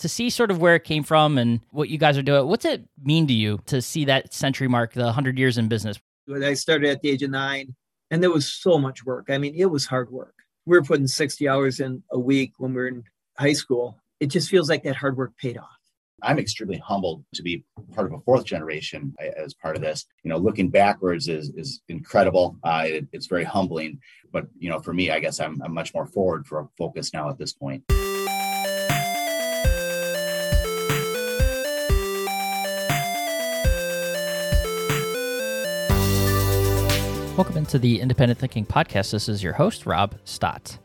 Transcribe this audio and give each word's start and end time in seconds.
to 0.00 0.08
see 0.08 0.30
sort 0.30 0.50
of 0.50 0.60
where 0.60 0.74
it 0.74 0.84
came 0.84 1.02
from 1.02 1.38
and 1.38 1.60
what 1.70 1.88
you 1.88 1.98
guys 1.98 2.18
are 2.18 2.22
doing. 2.22 2.46
What's 2.46 2.64
it 2.64 2.86
mean 3.02 3.26
to 3.28 3.32
you 3.32 3.60
to 3.66 3.80
see 3.80 4.04
that 4.06 4.34
century 4.34 4.68
mark, 4.68 4.94
the 4.94 5.04
100 5.04 5.38
years 5.38 5.56
in 5.58 5.68
business? 5.68 5.98
I 6.42 6.54
started 6.54 6.90
at 6.90 7.02
the 7.02 7.10
age 7.10 7.22
of 7.22 7.30
nine, 7.30 7.74
and 8.10 8.22
there 8.22 8.30
was 8.30 8.50
so 8.50 8.78
much 8.78 9.04
work. 9.04 9.26
I 9.28 9.38
mean, 9.38 9.54
it 9.54 9.66
was 9.66 9.86
hard 9.86 10.10
work. 10.10 10.34
We 10.66 10.76
were 10.76 10.84
putting 10.84 11.06
60 11.06 11.48
hours 11.48 11.80
in 11.80 12.02
a 12.12 12.18
week 12.18 12.52
when 12.58 12.72
we 12.72 12.80
were 12.80 12.88
in 12.88 13.04
high 13.38 13.52
school. 13.52 13.98
It 14.20 14.26
just 14.26 14.48
feels 14.48 14.68
like 14.68 14.82
that 14.84 14.96
hard 14.96 15.16
work 15.16 15.36
paid 15.38 15.58
off. 15.58 15.68
I'm 16.22 16.38
extremely 16.38 16.76
humbled 16.76 17.24
to 17.34 17.42
be 17.42 17.64
part 17.94 18.06
of 18.06 18.12
a 18.12 18.20
fourth 18.20 18.44
generation 18.44 19.14
as 19.36 19.54
part 19.54 19.76
of 19.76 19.82
this. 19.82 20.04
You 20.22 20.28
know, 20.28 20.36
looking 20.36 20.68
backwards 20.68 21.28
is 21.28 21.50
is 21.56 21.80
incredible. 21.88 22.58
Uh, 22.62 22.84
it, 22.86 23.08
it's 23.12 23.26
very 23.26 23.44
humbling, 23.44 23.98
but 24.30 24.46
you 24.58 24.68
know, 24.68 24.80
for 24.80 24.92
me, 24.92 25.10
I 25.10 25.18
guess 25.18 25.40
I'm, 25.40 25.60
I'm 25.62 25.72
much 25.72 25.94
more 25.94 26.06
forward 26.06 26.46
for 26.46 26.68
focus 26.76 27.14
now 27.14 27.30
at 27.30 27.38
this 27.38 27.54
point. 27.54 27.84
Welcome 37.36 37.56
into 37.56 37.78
the 37.78 38.00
Independent 38.00 38.38
Thinking 38.38 38.66
Podcast. 38.66 39.12
This 39.12 39.28
is 39.28 39.42
your 39.42 39.54
host, 39.54 39.86
Rob 39.86 40.14
Stott. 40.24 40.76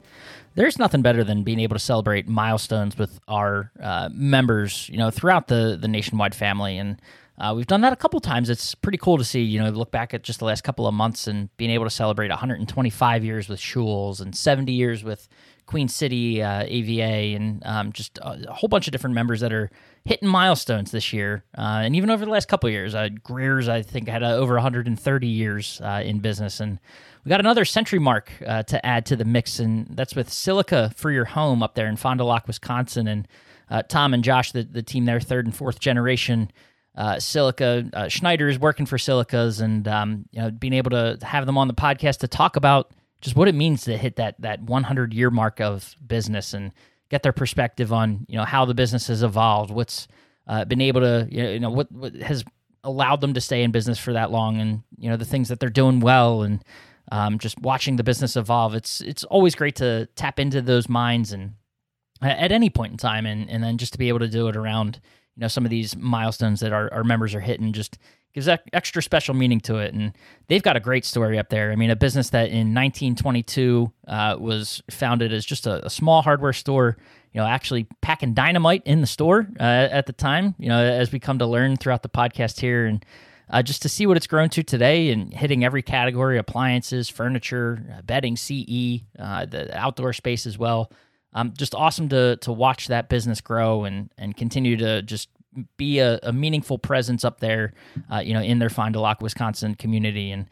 There's 0.54 0.80
nothing 0.80 1.02
better 1.02 1.22
than 1.24 1.44
being 1.44 1.60
able 1.60 1.76
to 1.76 1.80
celebrate 1.80 2.30
milestones 2.30 2.98
with 2.98 3.20
our 3.28 3.72
uh, 3.82 4.10
members, 4.14 4.88
you 4.90 4.98
know, 4.98 5.12
throughout 5.12 5.48
the 5.48 5.78
the 5.80 5.90
nationwide 5.90 6.34
family, 6.34 6.78
and 6.78 7.02
uh, 7.38 7.54
we've 7.56 7.68
done 7.68 7.82
that 7.82 7.92
a 7.92 7.98
couple 7.98 8.20
times. 8.20 8.50
It's 8.50 8.76
pretty 8.76 8.98
cool 8.98 9.18
to 9.18 9.24
see, 9.24 9.42
you 9.42 9.62
know, 9.62 9.70
look 9.70 9.92
back 9.92 10.14
at 10.14 10.24
just 10.24 10.40
the 10.40 10.46
last 10.46 10.64
couple 10.64 10.88
of 10.88 10.94
months 10.94 11.28
and 11.28 11.56
being 11.58 11.72
able 11.72 11.86
to 11.86 11.90
celebrate 11.90 12.30
125 12.30 13.26
years 13.26 13.50
with 13.50 13.60
Schulz 13.60 14.22
and 14.22 14.36
70 14.36 14.72
years 14.72 15.04
with 15.04 15.28
Queen 15.66 15.88
City 15.88 16.42
uh, 16.42 16.64
AVA, 16.68 17.36
and 17.36 17.62
um, 17.66 17.92
just 17.92 18.20
a, 18.22 18.52
whole 18.54 18.68
bunch 18.68 18.88
of 18.88 18.92
different 18.92 19.16
members 19.16 19.40
that 19.40 19.52
are 19.52 19.72
hitting 20.04 20.30
milestones 20.30 20.92
this 20.92 21.12
year, 21.12 21.44
uh, 21.58 21.82
and 21.84 21.96
even 21.96 22.10
over 22.10 22.24
the 22.24 22.32
last 22.32 22.48
couple 22.48 22.70
years. 22.70 22.94
Uh, 22.94 23.10
Greer's, 23.24 23.68
I 23.68 23.82
think, 23.82 24.08
had 24.08 24.22
uh, 24.22 24.36
over 24.36 24.54
130 24.54 25.28
years 25.28 25.82
uh, 25.84 26.04
in 26.06 26.20
business, 26.20 26.60
and 26.60 26.80
we 27.24 27.30
got 27.30 27.40
another 27.40 27.66
century 27.66 28.00
mark 28.00 28.32
uh, 28.46 28.62
to 28.64 28.86
add 28.86 29.06
to 29.08 29.16
the 29.16 29.26
mix, 29.26 29.60
and 29.60 29.88
that's 29.90 30.16
with 30.16 30.32
Silica 30.32 30.92
for 30.96 31.12
Your 31.12 31.26
Home 31.26 31.64
up 31.64 31.74
there 31.74 31.88
in 31.88 31.96
Fond 31.96 32.20
du 32.20 32.26
Lac, 32.26 32.48
Wisconsin, 32.48 33.08
and 33.08 33.28
Tom 33.90 34.14
and 34.14 34.24
Josh, 34.24 34.52
the, 34.52 34.62
the 34.62 34.84
team 34.84 35.06
there, 35.06 35.20
third 35.20 35.46
and 35.46 35.56
fourth 35.56 35.80
generation. 35.80 36.52
Uh, 36.96 37.20
Silica. 37.20 37.90
Uh, 37.94 38.08
Schneider 38.08 38.48
is 38.48 38.58
working 38.58 38.86
for 38.86 38.98
Silicas, 38.98 39.60
and 39.62 39.88
um, 39.88 40.26
you 40.32 40.42
know, 40.42 40.52
being 40.52 40.74
able 40.74 40.92
to 40.92 41.18
have 41.24 41.46
them 41.46 41.58
on 41.58 41.68
the 41.68 41.74
podcast 41.74 42.20
to 42.20 42.28
talk 42.28 42.56
about 42.56 42.92
just 43.22 43.36
what 43.36 43.48
it 43.48 43.56
means 43.56 43.84
to 43.84 43.98
hit 43.98 44.16
that 44.16 44.36
that 44.40 44.62
100 44.62 45.14
year 45.14 45.30
mark 45.30 45.60
of 45.60 45.96
business 46.06 46.54
and 46.54 46.72
get 47.10 47.24
their 47.24 47.34
perspective 47.34 47.92
on 47.92 48.26
you 48.30 48.38
know 48.38 48.46
how 48.46 48.66
the 48.66 48.74
business 48.74 49.08
has 49.08 49.24
evolved, 49.24 49.72
what's 49.72 50.08
uh, 50.48 50.64
been 50.66 50.82
able 50.82 51.02
to 51.02 51.28
you 51.30 51.60
know 51.60 51.70
what, 51.70 51.92
what 51.92 52.16
has 52.16 52.44
allowed 52.84 53.20
them 53.20 53.34
to 53.34 53.42
stay 53.42 53.64
in 53.64 53.72
business 53.72 54.00
for 54.00 54.14
that 54.14 54.32
long, 54.32 54.60
and 54.62 54.84
you 54.98 55.10
know 55.10 55.18
the 55.18 55.26
things 55.26 55.50
that 55.50 55.60
they're 55.60 55.70
doing 55.70 56.00
well, 56.00 56.44
and 56.44 56.64
um, 57.12 57.40
just 57.40 57.60
watching 57.60 57.98
the 57.98 58.04
business 58.04 58.36
evolve. 58.36 58.74
It's 58.74 59.02
it's 59.02 59.24
always 59.26 59.54
great 59.54 59.76
to 59.78 60.08
tap 60.16 60.40
into 60.40 60.62
those 60.62 60.88
minds 60.88 61.34
and 61.34 61.56
at 62.22 62.52
any 62.52 62.70
point 62.70 62.92
in 62.92 62.98
time, 62.98 63.26
and 63.26 63.50
and 63.50 63.64
then 63.64 63.78
just 63.78 63.92
to 63.94 64.00
be 64.00 64.08
able 64.08 64.20
to 64.20 64.30
do 64.30 64.48
it 64.48 64.56
around 64.56 65.02
you 65.36 65.42
know 65.42 65.48
some 65.48 65.66
of 65.66 65.70
these 65.70 65.96
milestones 65.98 66.60
that 66.62 66.74
our, 66.74 66.92
our 66.94 67.04
members 67.04 67.36
are 67.36 67.40
hitting 67.42 67.74
just 67.74 67.98
gives 68.36 68.48
that 68.48 68.64
extra 68.74 69.02
special 69.02 69.34
meaning 69.34 69.62
to 69.62 69.78
it. 69.78 69.94
And 69.94 70.12
they've 70.50 70.62
got 70.62 70.76
a 70.76 70.82
great 70.82 71.06
story 71.06 71.40
up 71.40 71.48
there. 71.48 71.72
I 71.72 71.78
mean, 71.78 71.90
a 71.90 71.96
business 71.96 72.32
that 72.32 72.50
in 72.50 72.74
1922 72.74 73.92
uh, 74.10 74.36
was 74.38 74.84
founded 74.92 75.32
as 75.32 75.46
just 75.46 75.66
a, 75.66 75.86
a, 75.86 75.90
small 75.90 76.22
hardware 76.22 76.52
store, 76.52 76.98
you 77.32 77.40
know, 77.40 77.48
actually 77.48 77.88
packing 78.02 78.34
dynamite 78.34 78.84
in 78.86 79.00
the 79.00 79.08
store 79.08 79.48
uh, 79.58 79.64
at 79.64 80.06
the 80.06 80.12
time, 80.12 80.54
you 80.60 80.68
know, 80.68 80.84
as 80.84 81.14
we 81.14 81.20
come 81.20 81.40
to 81.40 81.46
learn 81.46 81.78
throughout 81.78 82.04
the 82.04 82.10
podcast 82.10 82.60
here. 82.60 82.86
And 82.86 83.06
uh, 83.50 83.64
just 83.64 83.82
to 83.84 83.90
see 83.90 84.06
what 84.06 84.18
it's 84.18 84.28
grown 84.28 84.50
to 84.50 84.64
today 84.64 85.12
and 85.12 85.34
hitting 85.34 85.64
every 85.64 85.82
category 85.82 86.38
appliances, 86.38 87.08
furniture, 87.10 87.86
uh, 87.98 88.02
bedding, 88.02 88.36
CE, 88.36 89.00
uh, 89.18 89.46
the 89.46 89.70
outdoor 89.74 90.12
space 90.12 90.46
as 90.46 90.58
well. 90.58 90.92
Um, 91.36 91.54
just 91.56 91.76
awesome 91.76 92.10
to 92.10 92.38
to 92.38 92.52
watch 92.52 92.88
that 92.88 93.10
business 93.10 93.42
grow 93.42 93.84
and 93.84 94.10
and 94.18 94.36
continue 94.36 94.78
to 94.78 95.02
just 95.02 95.30
be 95.78 96.00
a, 96.00 96.20
a 96.24 96.34
meaningful 96.34 96.78
presence 96.78 97.24
up 97.24 97.40
there, 97.40 97.74
uh, 98.12 98.20
you 98.20 98.34
know, 98.34 98.42
in 98.42 98.60
their 98.60 98.70
Fond 98.70 98.94
du 98.94 99.00
Lac, 99.00 99.22
Wisconsin 99.22 99.76
community, 99.76 100.32
and 100.32 100.50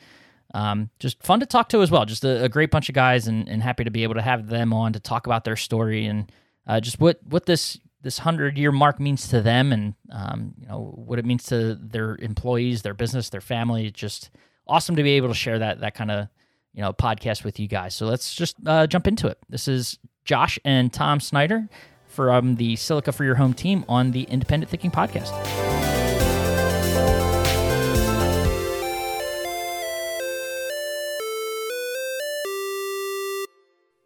um, 0.54 0.90
just 1.00 1.22
fun 1.24 1.40
to 1.40 1.46
talk 1.46 1.70
to 1.70 1.82
as 1.82 1.90
well. 1.90 2.06
Just 2.06 2.24
a, 2.24 2.44
a, 2.44 2.50
great 2.50 2.70
bunch 2.70 2.90
of 2.90 2.96
guys, 2.96 3.28
and, 3.28 3.50
and 3.50 3.64
happy 3.64 3.84
to 3.84 3.92
be 3.92 4.04
able 4.04 4.14
to 4.16 4.22
have 4.22 4.48
them 4.48 4.72
on 4.72 4.94
to 4.94 5.00
talk 5.00 5.26
about 5.26 5.46
their 5.46 5.56
story 5.56 6.06
and 6.06 6.32
uh, 6.68 6.80
just 6.80 7.00
what 7.00 7.20
what 7.28 7.46
this 7.46 7.80
this 8.02 8.20
hundred 8.20 8.58
year 8.58 8.72
mark 8.72 9.00
means 9.00 9.28
to 9.30 9.42
them, 9.42 9.72
and 9.72 9.96
um, 10.12 10.54
you 10.60 10.68
know 10.68 10.94
what 10.96 11.18
it 11.18 11.26
means 11.26 11.46
to 11.46 11.76
their 11.76 12.18
employees, 12.18 12.82
their 12.82 12.94
business, 12.94 13.30
their 13.30 13.42
family. 13.42 13.90
just 13.90 14.30
awesome 14.68 14.96
to 14.96 15.04
be 15.04 15.12
able 15.12 15.28
to 15.28 15.34
share 15.34 15.60
that 15.60 15.80
that 15.80 15.96
kind 15.96 16.12
of 16.12 16.28
you 16.74 16.82
know 16.82 16.94
podcast 16.94 17.44
with 17.44 17.60
you 17.60 17.68
guys. 17.68 17.96
So 17.96 18.06
let's 18.06 18.34
just 18.34 18.56
uh, 18.66 18.88
jump 18.88 19.08
into 19.08 19.28
it. 19.28 19.40
This 19.50 19.68
is 19.68 19.98
Josh 20.26 20.58
and 20.64 20.92
Tom 20.92 21.20
Schneider 21.20 21.68
from 22.08 22.56
the 22.56 22.76
Silica 22.76 23.12
for 23.12 23.24
Your 23.24 23.36
Home 23.36 23.54
team 23.54 23.84
on 23.90 24.12
the 24.12 24.24
Independent 24.24 24.70
Thinking 24.70 24.92
Podcast. 24.92 25.32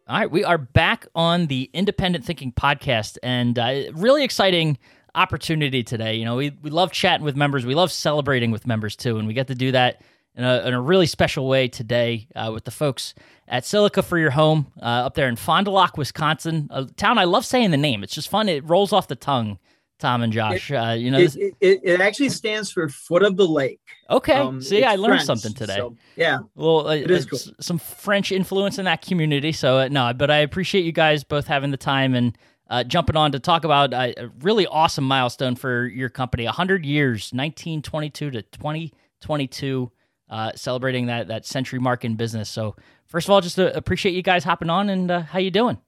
All 0.08 0.18
right, 0.18 0.30
we 0.30 0.42
are 0.42 0.56
back 0.56 1.06
on 1.14 1.48
the 1.48 1.68
Independent 1.74 2.24
Thinking 2.24 2.50
Podcast, 2.50 3.18
and 3.22 3.58
uh, 3.58 3.82
really 3.92 4.24
exciting 4.24 4.78
opportunity 5.14 5.82
today. 5.82 6.14
You 6.14 6.24
know, 6.24 6.36
we, 6.36 6.56
we 6.62 6.70
love 6.70 6.92
chatting 6.92 7.26
with 7.26 7.36
members, 7.36 7.66
we 7.66 7.74
love 7.74 7.92
celebrating 7.92 8.50
with 8.50 8.66
members 8.66 8.96
too, 8.96 9.18
and 9.18 9.28
we 9.28 9.34
get 9.34 9.48
to 9.48 9.54
do 9.54 9.70
that 9.72 10.00
in 10.38 10.44
a, 10.44 10.60
in 10.68 10.72
a 10.72 10.80
really 10.80 11.06
special 11.06 11.48
way 11.48 11.66
today 11.66 12.28
uh, 12.36 12.50
with 12.54 12.64
the 12.64 12.70
folks 12.70 13.12
at 13.48 13.66
Silica 13.66 14.02
for 14.02 14.16
Your 14.16 14.30
Home 14.30 14.68
uh, 14.80 14.84
up 14.84 15.14
there 15.14 15.28
in 15.28 15.34
Fond 15.34 15.64
du 15.64 15.72
Lac, 15.72 15.98
Wisconsin, 15.98 16.68
a 16.70 16.84
town 16.84 17.18
I 17.18 17.24
love 17.24 17.44
saying 17.44 17.72
the 17.72 17.76
name. 17.76 18.04
It's 18.04 18.14
just 18.14 18.28
fun. 18.28 18.48
It 18.48 18.66
rolls 18.66 18.92
off 18.92 19.08
the 19.08 19.16
tongue. 19.16 19.58
Tom 19.98 20.22
and 20.22 20.32
Josh, 20.32 20.70
it, 20.70 20.76
uh, 20.76 20.92
you 20.92 21.10
know, 21.10 21.18
it, 21.18 21.34
it, 21.36 21.80
it, 21.82 22.00
actually 22.00 22.28
stands 22.28 22.70
for 22.70 22.88
foot 22.88 23.24
of 23.24 23.36
the 23.36 23.48
lake. 23.48 23.80
Okay, 24.08 24.34
um, 24.34 24.62
see, 24.62 24.84
I 24.84 24.94
learned 24.94 25.14
French, 25.14 25.24
something 25.24 25.52
today. 25.52 25.74
So, 25.74 25.96
yeah, 26.14 26.38
well, 26.54 26.86
uh, 26.86 26.94
it 26.94 27.10
is 27.10 27.26
cool. 27.26 27.40
some 27.58 27.78
French 27.80 28.30
influence 28.30 28.78
in 28.78 28.84
that 28.84 29.02
community. 29.02 29.50
So 29.50 29.78
uh, 29.78 29.88
no, 29.88 30.14
but 30.14 30.30
I 30.30 30.36
appreciate 30.36 30.84
you 30.84 30.92
guys 30.92 31.24
both 31.24 31.48
having 31.48 31.72
the 31.72 31.76
time 31.76 32.14
and 32.14 32.38
uh, 32.70 32.84
jumping 32.84 33.16
on 33.16 33.32
to 33.32 33.40
talk 33.40 33.64
about 33.64 33.92
a 33.92 34.30
really 34.38 34.68
awesome 34.68 35.02
milestone 35.02 35.56
for 35.56 35.86
your 35.86 36.10
company 36.10 36.44
100 36.44 36.86
years 36.86 37.32
1922 37.32 38.30
to 38.30 38.42
2022 38.42 39.90
uh, 40.30 40.52
celebrating 40.54 41.06
that 41.06 41.28
that 41.28 41.46
century 41.46 41.78
mark 41.78 42.04
in 42.04 42.16
business 42.16 42.48
so 42.48 42.74
first 43.08 43.26
of 43.26 43.32
all, 43.32 43.40
just 43.40 43.58
uh, 43.58 43.72
appreciate 43.74 44.14
you 44.14 44.22
guys 44.22 44.44
hopping 44.44 44.70
on 44.70 44.88
and 44.88 45.10
uh, 45.10 45.20
how 45.22 45.38
you 45.38 45.50
doing? 45.50 45.78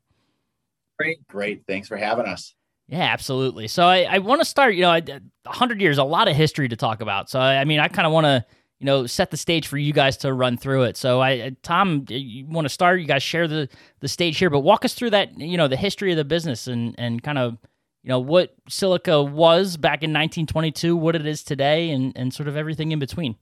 Great, 0.98 1.26
great. 1.28 1.62
Thanks 1.66 1.88
for 1.88 1.96
having 1.96 2.26
us. 2.26 2.54
Yeah, 2.88 3.02
absolutely. 3.02 3.68
So 3.68 3.84
I, 3.84 4.02
I 4.02 4.18
want 4.18 4.40
to 4.40 4.44
start. 4.44 4.74
You 4.74 4.82
know, 4.82 4.90
a 4.92 5.20
hundred 5.46 5.80
years, 5.80 5.98
a 5.98 6.04
lot 6.04 6.28
of 6.28 6.34
history 6.34 6.68
to 6.68 6.76
talk 6.76 7.00
about. 7.00 7.30
So 7.30 7.38
I 7.38 7.64
mean, 7.64 7.78
I 7.78 7.88
kind 7.88 8.04
of 8.06 8.12
want 8.12 8.24
to 8.24 8.44
you 8.80 8.86
know 8.86 9.06
set 9.06 9.30
the 9.30 9.36
stage 9.36 9.68
for 9.68 9.78
you 9.78 9.92
guys 9.92 10.16
to 10.18 10.32
run 10.32 10.56
through 10.56 10.82
it. 10.84 10.96
So 10.96 11.22
I, 11.22 11.54
Tom, 11.62 12.04
you 12.08 12.46
want 12.46 12.64
to 12.64 12.68
start? 12.68 13.00
You 13.00 13.06
guys 13.06 13.22
share 13.22 13.46
the 13.46 13.68
the 14.00 14.08
stage 14.08 14.38
here, 14.38 14.50
but 14.50 14.60
walk 14.60 14.84
us 14.84 14.94
through 14.94 15.10
that. 15.10 15.38
You 15.38 15.56
know, 15.56 15.68
the 15.68 15.76
history 15.76 16.10
of 16.10 16.16
the 16.16 16.24
business 16.24 16.66
and 16.66 16.94
and 16.98 17.22
kind 17.22 17.38
of 17.38 17.58
you 18.02 18.08
know 18.08 18.18
what 18.18 18.54
Silica 18.68 19.22
was 19.22 19.76
back 19.76 20.02
in 20.02 20.10
1922, 20.10 20.96
what 20.96 21.14
it 21.14 21.26
is 21.26 21.44
today, 21.44 21.90
and 21.90 22.12
and 22.16 22.34
sort 22.34 22.48
of 22.48 22.56
everything 22.56 22.90
in 22.90 22.98
between. 22.98 23.36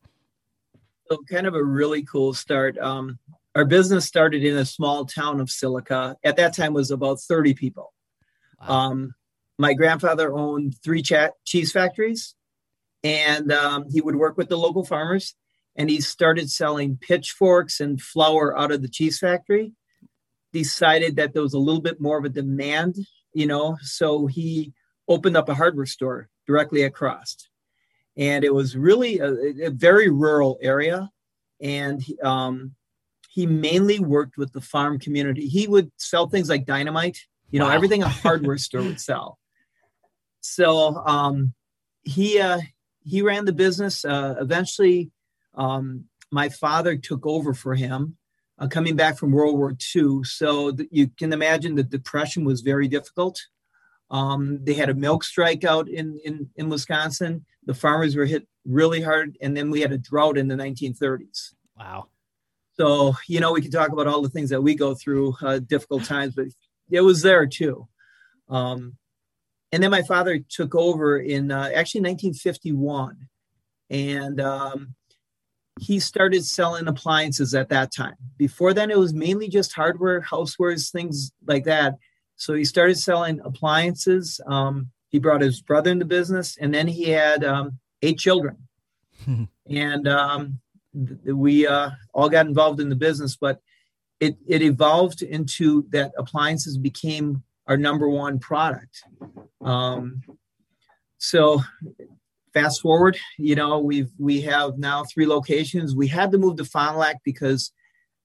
So 1.11 1.19
kind 1.31 1.47
of 1.47 1.55
a 1.55 1.65
really 1.65 2.03
cool 2.03 2.35
start. 2.35 2.77
Um, 2.77 3.19
our 3.55 3.65
business 3.65 4.05
started 4.05 4.45
in 4.45 4.57
a 4.57 4.65
small 4.65 5.07
town 5.07 5.41
of 5.41 5.49
Silica. 5.49 6.17
At 6.23 6.37
that 6.37 6.55
time, 6.55 6.75
was 6.75 6.91
about 6.91 7.21
30 7.21 7.55
people. 7.55 7.95
Wow. 8.61 8.69
Um, 8.69 9.15
my 9.59 9.73
grandfather 9.73 10.33
owned 10.33 10.75
three 10.85 11.03
cheese 11.03 11.73
factories, 11.73 12.35
and 13.03 13.51
um, 13.51 13.87
he 13.91 14.03
would 14.03 14.17
work 14.17 14.37
with 14.37 14.51
the 14.51 14.59
local 14.59 14.85
farmers. 14.85 15.35
And 15.77 15.89
he 15.89 16.01
started 16.01 16.51
selling 16.51 16.99
pitchforks 17.01 17.81
and 17.81 18.03
flour 18.03 18.59
out 18.59 18.73
of 18.73 18.83
the 18.83 18.89
cheese 18.89 19.19
factory. 19.19 19.73
Decided 20.53 21.17
that 21.17 21.33
there 21.33 21.43
was 21.43 21.55
a 21.55 21.59
little 21.59 21.81
bit 21.81 22.01
more 22.01 22.19
of 22.19 22.25
a 22.25 22.29
demand, 22.29 22.97
you 23.33 23.47
know, 23.47 23.79
so 23.81 24.27
he 24.27 24.73
opened 25.09 25.37
up 25.37 25.49
a 25.49 25.55
hardware 25.55 25.87
store 25.87 26.29
directly 26.47 26.83
across. 26.83 27.49
And 28.19 28.45
it 28.45 28.53
was 28.53 28.77
really 28.77 29.21
a, 29.21 29.67
a 29.67 29.71
very 29.71 30.11
rural 30.11 30.59
area. 30.61 31.11
And 31.61 32.05
um, 32.23 32.75
he 33.31 33.47
mainly 33.47 34.01
worked 34.01 34.37
with 34.37 34.53
the 34.53 34.61
farm 34.61 34.99
community. 34.99 35.47
He 35.47 35.69
would 35.69 35.91
sell 35.97 36.29
things 36.29 36.49
like 36.49 36.67
dynamite, 36.67 37.19
you 37.51 37.61
know, 37.61 37.67
wow. 37.67 37.73
everything 37.73 38.03
a 38.03 38.09
hardware 38.09 38.59
store 38.67 38.83
would 38.83 39.01
sell. 39.01 39.39
So 40.41 40.97
um, 41.07 41.55
he 42.03 42.41
uh, 42.41 42.61
he 43.05 43.23
ran 43.23 43.45
the 43.45 43.53
business. 43.53 44.05
Uh, 44.05 44.35
eventually, 44.41 45.11
um, 45.55 46.05
my 46.31 46.49
father 46.49 46.97
took 46.97 47.27
over 47.27 47.55
for 47.55 47.75
him, 47.75 48.17
uh, 48.59 48.69
coming 48.69 48.97
back 48.97 49.17
from 49.17 49.33
World 49.33 49.57
War 49.57 49.77
II. 49.95 50.25
So 50.25 50.73
th- 50.73 50.89
you 50.93 51.09
can 51.09 51.33
imagine 51.33 51.75
the 51.75 51.83
depression 51.83 52.45
was 52.45 52.61
very 52.61 52.89
difficult. 52.89 53.41
Um, 54.11 54.61
they 54.63 54.75
had 54.75 54.89
a 54.89 54.95
milk 54.95 55.25
strike 55.25 55.65
out 55.65 55.89
in, 55.89 56.19
in, 56.25 56.49
in 56.57 56.69
Wisconsin. 56.69 57.45
The 57.67 57.75
farmers 57.75 58.17
were 58.17 58.25
hit 58.25 58.47
really 58.65 59.03
hard. 59.03 59.37
And 59.41 59.57
then 59.57 59.71
we 59.71 59.81
had 59.81 59.93
a 59.93 59.99
drought 59.99 60.39
in 60.39 60.49
the 60.49 60.55
1930s. 60.55 61.55
Wow. 61.77 62.09
So, 62.79 63.15
you 63.27 63.41
know, 63.41 63.53
we 63.53 63.61
can 63.61 63.71
talk 63.71 63.91
about 63.91 64.07
all 64.07 64.23
the 64.23 64.29
things 64.29 64.51
that 64.51 64.63
we 64.63 64.75
go 64.75 64.95
through, 64.95 65.35
uh, 65.43 65.59
difficult 65.59 66.05
times, 66.05 66.35
but 66.35 66.47
it 66.91 67.01
was 67.01 67.23
there 67.23 67.47
too. 67.47 67.89
Um, 68.49 68.97
and 69.73 69.83
then 69.83 69.91
my 69.91 70.03
father 70.03 70.39
took 70.39 70.75
over 70.75 71.19
in 71.19 71.51
uh, 71.51 71.71
actually 71.75 72.03
1951. 72.03 73.29
And 73.91 74.41
um, 74.41 74.95
he 75.81 76.01
started 76.01 76.45
selling 76.45 76.89
appliances 76.89 77.55
at 77.55 77.69
that 77.71 77.93
time. 77.93 78.15
Before 78.37 78.73
then, 78.73 78.91
it 78.91 78.99
was 78.99 79.13
mainly 79.13 79.49
just 79.49 79.73
hardware, 79.73 80.21
housewares, 80.21 80.91
things 80.91 81.33
like 81.47 81.65
that. 81.65 81.95
So 82.39 82.55
he 82.55 82.65
started 82.65 82.97
selling 82.97 83.41
appliances. 83.45 84.41
Um, 84.47 84.91
he 85.09 85.19
brought 85.19 85.41
his 85.41 85.61
brother 85.61 85.91
into 85.91 86.05
business, 86.05 86.57
and 86.59 86.73
then 86.73 86.87
he 86.87 87.11
had 87.11 87.45
um, 87.45 87.79
eight 88.01 88.19
children. 88.19 88.57
and 89.69 90.09
um, 90.09 90.61
th- 90.95 91.35
we 91.35 91.67
uh, 91.67 91.91
all 92.15 92.29
got 92.29 92.47
involved 92.47 92.81
in 92.81 92.89
the 92.89 92.97
business, 92.97 93.37
but 93.37 93.61
it, 94.21 94.37
it 94.47 94.63
evolved 94.63 95.23
into 95.23 95.85
that 95.91 96.13
appliances 96.17 96.79
became 96.79 97.43
our 97.67 97.77
number 97.77 98.09
one 98.09 98.39
product. 98.39 99.03
Um, 99.61 100.23
so 101.19 101.61
fast 102.55 102.81
forward, 102.81 103.19
you 103.37 103.57
know, 103.57 103.81
we've 103.81 104.11
we 104.17 104.43
have 104.43 104.79
now 104.79 105.05
three 105.05 105.27
locations. 105.27 105.97
We 105.97 106.07
had 106.07 106.31
to 106.33 106.39
move 106.39 106.57
to 106.59 106.65
Fond 106.65 106.95
du 106.95 107.01
Lac 107.01 107.17
because 107.25 107.73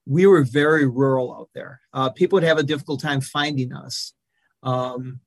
we 0.06 0.26
were 0.26 0.42
very 0.42 0.86
rural 0.86 1.34
out 1.34 1.48
there. 1.54 1.80
Uh, 1.92 2.10
people 2.10 2.36
would 2.36 2.42
have 2.42 2.58
a 2.58 2.62
difficult 2.62 3.00
time 3.00 3.20
finding 3.20 3.72
us. 3.72 4.12
Um, 4.62 5.20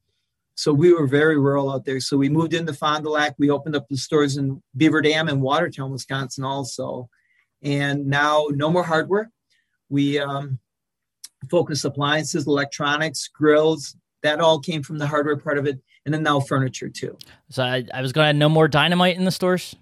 so 0.56 0.74
we 0.74 0.94
were 0.94 1.08
very 1.08 1.38
rural 1.38 1.72
out 1.72 1.86
there. 1.86 2.00
So 2.00 2.18
we 2.18 2.30
moved 2.30 2.54
into 2.54 2.74
Fond 2.74 3.04
du 3.04 3.10
Lac. 3.12 3.36
We 3.38 3.50
opened 3.50 3.76
up 3.76 3.88
the 3.90 3.98
stores 3.98 4.38
in 4.38 4.62
Beaver 4.76 5.02
Dam 5.02 5.28
and 5.28 5.42
Watertown, 5.42 5.92
Wisconsin, 5.92 6.44
also. 6.44 7.10
And 7.62 8.08
now 8.08 8.48
no 8.52 8.70
more 8.72 8.84
hardware. 8.84 9.32
We 9.90 10.20
um, 10.20 10.60
focus 11.50 11.86
appliances, 11.86 12.48
electronics, 12.48 13.28
grills. 13.28 13.96
That 14.24 14.40
all 14.40 14.60
came 14.60 14.82
from 14.82 14.98
the 14.98 15.06
hardware 15.06 15.38
part 15.38 15.60
of 15.60 15.68
it 15.68 15.80
and 16.06 16.14
then 16.14 16.24
now 16.24 16.40
furniture 16.40 16.90
too. 16.90 17.18
So 17.50 17.64
I, 17.64 17.86
I 17.94 18.02
was 18.02 18.12
going 18.12 18.28
to 18.28 18.34
no 18.34 18.50
more 18.50 18.68
dynamite 18.68 19.18
in 19.18 19.26
the 19.26 19.32
stores. 19.32 19.76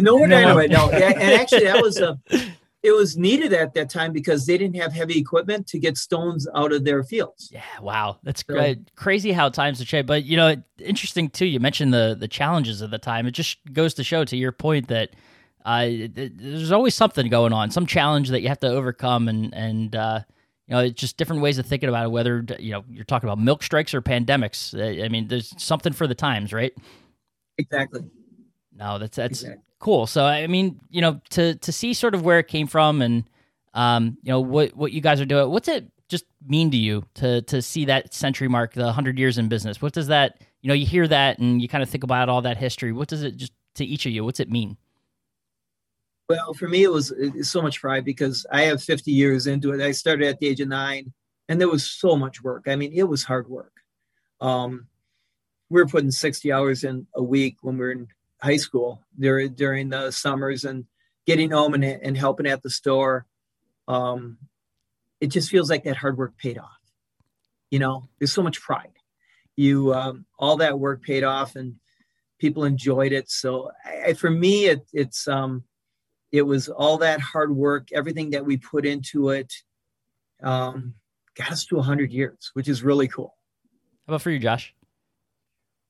No 0.00 0.18
more 0.18 0.26
dynamite. 0.26 0.70
No, 0.70 0.90
and 0.90 1.34
actually 1.40 1.64
that 1.64 1.82
was 1.82 1.98
a. 1.98 2.18
It 2.82 2.92
was 2.92 3.16
needed 3.16 3.52
at 3.52 3.74
that 3.74 3.90
time 3.90 4.12
because 4.12 4.46
they 4.46 4.56
didn't 4.56 4.76
have 4.76 4.92
heavy 4.92 5.18
equipment 5.18 5.66
to 5.68 5.80
get 5.80 5.96
stones 5.96 6.46
out 6.54 6.72
of 6.72 6.84
their 6.84 7.02
fields. 7.02 7.50
Yeah, 7.52 7.62
wow, 7.82 8.18
that's 8.22 8.44
so, 8.46 8.54
great. 8.54 8.94
Crazy 8.94 9.32
how 9.32 9.48
times 9.48 9.80
have 9.80 9.88
changed. 9.88 10.06
But 10.06 10.24
you 10.24 10.36
know, 10.36 10.54
interesting 10.78 11.28
too. 11.28 11.46
You 11.46 11.58
mentioned 11.58 11.92
the 11.92 12.16
the 12.18 12.28
challenges 12.28 12.80
of 12.80 12.90
the 12.90 12.98
time. 12.98 13.26
It 13.26 13.32
just 13.32 13.58
goes 13.72 13.94
to 13.94 14.04
show, 14.04 14.24
to 14.24 14.36
your 14.36 14.52
point, 14.52 14.88
that 14.88 15.10
uh, 15.64 15.88
there's 16.14 16.70
always 16.70 16.94
something 16.94 17.28
going 17.28 17.52
on, 17.52 17.70
some 17.70 17.84
challenge 17.84 18.28
that 18.28 18.42
you 18.42 18.48
have 18.48 18.60
to 18.60 18.68
overcome, 18.68 19.28
and 19.28 19.52
and 19.54 19.96
uh, 19.96 20.20
you 20.68 20.74
know, 20.74 20.80
it's 20.80 21.00
just 21.00 21.16
different 21.16 21.42
ways 21.42 21.58
of 21.58 21.66
thinking 21.66 21.88
about 21.88 22.04
it. 22.04 22.10
Whether 22.10 22.44
you 22.58 22.72
know 22.72 22.84
you're 22.88 23.04
talking 23.04 23.28
about 23.28 23.38
milk 23.38 23.62
strikes 23.62 23.92
or 23.92 24.02
pandemics. 24.02 24.72
Uh, 24.72 25.04
I 25.04 25.08
mean, 25.08 25.28
there's 25.28 25.52
something 25.60 25.92
for 25.92 26.06
the 26.06 26.14
times, 26.14 26.52
right? 26.52 26.72
Exactly. 27.58 28.02
No, 28.74 28.98
that's 28.98 29.16
that's 29.16 29.42
exactly. 29.42 29.62
Cool. 29.78 30.06
So 30.06 30.24
I 30.24 30.46
mean, 30.46 30.80
you 30.90 31.00
know, 31.00 31.20
to 31.30 31.54
to 31.56 31.72
see 31.72 31.94
sort 31.94 32.14
of 32.14 32.22
where 32.22 32.38
it 32.38 32.48
came 32.48 32.66
from 32.66 33.02
and 33.02 33.24
um, 33.74 34.18
you 34.22 34.30
know 34.30 34.40
what 34.40 34.76
what 34.76 34.92
you 34.92 35.00
guys 35.00 35.20
are 35.20 35.26
doing. 35.26 35.50
What's 35.50 35.68
it 35.68 35.90
just 36.08 36.24
mean 36.46 36.70
to 36.70 36.76
you 36.76 37.04
to 37.14 37.42
to 37.42 37.62
see 37.62 37.84
that 37.86 38.14
century 38.14 38.48
mark, 38.48 38.74
the 38.74 38.92
hundred 38.92 39.18
years 39.18 39.38
in 39.38 39.48
business? 39.48 39.80
What 39.80 39.92
does 39.92 40.08
that 40.08 40.40
you 40.62 40.68
know? 40.68 40.74
You 40.74 40.86
hear 40.86 41.06
that 41.08 41.38
and 41.38 41.62
you 41.62 41.68
kind 41.68 41.82
of 41.82 41.88
think 41.88 42.04
about 42.04 42.28
all 42.28 42.42
that 42.42 42.56
history. 42.56 42.92
What 42.92 43.08
does 43.08 43.22
it 43.22 43.36
just 43.36 43.52
to 43.76 43.84
each 43.84 44.06
of 44.06 44.12
you? 44.12 44.24
What's 44.24 44.40
it 44.40 44.50
mean? 44.50 44.76
Well, 46.28 46.52
for 46.52 46.68
me, 46.68 46.82
it 46.82 46.92
was 46.92 47.12
so 47.40 47.62
much 47.62 47.80
pride 47.80 48.04
because 48.04 48.44
I 48.52 48.62
have 48.62 48.82
50 48.82 49.10
years 49.10 49.46
into 49.46 49.72
it. 49.72 49.80
I 49.80 49.92
started 49.92 50.28
at 50.28 50.38
the 50.38 50.48
age 50.48 50.60
of 50.60 50.68
nine, 50.68 51.10
and 51.48 51.58
there 51.58 51.70
was 51.70 51.90
so 51.90 52.16
much 52.16 52.42
work. 52.42 52.64
I 52.66 52.76
mean, 52.76 52.92
it 52.92 53.04
was 53.04 53.24
hard 53.24 53.48
work. 53.48 53.72
Um, 54.38 54.88
we 55.70 55.80
were 55.80 55.88
putting 55.88 56.10
60 56.10 56.52
hours 56.52 56.84
in 56.84 57.06
a 57.14 57.22
week 57.22 57.56
when 57.62 57.78
we 57.78 57.80
were 57.80 57.92
in 57.92 58.08
high 58.40 58.56
school 58.56 59.02
during 59.18 59.54
during 59.54 59.88
the 59.88 60.10
summers 60.10 60.64
and 60.64 60.86
getting 61.26 61.50
home 61.50 61.74
and, 61.74 61.84
and 61.84 62.16
helping 62.16 62.46
at 62.46 62.62
the 62.62 62.70
store. 62.70 63.26
Um, 63.86 64.38
it 65.20 65.28
just 65.28 65.50
feels 65.50 65.68
like 65.68 65.84
that 65.84 65.96
hard 65.96 66.16
work 66.16 66.36
paid 66.38 66.58
off. 66.58 66.78
You 67.70 67.78
know, 67.78 68.08
there's 68.18 68.32
so 68.32 68.42
much 68.42 68.60
pride. 68.60 68.92
You 69.56 69.92
um, 69.94 70.26
all 70.38 70.58
that 70.58 70.78
work 70.78 71.02
paid 71.02 71.24
off, 71.24 71.56
and 71.56 71.76
people 72.38 72.64
enjoyed 72.64 73.12
it. 73.12 73.30
So 73.30 73.70
I, 73.84 74.14
for 74.14 74.30
me, 74.30 74.66
it, 74.66 74.86
it's 74.92 75.26
um, 75.26 75.64
it 76.30 76.42
was 76.42 76.68
all 76.68 76.98
that 76.98 77.20
hard 77.20 77.54
work, 77.54 77.88
everything 77.92 78.30
that 78.30 78.44
we 78.44 78.56
put 78.56 78.86
into 78.86 79.30
it, 79.30 79.52
um, 80.42 80.94
got 81.34 81.52
us 81.52 81.64
to 81.66 81.76
100 81.76 82.12
years, 82.12 82.50
which 82.54 82.68
is 82.68 82.82
really 82.82 83.08
cool. 83.08 83.34
How 84.06 84.14
about 84.14 84.22
for 84.22 84.30
you, 84.30 84.38
Josh? 84.38 84.74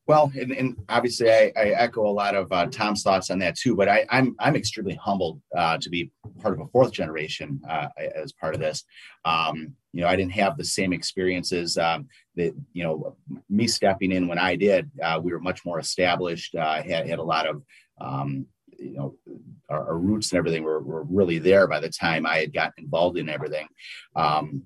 Well, 0.09 0.33
and, 0.41 0.53
and 0.53 0.75
obviously, 0.89 1.31
I, 1.31 1.53
I, 1.55 1.69
echo 1.77 2.07
a 2.07 2.11
lot 2.11 2.35
of 2.35 2.51
uh, 2.51 2.67
Tom's 2.69 3.03
thoughts 3.03 3.29
on 3.31 3.39
that 3.41 3.57
too. 3.57 3.77
But 3.77 3.91
I, 3.91 3.99
am 3.99 4.07
I'm, 4.09 4.37
I'm 4.39 4.57
extremely 4.57 4.95
humbled 4.95 5.43
uh, 5.55 5.77
to 5.77 5.91
be 5.91 6.11
part 6.41 6.55
of 6.55 6.61
a 6.61 6.69
fourth 6.69 6.93
generation 6.93 7.61
uh, 7.69 7.89
as 8.17 8.33
part 8.33 8.55
of 8.55 8.61
this. 8.61 8.85
Um, 9.27 9.75
you 9.93 10.01
know, 10.01 10.09
I 10.09 10.17
didn't 10.17 10.33
have 10.33 10.57
the 10.57 10.65
same 10.65 10.95
experiences 10.95 11.77
um, 11.77 12.09
that 12.37 12.55
you 12.73 12.85
know 12.85 13.17
me 13.51 13.67
stepping 13.67 14.11
in 14.13 14.29
when 14.29 14.39
I 14.39 14.57
did. 14.57 14.91
Uh, 15.03 15.21
we 15.23 15.31
were 15.31 15.41
much 15.41 15.67
more 15.67 15.79
established. 15.79 16.55
Uh, 16.55 16.83
had 16.83 17.07
had 17.07 17.19
a 17.19 17.23
lot 17.23 17.47
of 17.47 17.63
um, 18.01 18.47
you 18.79 18.95
know 18.95 19.15
our, 19.69 19.89
our, 19.89 19.99
roots 19.99 20.33
and 20.33 20.39
everything 20.39 20.63
were, 20.63 20.81
were 20.81 21.03
really 21.03 21.39
there 21.39 21.67
by 21.67 21.81
the 21.81 21.91
time 21.91 22.25
I 22.25 22.39
had 22.39 22.55
gotten 22.55 22.85
involved 22.85 23.19
in 23.19 23.29
everything. 23.29 23.69
Um, 24.17 24.63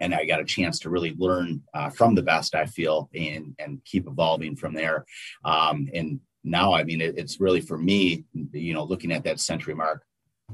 and 0.00 0.14
I 0.14 0.24
got 0.24 0.40
a 0.40 0.44
chance 0.44 0.78
to 0.80 0.90
really 0.90 1.14
learn 1.18 1.62
uh, 1.74 1.90
from 1.90 2.14
the 2.14 2.22
best, 2.22 2.54
I 2.54 2.66
feel, 2.66 3.08
and 3.14 3.54
and 3.58 3.84
keep 3.84 4.06
evolving 4.06 4.56
from 4.56 4.74
there. 4.74 5.04
Um, 5.44 5.88
and 5.94 6.20
now, 6.44 6.72
I 6.72 6.84
mean, 6.84 7.00
it, 7.00 7.18
it's 7.18 7.40
really 7.40 7.60
for 7.60 7.76
me, 7.76 8.24
you 8.52 8.74
know, 8.74 8.84
looking 8.84 9.12
at 9.12 9.24
that 9.24 9.40
century 9.40 9.74
mark, 9.74 10.04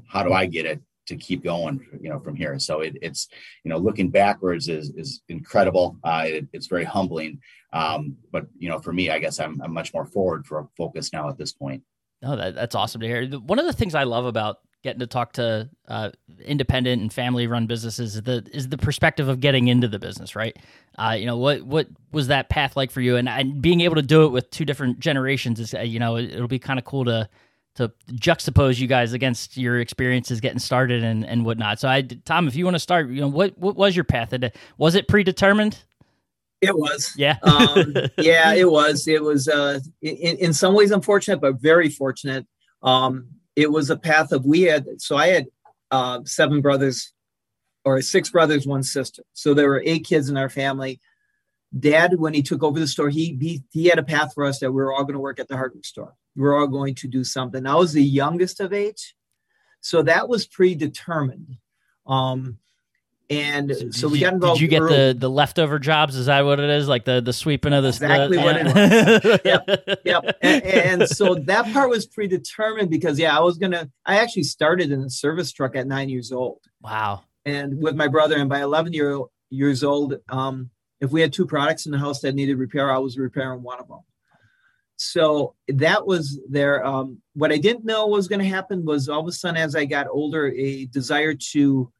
how 0.06 0.22
do 0.22 0.32
I 0.32 0.46
get 0.46 0.66
it 0.66 0.80
to 1.06 1.16
keep 1.16 1.44
going, 1.44 1.84
you 2.00 2.08
know, 2.08 2.20
from 2.20 2.34
here? 2.36 2.58
So 2.58 2.80
it, 2.80 2.96
it's, 3.02 3.28
you 3.64 3.68
know, 3.68 3.76
looking 3.76 4.10
backwards 4.10 4.68
is 4.68 4.90
is 4.96 5.22
incredible. 5.28 5.98
Uh, 6.02 6.24
it, 6.26 6.48
it's 6.52 6.66
very 6.66 6.84
humbling. 6.84 7.40
Um, 7.72 8.16
but 8.30 8.46
you 8.58 8.68
know, 8.68 8.78
for 8.78 8.92
me, 8.92 9.10
I 9.10 9.18
guess 9.18 9.40
I'm, 9.40 9.60
I'm 9.62 9.72
much 9.72 9.92
more 9.92 10.06
forward 10.06 10.46
for 10.46 10.68
focus 10.76 11.12
now 11.12 11.28
at 11.28 11.36
this 11.36 11.52
point. 11.52 11.82
No, 12.22 12.36
that, 12.36 12.54
that's 12.54 12.74
awesome 12.74 13.00
to 13.00 13.06
hear. 13.06 13.26
One 13.26 13.58
of 13.58 13.66
the 13.66 13.72
things 13.72 13.94
I 13.94 14.04
love 14.04 14.26
about 14.26 14.58
getting 14.82 15.00
to 15.00 15.06
talk 15.06 15.32
to 15.34 15.68
uh, 15.88 16.10
independent 16.44 17.02
and 17.02 17.12
family 17.12 17.46
run 17.46 17.66
businesses 17.66 18.16
is 18.16 18.22
the 18.22 18.46
is 18.52 18.68
the 18.68 18.78
perspective 18.78 19.28
of 19.28 19.40
getting 19.40 19.68
into 19.68 19.88
the 19.88 19.98
business, 19.98 20.34
right? 20.34 20.56
Uh, 20.98 21.16
you 21.18 21.26
know 21.26 21.36
what 21.36 21.62
what 21.62 21.88
was 22.12 22.28
that 22.28 22.48
path 22.48 22.76
like 22.76 22.90
for 22.90 23.00
you, 23.00 23.16
and, 23.16 23.28
and 23.28 23.62
being 23.62 23.80
able 23.80 23.96
to 23.96 24.02
do 24.02 24.24
it 24.24 24.28
with 24.28 24.50
two 24.50 24.64
different 24.64 25.00
generations 25.00 25.60
is 25.60 25.74
uh, 25.74 25.80
you 25.80 25.98
know 25.98 26.16
it, 26.16 26.38
will 26.38 26.48
be 26.48 26.58
kind 26.58 26.78
of 26.78 26.84
cool 26.84 27.04
to 27.04 27.28
to 27.74 27.90
juxtapose 28.12 28.78
you 28.78 28.86
guys 28.86 29.14
against 29.14 29.56
your 29.56 29.80
experiences 29.80 30.40
getting 30.40 30.58
started 30.58 31.02
and 31.02 31.24
and 31.24 31.44
whatnot. 31.44 31.78
So 31.78 31.88
I 31.88 32.02
Tom, 32.02 32.48
if 32.48 32.56
you 32.56 32.64
want 32.64 32.74
to 32.74 32.80
start, 32.80 33.08
you 33.08 33.20
know 33.20 33.28
what 33.28 33.56
what 33.58 33.76
was 33.76 33.96
your 33.96 34.04
path? 34.04 34.34
Was 34.78 34.94
it 34.94 35.08
predetermined? 35.08 35.78
It 36.60 36.76
was. 36.76 37.12
Yeah. 37.16 37.38
um, 37.42 37.94
yeah, 38.18 38.54
it 38.54 38.70
was. 38.70 39.08
It 39.08 39.22
was 39.22 39.48
uh, 39.48 39.80
in, 40.00 40.36
in 40.36 40.52
some 40.52 40.74
ways 40.74 40.92
unfortunate, 40.92 41.40
but 41.40 41.60
very 41.60 41.88
fortunate. 41.88 42.46
Um, 42.84 43.26
it 43.56 43.70
was 43.70 43.90
a 43.90 43.96
path 43.96 44.32
of 44.32 44.44
we 44.44 44.62
had, 44.62 44.86
so 45.00 45.16
I 45.16 45.28
had 45.28 45.46
uh, 45.90 46.20
seven 46.24 46.60
brothers 46.60 47.12
or 47.84 48.00
six 48.00 48.30
brothers, 48.30 48.66
one 48.66 48.82
sister. 48.82 49.22
So 49.32 49.54
there 49.54 49.68
were 49.68 49.82
eight 49.84 50.04
kids 50.04 50.28
in 50.28 50.36
our 50.36 50.48
family. 50.48 51.00
Dad, 51.78 52.18
when 52.18 52.34
he 52.34 52.42
took 52.42 52.62
over 52.62 52.78
the 52.78 52.86
store, 52.86 53.08
he, 53.08 53.36
he, 53.40 53.62
he 53.70 53.86
had 53.86 53.98
a 53.98 54.04
path 54.04 54.34
for 54.34 54.44
us 54.44 54.60
that 54.60 54.70
we 54.70 54.76
were 54.76 54.92
all 54.92 55.04
going 55.04 55.14
to 55.14 55.20
work 55.20 55.40
at 55.40 55.48
the 55.48 55.56
hardware 55.56 55.82
store. 55.82 56.14
We 56.36 56.44
are 56.44 56.56
all 56.56 56.66
going 56.66 56.94
to 56.96 57.08
do 57.08 57.24
something. 57.24 57.66
I 57.66 57.74
was 57.74 57.92
the 57.92 58.02
youngest 58.02 58.60
of 58.60 58.72
eight. 58.72 59.14
So 59.80 60.02
that 60.02 60.28
was 60.28 60.46
predetermined. 60.46 61.56
Um, 62.06 62.58
and 63.30 63.74
so, 63.74 63.90
so 63.90 64.08
we 64.08 64.18
you, 64.18 64.24
got 64.24 64.34
involved. 64.34 64.58
Did 64.58 64.62
you 64.62 64.68
get 64.68 64.82
early. 64.82 64.96
the 65.12 65.18
the 65.18 65.30
leftover 65.30 65.78
jobs? 65.78 66.16
Is 66.16 66.26
that 66.26 66.42
what 66.42 66.60
it 66.60 66.70
is? 66.70 66.88
Like 66.88 67.04
the 67.04 67.20
the 67.20 67.32
sweeping 67.32 67.72
of 67.72 67.82
the 67.82 67.90
exactly 67.90 68.36
the, 68.36 68.42
what 68.42 68.56
yeah. 68.56 68.68
it 68.68 69.24
was. 69.24 69.40
yep, 69.44 70.00
yep. 70.04 70.38
And, 70.42 70.62
and, 70.64 71.08
so 71.08 71.34
that 71.34 71.72
part 71.72 71.88
was 71.88 72.06
predetermined 72.06 72.90
because 72.90 73.18
yeah, 73.18 73.36
I 73.36 73.40
was 73.40 73.58
gonna. 73.58 73.90
I 74.04 74.18
actually 74.18 74.44
started 74.44 74.90
in 74.90 75.00
a 75.00 75.10
service 75.10 75.52
truck 75.52 75.76
at 75.76 75.86
nine 75.86 76.08
years 76.08 76.32
old. 76.32 76.60
Wow. 76.80 77.22
And 77.44 77.82
with 77.82 77.96
my 77.96 78.08
brother, 78.08 78.36
and 78.36 78.48
by 78.48 78.60
eleven 78.60 78.92
year 78.92 79.20
years 79.50 79.82
old, 79.82 80.16
um, 80.28 80.70
if 81.00 81.10
we 81.10 81.20
had 81.20 81.32
two 81.32 81.46
products 81.46 81.86
in 81.86 81.92
the 81.92 81.98
house 81.98 82.20
that 82.20 82.34
needed 82.34 82.58
repair, 82.58 82.92
I 82.92 82.98
was 82.98 83.18
repairing 83.18 83.62
one 83.62 83.80
of 83.80 83.88
them. 83.88 84.00
So 84.96 85.56
that 85.66 86.06
was 86.06 86.40
there. 86.48 86.84
Um, 86.86 87.18
what 87.34 87.50
I 87.50 87.56
didn't 87.56 87.84
know 87.84 88.06
was 88.06 88.28
going 88.28 88.38
to 88.38 88.46
happen 88.46 88.84
was 88.84 89.08
all 89.08 89.20
of 89.20 89.26
a 89.26 89.32
sudden, 89.32 89.56
as 89.56 89.74
I 89.74 89.84
got 89.84 90.06
older, 90.08 90.52
a 90.56 90.84
desire 90.86 91.34
to 91.52 91.92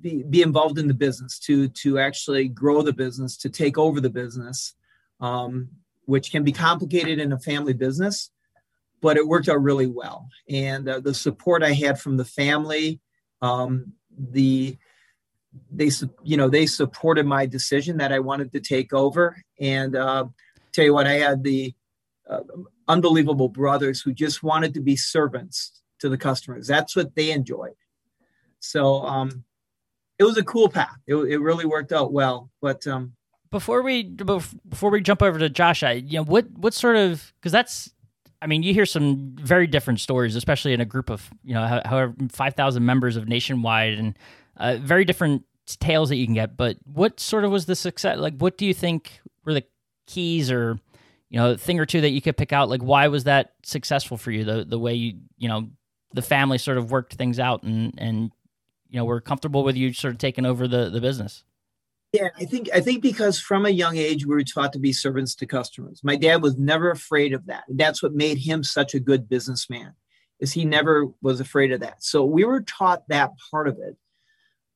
be, 0.00 0.22
be 0.22 0.42
involved 0.42 0.78
in 0.78 0.88
the 0.88 0.94
business 0.94 1.38
to 1.40 1.68
to 1.68 1.98
actually 1.98 2.48
grow 2.48 2.82
the 2.82 2.92
business 2.92 3.36
to 3.38 3.48
take 3.48 3.78
over 3.78 4.00
the 4.00 4.10
business 4.10 4.74
um, 5.20 5.68
which 6.06 6.30
can 6.30 6.42
be 6.42 6.52
complicated 6.52 7.18
in 7.18 7.32
a 7.32 7.38
family 7.38 7.72
business, 7.72 8.30
but 9.00 9.16
it 9.16 9.26
worked 9.26 9.48
out 9.48 9.62
really 9.62 9.86
well. 9.86 10.28
And 10.48 10.88
uh, 10.88 11.00
the 11.00 11.14
support 11.14 11.62
I 11.62 11.72
had 11.72 12.00
from 12.00 12.16
the 12.16 12.24
family, 12.24 13.00
um, 13.42 13.92
the 14.16 14.76
they 15.70 15.90
you 16.22 16.36
know 16.36 16.48
they 16.48 16.66
supported 16.66 17.26
my 17.26 17.46
decision 17.46 17.96
that 17.98 18.12
I 18.12 18.20
wanted 18.20 18.52
to 18.52 18.60
take 18.60 18.92
over. 18.92 19.36
And 19.60 19.96
uh, 19.96 20.26
tell 20.72 20.84
you 20.84 20.94
what, 20.94 21.06
I 21.06 21.14
had 21.14 21.42
the 21.42 21.74
uh, 22.28 22.40
unbelievable 22.86 23.48
brothers 23.48 24.00
who 24.00 24.12
just 24.12 24.42
wanted 24.42 24.74
to 24.74 24.80
be 24.80 24.96
servants 24.96 25.82
to 26.00 26.08
the 26.08 26.18
customers. 26.18 26.66
That's 26.66 26.94
what 26.94 27.14
they 27.14 27.32
enjoyed. 27.32 27.74
So 28.60 29.02
um, 29.02 29.44
it 30.18 30.24
was 30.24 30.36
a 30.36 30.44
cool 30.44 30.68
path. 30.68 30.96
It, 31.06 31.14
it 31.14 31.38
really 31.38 31.64
worked 31.64 31.92
out 31.92 32.12
well. 32.12 32.50
But 32.60 32.86
um, 32.86 33.12
before 33.50 33.82
we 33.82 34.02
before 34.02 34.90
we 34.90 35.00
jump 35.00 35.22
over 35.22 35.38
to 35.38 35.48
Josh, 35.48 35.82
I, 35.82 35.92
you 35.92 36.18
know 36.18 36.24
what 36.24 36.50
what 36.50 36.74
sort 36.74 36.96
of 36.96 37.32
because 37.40 37.52
that's 37.52 37.90
I 38.42 38.46
mean 38.46 38.62
you 38.62 38.74
hear 38.74 38.86
some 38.86 39.36
very 39.36 39.66
different 39.66 40.00
stories, 40.00 40.36
especially 40.36 40.72
in 40.72 40.80
a 40.80 40.84
group 40.84 41.10
of 41.10 41.30
you 41.44 41.54
know 41.54 41.80
however 41.84 42.14
five 42.30 42.54
thousand 42.54 42.84
members 42.84 43.16
of 43.16 43.28
Nationwide 43.28 43.94
and 43.94 44.18
uh, 44.56 44.76
very 44.80 45.04
different 45.04 45.44
tales 45.76 46.08
that 46.08 46.16
you 46.16 46.26
can 46.26 46.34
get. 46.34 46.56
But 46.56 46.78
what 46.84 47.20
sort 47.20 47.44
of 47.44 47.50
was 47.50 47.66
the 47.66 47.76
success? 47.76 48.18
Like, 48.18 48.36
what 48.38 48.58
do 48.58 48.66
you 48.66 48.74
think 48.74 49.20
were 49.44 49.54
the 49.54 49.64
keys 50.06 50.50
or 50.50 50.78
you 51.30 51.38
know 51.38 51.56
thing 51.56 51.78
or 51.78 51.86
two 51.86 52.00
that 52.00 52.10
you 52.10 52.20
could 52.20 52.36
pick 52.36 52.52
out? 52.52 52.68
Like, 52.68 52.82
why 52.82 53.08
was 53.08 53.24
that 53.24 53.54
successful 53.62 54.16
for 54.16 54.30
you? 54.30 54.44
The 54.44 54.64
the 54.64 54.78
way 54.78 54.94
you 54.94 55.18
you 55.36 55.48
know 55.48 55.68
the 56.12 56.22
family 56.22 56.58
sort 56.58 56.78
of 56.78 56.90
worked 56.90 57.14
things 57.14 57.38
out 57.38 57.62
and 57.62 57.94
and 57.98 58.32
you 58.88 58.98
know 58.98 59.04
were 59.04 59.20
comfortable 59.20 59.62
with 59.64 59.76
you 59.76 59.92
sort 59.92 60.14
of 60.14 60.18
taking 60.18 60.46
over 60.46 60.68
the 60.68 60.90
the 60.90 61.00
business. 61.00 61.44
Yeah, 62.12 62.28
I 62.38 62.44
think 62.44 62.68
I 62.72 62.80
think 62.80 63.02
because 63.02 63.38
from 63.38 63.66
a 63.66 63.70
young 63.70 63.96
age 63.96 64.24
we 64.24 64.34
were 64.34 64.42
taught 64.42 64.72
to 64.72 64.78
be 64.78 64.92
servants 64.92 65.34
to 65.36 65.46
customers. 65.46 66.00
My 66.02 66.16
dad 66.16 66.42
was 66.42 66.56
never 66.56 66.90
afraid 66.90 67.34
of 67.34 67.46
that. 67.46 67.64
That's 67.68 68.02
what 68.02 68.14
made 68.14 68.38
him 68.38 68.64
such 68.64 68.94
a 68.94 69.00
good 69.00 69.28
businessman. 69.28 69.92
Is 70.40 70.52
he 70.52 70.64
never 70.64 71.06
was 71.20 71.40
afraid 71.40 71.72
of 71.72 71.80
that. 71.80 72.02
So 72.02 72.24
we 72.24 72.44
were 72.44 72.62
taught 72.62 73.08
that 73.08 73.32
part 73.50 73.68
of 73.68 73.78
it. 73.78 73.96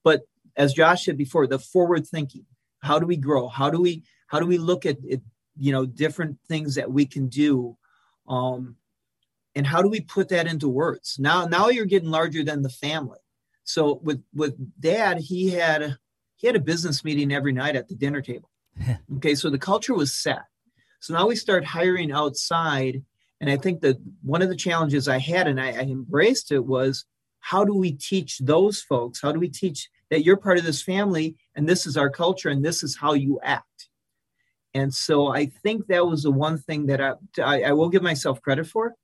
But 0.04 0.22
as 0.56 0.74
Josh 0.74 1.04
said 1.04 1.16
before, 1.16 1.46
the 1.46 1.58
forward 1.58 2.06
thinking. 2.06 2.46
How 2.82 2.98
do 2.98 3.06
we 3.06 3.16
grow? 3.16 3.46
How 3.46 3.70
do 3.70 3.80
we 3.80 4.02
how 4.26 4.40
do 4.40 4.46
we 4.46 4.58
look 4.58 4.86
at 4.86 4.96
it, 5.04 5.22
you 5.58 5.72
know 5.72 5.86
different 5.86 6.38
things 6.48 6.74
that 6.74 6.90
we 6.90 7.06
can 7.06 7.28
do 7.28 7.76
um 8.28 8.76
and 9.54 9.66
how 9.66 9.82
do 9.82 9.88
we 9.88 10.00
put 10.00 10.28
that 10.28 10.46
into 10.46 10.68
words 10.68 11.16
now 11.18 11.44
now 11.44 11.68
you're 11.68 11.84
getting 11.84 12.10
larger 12.10 12.42
than 12.42 12.62
the 12.62 12.70
family 12.70 13.18
so 13.64 14.00
with 14.02 14.22
with 14.34 14.54
dad 14.80 15.18
he 15.18 15.50
had 15.50 15.96
he 16.36 16.46
had 16.48 16.56
a 16.56 16.60
business 16.60 17.04
meeting 17.04 17.32
every 17.32 17.52
night 17.52 17.76
at 17.76 17.88
the 17.88 17.94
dinner 17.94 18.20
table. 18.20 18.50
okay, 19.16 19.34
so 19.34 19.48
the 19.48 19.58
culture 19.58 19.94
was 19.94 20.14
set. 20.14 20.42
So 21.00 21.14
now 21.14 21.26
we 21.26 21.36
start 21.36 21.64
hiring 21.64 22.12
outside. 22.12 23.02
And 23.40 23.50
I 23.50 23.56
think 23.56 23.80
that 23.82 23.98
one 24.22 24.42
of 24.42 24.48
the 24.48 24.56
challenges 24.56 25.08
I 25.08 25.18
had 25.18 25.46
and 25.46 25.60
I, 25.60 25.70
I 25.70 25.82
embraced 25.82 26.52
it 26.52 26.64
was 26.64 27.04
how 27.40 27.64
do 27.64 27.74
we 27.74 27.92
teach 27.92 28.38
those 28.38 28.80
folks? 28.80 29.20
How 29.20 29.32
do 29.32 29.40
we 29.40 29.48
teach 29.48 29.88
that 30.10 30.24
you're 30.24 30.36
part 30.36 30.58
of 30.58 30.64
this 30.64 30.82
family 30.82 31.36
and 31.54 31.68
this 31.68 31.86
is 31.86 31.96
our 31.96 32.10
culture 32.10 32.48
and 32.48 32.64
this 32.64 32.82
is 32.82 32.96
how 32.96 33.14
you 33.14 33.40
act? 33.42 33.88
And 34.74 34.92
so 34.94 35.28
I 35.28 35.46
think 35.46 35.86
that 35.88 36.06
was 36.06 36.22
the 36.22 36.30
one 36.30 36.58
thing 36.58 36.86
that 36.86 37.00
I, 37.00 37.12
I, 37.42 37.62
I 37.64 37.72
will 37.72 37.88
give 37.88 38.02
myself 38.02 38.40
credit 38.40 38.66
for 38.66 38.94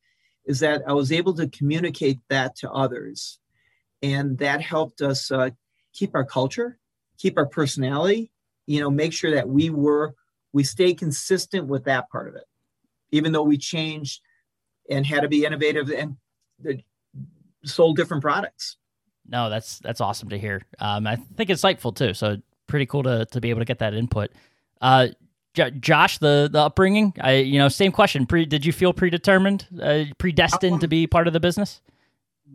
is 0.45 0.61
that 0.61 0.83
I 0.87 0.93
was 0.93 1.13
able 1.13 1.35
to 1.35 1.49
communicate 1.49 2.21
that 2.31 2.57
to 2.57 2.71
others. 2.71 3.39
And 4.03 4.39
that 4.39 4.61
helped 4.61 5.03
us 5.03 5.31
uh, 5.31 5.51
keep 5.93 6.15
our 6.15 6.25
culture 6.25 6.79
keep 7.19 7.37
our 7.37 7.47
personality, 7.47 8.31
you 8.67 8.81
know, 8.81 8.91
make 8.91 9.13
sure 9.13 9.33
that 9.33 9.49
we 9.49 9.69
were, 9.71 10.15
we 10.53 10.65
stay 10.65 10.95
consistent 10.95 11.67
with 11.67 11.85
that 11.85 12.09
part 12.09 12.29
of 12.29 12.37
it, 12.37 12.45
even 13.11 13.33
though 13.33 13.43
we 13.43 13.59
changed 13.59 14.23
and 14.89 15.05
had 15.05 15.21
to 15.21 15.29
be 15.29 15.45
innovative 15.45 15.91
and 15.91 16.17
sold 17.65 17.97
different 17.97 18.23
products. 18.23 18.77
No, 19.31 19.51
that's 19.51 19.79
that's 19.81 20.01
awesome 20.01 20.31
to 20.31 20.39
hear. 20.39 20.63
Um, 20.79 21.07
I 21.07 21.17
think 21.17 21.51
it's 21.51 21.63
insightful 21.63 21.95
too. 21.95 22.15
So 22.15 22.39
pretty 22.67 22.87
cool 22.87 23.03
to 23.03 23.27
to 23.27 23.41
be 23.43 23.51
able 23.51 23.61
to 23.61 23.67
get 23.67 23.81
that 23.81 23.93
input. 23.93 24.31
Uh, 24.81 25.09
J- 25.53 25.73
Josh, 25.73 26.17
the 26.17 26.49
the 26.51 26.61
upbringing, 26.61 27.13
I 27.21 27.35
you 27.35 27.59
know, 27.59 27.69
same 27.69 27.93
question. 27.93 28.25
Pre, 28.25 28.47
did 28.47 28.65
you 28.65 28.73
feel 28.73 28.95
predetermined, 28.95 29.67
uh, 29.83 30.05
predestined 30.17 30.75
um, 30.75 30.81
to 30.81 30.89
be 30.89 31.07
part 31.07 31.27
of 31.27 31.35
the 31.35 31.41
business? 31.41 31.83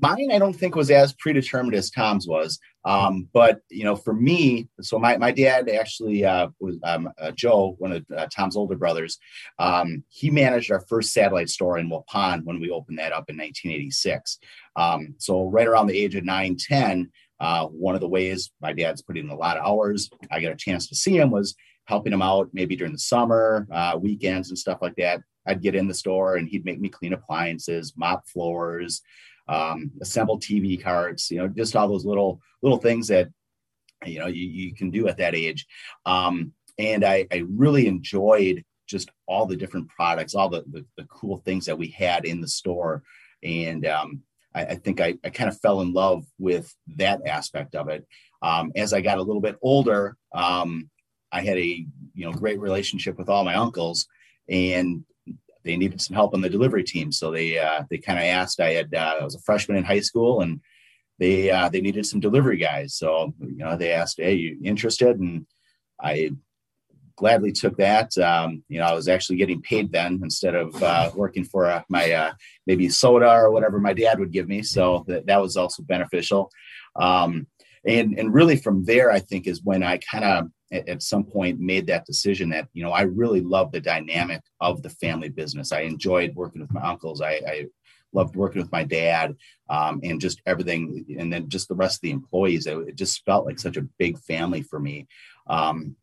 Mine 0.01 0.29
i 0.31 0.39
don't 0.39 0.53
think 0.53 0.75
was 0.75 0.91
as 0.91 1.13
predetermined 1.13 1.75
as 1.75 1.89
tom's 1.89 2.27
was. 2.27 2.59
Um, 2.85 3.29
but 3.33 3.61
you 3.69 3.85
know 3.85 3.95
for 3.95 4.13
me 4.13 4.67
so 4.81 4.99
my, 4.99 5.15
my 5.15 5.31
dad 5.31 5.69
actually 5.69 6.25
uh, 6.25 6.49
was 6.59 6.77
um, 6.83 7.09
uh, 7.17 7.31
joe 7.31 7.75
one 7.79 7.93
of 7.93 8.05
uh, 8.15 8.27
tom's 8.33 8.57
older 8.57 8.75
brothers 8.75 9.19
um, 9.59 10.03
he 10.09 10.29
managed 10.29 10.71
our 10.71 10.81
first 10.89 11.13
satellite 11.13 11.49
store 11.49 11.77
in 11.77 11.89
waupun 11.89 12.43
when 12.43 12.59
we 12.59 12.69
opened 12.69 12.99
that 12.99 13.13
up 13.13 13.29
in 13.29 13.37
1986 13.37 14.39
um, 14.75 15.15
so 15.17 15.45
right 15.45 15.67
around 15.67 15.87
the 15.87 15.97
age 15.97 16.15
of 16.15 16.25
9 16.25 16.57
10 16.59 17.11
uh, 17.39 17.65
one 17.67 17.95
of 17.95 18.01
the 18.01 18.07
ways 18.07 18.51
my 18.61 18.73
dad's 18.73 19.01
put 19.01 19.17
in 19.17 19.29
a 19.29 19.35
lot 19.35 19.57
of 19.57 19.65
hours 19.65 20.09
i 20.29 20.41
got 20.41 20.51
a 20.51 20.57
chance 20.57 20.87
to 20.87 20.95
see 20.95 21.17
him 21.17 21.31
was 21.31 21.55
helping 21.85 22.13
him 22.13 22.21
out 22.21 22.49
maybe 22.53 22.75
during 22.75 22.93
the 22.93 22.99
summer 22.99 23.67
uh, 23.71 23.97
weekends 23.99 24.49
and 24.49 24.57
stuff 24.57 24.79
like 24.81 24.95
that. 24.95 25.21
I'd 25.45 25.61
get 25.61 25.75
in 25.75 25.87
the 25.87 25.93
store 25.93 26.37
and 26.37 26.47
he'd 26.47 26.65
make 26.65 26.79
me 26.79 26.89
clean 26.89 27.13
appliances 27.13 27.93
mop 27.97 28.27
floors 28.27 29.01
um, 29.47 29.91
assemble 30.01 30.39
TV 30.39 30.81
cards, 30.81 31.29
you 31.29 31.37
know, 31.37 31.47
just 31.47 31.75
all 31.75 31.87
those 31.87 32.05
little 32.05 32.41
little 32.61 32.77
things 32.77 33.07
that 33.07 33.29
you 34.05 34.19
know 34.19 34.27
you, 34.27 34.47
you 34.47 34.75
can 34.75 34.89
do 34.89 35.07
at 35.07 35.17
that 35.17 35.35
age. 35.35 35.65
Um, 36.05 36.53
and 36.79 37.03
I, 37.03 37.27
I 37.31 37.43
really 37.49 37.87
enjoyed 37.87 38.63
just 38.87 39.11
all 39.27 39.45
the 39.45 39.55
different 39.55 39.89
products, 39.89 40.35
all 40.35 40.49
the, 40.49 40.63
the, 40.71 40.85
the 40.97 41.05
cool 41.05 41.37
things 41.37 41.65
that 41.65 41.77
we 41.77 41.87
had 41.87 42.25
in 42.25 42.41
the 42.41 42.47
store. 42.47 43.03
And 43.43 43.85
um, 43.85 44.21
I, 44.53 44.65
I, 44.65 44.75
think 44.75 45.01
I, 45.01 45.15
I 45.23 45.29
kind 45.29 45.49
of 45.49 45.59
fell 45.59 45.81
in 45.81 45.93
love 45.93 46.25
with 46.39 46.73
that 46.97 47.25
aspect 47.25 47.75
of 47.75 47.89
it. 47.89 48.05
Um, 48.41 48.71
as 48.75 48.93
I 48.93 49.01
got 49.01 49.19
a 49.19 49.21
little 49.23 49.41
bit 49.41 49.57
older, 49.61 50.17
um, 50.33 50.89
I 51.31 51.41
had 51.41 51.57
a 51.57 51.85
you 52.13 52.25
know 52.25 52.31
great 52.31 52.59
relationship 52.59 53.17
with 53.17 53.29
all 53.29 53.43
my 53.43 53.55
uncles, 53.55 54.07
and 54.47 55.03
they 55.63 55.77
needed 55.77 56.01
some 56.01 56.15
help 56.15 56.33
on 56.33 56.41
the 56.41 56.49
delivery 56.49 56.83
team. 56.83 57.11
So 57.11 57.31
they 57.31 57.57
uh, 57.57 57.83
they 57.89 57.97
kind 57.97 58.19
of 58.19 58.25
asked. 58.25 58.59
I 58.59 58.71
had 58.71 58.93
uh, 58.93 59.17
I 59.21 59.23
was 59.23 59.35
a 59.35 59.41
freshman 59.41 59.77
in 59.77 59.83
high 59.83 60.01
school, 60.01 60.41
and 60.41 60.61
they 61.19 61.49
uh, 61.51 61.69
they 61.69 61.81
needed 61.81 62.05
some 62.05 62.19
delivery 62.19 62.57
guys. 62.57 62.95
So 62.95 63.33
you 63.39 63.57
know 63.57 63.77
they 63.77 63.91
asked, 63.91 64.19
"Hey, 64.19 64.33
you 64.35 64.57
interested?" 64.63 65.19
And 65.19 65.45
I 66.01 66.31
gladly 67.15 67.51
took 67.51 67.77
that. 67.77 68.17
Um, 68.17 68.63
you 68.67 68.79
know, 68.79 68.85
I 68.85 68.93
was 68.93 69.07
actually 69.07 69.37
getting 69.37 69.61
paid 69.61 69.91
then 69.91 70.19
instead 70.23 70.55
of 70.55 70.81
uh, 70.81 71.11
working 71.15 71.43
for 71.43 71.65
uh, 71.67 71.83
my 71.89 72.11
uh, 72.11 72.33
maybe 72.65 72.89
soda 72.89 73.31
or 73.31 73.51
whatever 73.51 73.79
my 73.79 73.93
dad 73.93 74.19
would 74.19 74.31
give 74.31 74.47
me. 74.47 74.63
So 74.63 75.05
that, 75.07 75.27
that 75.27 75.41
was 75.41 75.55
also 75.55 75.83
beneficial. 75.83 76.51
Um, 76.95 77.47
and 77.85 78.17
and 78.17 78.33
really 78.33 78.55
from 78.55 78.85
there, 78.85 79.11
I 79.11 79.19
think 79.19 79.47
is 79.47 79.63
when 79.63 79.83
I 79.83 79.97
kind 79.97 80.23
of 80.23 80.47
at, 80.73 80.89
at 80.89 81.03
some 81.03 81.23
point 81.23 81.59
made 81.59 81.87
that 81.87 82.05
decision 82.05 82.49
that 82.49 82.67
you 82.73 82.83
know 82.83 82.91
I 82.91 83.03
really 83.03 83.41
love 83.41 83.71
the 83.71 83.79
dynamic 83.79 84.41
of 84.59 84.81
the 84.81 84.89
family 84.89 85.29
business. 85.29 85.71
I 85.71 85.81
enjoyed 85.81 86.35
working 86.35 86.61
with 86.61 86.73
my 86.73 86.81
uncles. 86.81 87.21
I, 87.21 87.41
I 87.47 87.65
loved 88.13 88.35
working 88.35 88.61
with 88.61 88.71
my 88.71 88.83
dad 88.83 89.35
um, 89.69 89.99
and 90.03 90.21
just 90.21 90.41
everything 90.45 91.05
and 91.17 91.31
then 91.31 91.49
just 91.49 91.67
the 91.67 91.75
rest 91.75 91.97
of 91.97 92.01
the 92.01 92.11
employees 92.11 92.67
it, 92.67 92.77
it 92.87 92.95
just 92.95 93.23
felt 93.25 93.45
like 93.45 93.59
such 93.59 93.77
a 93.77 93.87
big 93.97 94.17
family 94.19 94.61
for 94.61 94.79
me 94.79 95.07
um, 95.47 95.95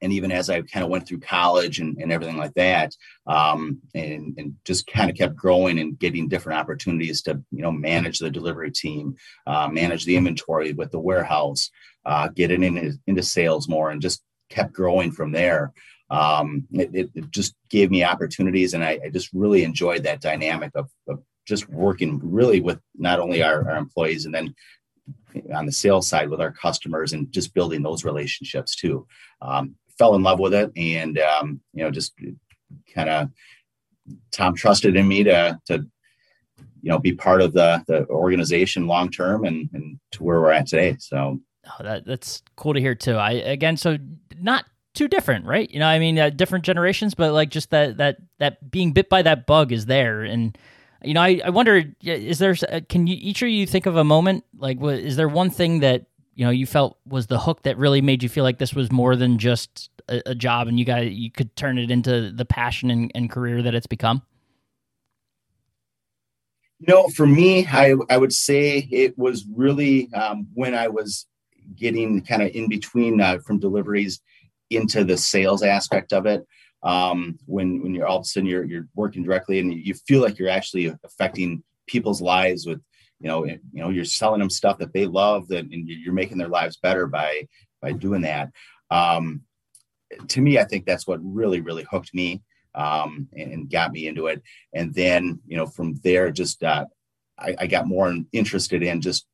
and 0.00 0.12
even 0.12 0.30
as 0.30 0.50
i 0.50 0.60
kind 0.62 0.84
of 0.84 0.90
went 0.90 1.08
through 1.08 1.18
college 1.18 1.80
and, 1.80 1.96
and 1.98 2.12
everything 2.12 2.36
like 2.36 2.54
that 2.54 2.94
um, 3.26 3.80
and, 3.94 4.34
and 4.38 4.54
just 4.64 4.86
kind 4.86 5.10
of 5.10 5.16
kept 5.16 5.36
growing 5.36 5.78
and 5.78 5.98
getting 5.98 6.28
different 6.28 6.58
opportunities 6.58 7.22
to 7.22 7.42
you 7.50 7.62
know 7.62 7.72
manage 7.72 8.18
the 8.18 8.30
delivery 8.30 8.70
team 8.70 9.16
uh, 9.46 9.68
manage 9.68 10.04
the 10.04 10.16
inventory 10.16 10.72
with 10.72 10.90
the 10.90 11.00
warehouse 11.00 11.70
uh, 12.08 12.28
getting 12.28 12.62
into, 12.62 12.98
into 13.06 13.22
sales 13.22 13.68
more 13.68 13.90
and 13.90 14.00
just 14.00 14.22
kept 14.48 14.72
growing 14.72 15.12
from 15.12 15.30
there. 15.30 15.74
Um, 16.08 16.66
it, 16.72 17.10
it, 17.14 17.30
just 17.30 17.54
gave 17.68 17.90
me 17.90 18.02
opportunities 18.02 18.72
and 18.72 18.82
I, 18.82 18.98
I 19.04 19.10
just 19.10 19.28
really 19.34 19.62
enjoyed 19.62 20.04
that 20.04 20.22
dynamic 20.22 20.72
of, 20.74 20.88
of, 21.06 21.22
just 21.46 21.68
working 21.68 22.20
really 22.22 22.60
with 22.60 22.78
not 22.94 23.20
only 23.20 23.42
our, 23.42 23.70
our 23.70 23.76
employees 23.76 24.26
and 24.26 24.34
then 24.34 24.54
on 25.54 25.64
the 25.64 25.72
sales 25.72 26.06
side 26.06 26.28
with 26.28 26.42
our 26.42 26.52
customers 26.52 27.14
and 27.14 27.32
just 27.32 27.54
building 27.54 27.82
those 27.82 28.04
relationships 28.04 28.76
too. 28.76 29.06
Um, 29.40 29.74
fell 29.98 30.14
in 30.14 30.22
love 30.22 30.38
with 30.38 30.52
it 30.52 30.70
and 30.76 31.18
um, 31.18 31.60
you 31.72 31.82
know 31.82 31.90
just 31.90 32.14
kind 32.94 33.08
of 33.08 33.30
Tom 34.30 34.54
trusted 34.54 34.94
in 34.96 35.08
me 35.08 35.24
to 35.24 35.58
to 35.66 35.86
you 36.82 36.90
know 36.90 36.98
be 36.98 37.12
part 37.12 37.40
of 37.40 37.54
the 37.54 37.82
the 37.86 38.06
organization 38.08 38.86
long 38.86 39.10
term 39.10 39.44
and 39.44 39.70
and 39.72 39.98
to 40.12 40.22
where 40.22 40.40
we're 40.40 40.52
at 40.52 40.66
today. 40.66 40.96
So 41.00 41.40
Oh, 41.68 41.82
that 41.82 42.06
that's 42.06 42.42
cool 42.56 42.74
to 42.74 42.80
hear 42.80 42.94
too. 42.94 43.16
I 43.16 43.32
again, 43.32 43.76
so 43.76 43.98
not 44.40 44.64
too 44.94 45.08
different, 45.08 45.44
right? 45.44 45.70
You 45.70 45.78
know, 45.80 45.86
I 45.86 45.98
mean, 45.98 46.18
uh, 46.18 46.30
different 46.30 46.64
generations, 46.64 47.14
but 47.14 47.32
like 47.32 47.50
just 47.50 47.70
that 47.70 47.98
that 47.98 48.18
that 48.38 48.70
being 48.70 48.92
bit 48.92 49.08
by 49.08 49.22
that 49.22 49.46
bug 49.46 49.72
is 49.72 49.86
there, 49.86 50.22
and 50.22 50.56
you 51.02 51.14
know, 51.14 51.22
I 51.22 51.40
I 51.44 51.50
wonder, 51.50 51.84
is 52.02 52.38
there 52.38 52.56
uh, 52.70 52.80
can 52.88 53.06
you 53.06 53.16
each 53.20 53.42
of 53.42 53.48
you 53.48 53.66
think 53.66 53.86
of 53.86 53.96
a 53.96 54.04
moment 54.04 54.44
like 54.58 54.78
what 54.78 54.94
is 54.98 55.16
there 55.16 55.28
one 55.28 55.50
thing 55.50 55.80
that 55.80 56.06
you 56.38 56.44
know 56.44 56.50
you 56.50 56.66
felt 56.66 56.96
was 57.04 57.26
the 57.26 57.38
hook 57.38 57.62
that 57.64 57.76
really 57.76 58.00
made 58.00 58.22
you 58.22 58.28
feel 58.28 58.44
like 58.44 58.58
this 58.58 58.72
was 58.72 58.90
more 58.90 59.16
than 59.16 59.38
just 59.38 59.90
a, 60.08 60.30
a 60.30 60.34
job 60.34 60.68
and 60.68 60.78
you 60.78 60.84
got 60.84 61.10
you 61.10 61.30
could 61.30 61.54
turn 61.56 61.78
it 61.78 61.90
into 61.90 62.30
the 62.30 62.44
passion 62.44 62.90
and, 62.90 63.10
and 63.14 63.28
career 63.28 63.60
that 63.60 63.74
it's 63.74 63.88
become 63.88 64.22
no 66.86 67.08
for 67.08 67.26
me 67.26 67.66
i 67.66 67.92
i 68.08 68.16
would 68.16 68.32
say 68.32 68.88
it 68.90 69.18
was 69.18 69.44
really 69.54 70.08
um, 70.14 70.46
when 70.54 70.74
i 70.76 70.86
was 70.86 71.26
getting 71.76 72.22
kind 72.22 72.42
of 72.42 72.50
in 72.50 72.68
between 72.68 73.20
uh, 73.20 73.38
from 73.46 73.58
deliveries 73.58 74.20
into 74.70 75.04
the 75.04 75.16
sales 75.16 75.62
aspect 75.62 76.12
of 76.12 76.26
it 76.26 76.46
um, 76.82 77.38
when 77.46 77.82
when 77.82 77.94
you're 77.94 78.06
all 78.06 78.18
of 78.18 78.22
a 78.22 78.24
sudden 78.24 78.48
you're 78.48 78.64
you're 78.64 78.88
working 78.94 79.22
directly 79.22 79.58
and 79.58 79.72
you 79.72 79.94
feel 80.06 80.22
like 80.22 80.38
you're 80.38 80.48
actually 80.48 80.92
affecting 81.04 81.62
people's 81.86 82.20
lives 82.20 82.66
with 82.66 82.80
you 83.20 83.28
know 83.28 83.44
you 83.44 83.58
know 83.72 83.90
you're 83.90 84.04
selling 84.04 84.40
them 84.40 84.50
stuff 84.50 84.78
that 84.78 84.92
they 84.92 85.06
love 85.06 85.48
that 85.48 85.64
and 85.64 85.88
you're 85.88 86.12
making 86.12 86.38
their 86.38 86.48
lives 86.48 86.76
better 86.76 87.06
by 87.06 87.46
by 87.80 87.92
doing 87.92 88.22
that. 88.22 88.50
Um, 88.90 89.42
to 90.28 90.40
me 90.40 90.58
i 90.58 90.64
think 90.64 90.86
that's 90.86 91.06
what 91.06 91.20
really 91.22 91.60
really 91.60 91.86
hooked 91.90 92.14
me 92.14 92.40
um, 92.78 93.28
and, 93.36 93.70
got 93.70 93.92
me 93.92 94.06
into 94.06 94.28
it. 94.28 94.42
And 94.72 94.94
then 94.94 95.40
you 95.46 95.56
know 95.56 95.66
from 95.66 95.94
there 96.02 96.30
just 96.30 96.62
uh, 96.62 96.86
I, 97.38 97.56
I 97.60 97.66
got 97.66 97.86
more 97.86 98.14
interested 98.32 98.82
in 98.82 99.00
just 99.00 99.26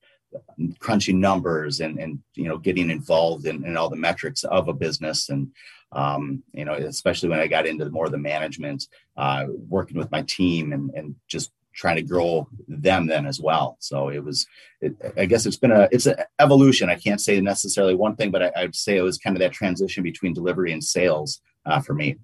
crunching 0.78 1.20
numbers 1.20 1.80
and 1.80 1.98
and 1.98 2.18
you 2.34 2.48
know 2.48 2.58
getting 2.58 2.90
involved 2.90 3.46
in, 3.46 3.64
in 3.64 3.76
all 3.76 3.88
the 3.88 3.96
metrics 3.96 4.44
of 4.44 4.68
a 4.68 4.72
business. 4.72 5.28
And 5.28 5.50
um, 5.92 6.42
you 6.52 6.64
know 6.64 6.74
especially 6.74 7.28
when 7.28 7.40
I 7.40 7.46
got 7.46 7.66
into 7.66 7.88
more 7.90 8.06
of 8.06 8.12
the 8.12 8.18
management 8.18 8.86
uh, 9.16 9.46
working 9.68 9.98
with 9.98 10.10
my 10.10 10.22
team 10.22 10.72
and 10.72 10.90
and 10.94 11.14
just 11.28 11.50
trying 11.74 11.96
to 11.96 12.02
grow 12.02 12.48
them 12.68 13.06
then 13.06 13.26
as 13.26 13.40
well. 13.40 13.76
So 13.80 14.08
it 14.08 14.22
was 14.22 14.46
it, 14.80 14.94
I 15.16 15.26
guess 15.26 15.44
it's 15.44 15.56
been 15.56 15.72
a 15.72 15.88
it's 15.90 16.06
an 16.06 16.16
evolution. 16.38 16.88
I 16.88 16.94
can't 16.94 17.20
say 17.20 17.40
necessarily 17.40 17.94
one 17.94 18.16
thing 18.16 18.30
but 18.30 18.42
I, 18.42 18.52
I'd 18.56 18.74
say 18.74 18.96
it 18.96 19.02
was 19.02 19.18
kind 19.18 19.36
of 19.36 19.40
that 19.40 19.52
transition 19.52 20.02
between 20.02 20.32
delivery 20.32 20.72
and 20.72 20.82
sales 20.82 21.40
uh, 21.66 21.80
for 21.80 21.94
me. 21.94 22.16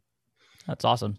That's 0.67 0.85
awesome. 0.85 1.19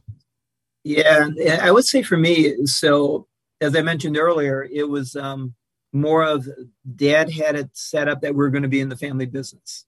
Yeah 0.84 1.30
I 1.62 1.72
would 1.72 1.86
say 1.86 2.02
for 2.02 2.18
me 2.18 2.66
so 2.66 3.28
as 3.60 3.76
I 3.76 3.82
mentioned 3.82 4.18
earlier 4.18 4.64
it 4.64 4.88
was 4.90 5.16
um, 5.16 5.54
more 5.94 6.24
of 6.24 6.48
dad 6.96 7.32
had 7.32 7.56
it 7.56 7.70
set 7.74 8.08
up 8.08 8.22
that 8.22 8.36
we 8.36 8.46
are 8.46 8.50
going 8.50 8.64
to 8.64 8.70
be 8.70 8.80
in 8.80 8.90
the 8.90 8.98
family 8.98 9.26
business. 9.26 9.86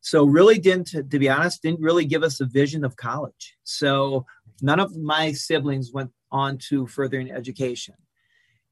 So 0.00 0.24
really 0.24 0.58
didn't, 0.58 0.88
to 0.88 1.18
be 1.18 1.28
honest, 1.28 1.62
didn't 1.62 1.80
really 1.80 2.04
give 2.04 2.22
us 2.22 2.40
a 2.40 2.44
vision 2.44 2.84
of 2.84 2.96
college. 2.96 3.56
So 3.64 4.26
none 4.60 4.80
of 4.80 4.96
my 4.96 5.32
siblings 5.32 5.92
went 5.92 6.10
on 6.30 6.58
to 6.68 6.86
furthering 6.86 7.30
education. 7.30 7.94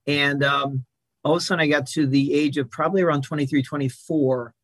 And 0.07 0.45
um, 0.45 0.85
all 1.25 1.33
of 1.35 1.39
a 1.39 1.41
sudden 1.41 1.63
I 1.63 1.69
got 1.69 1.87
to 1.89 2.07
the 2.07 2.35
age 2.35 2.59
of 2.59 2.71
probably 2.71 3.03
around 3.03 3.23
23, 3.23 3.63
24 3.63 4.55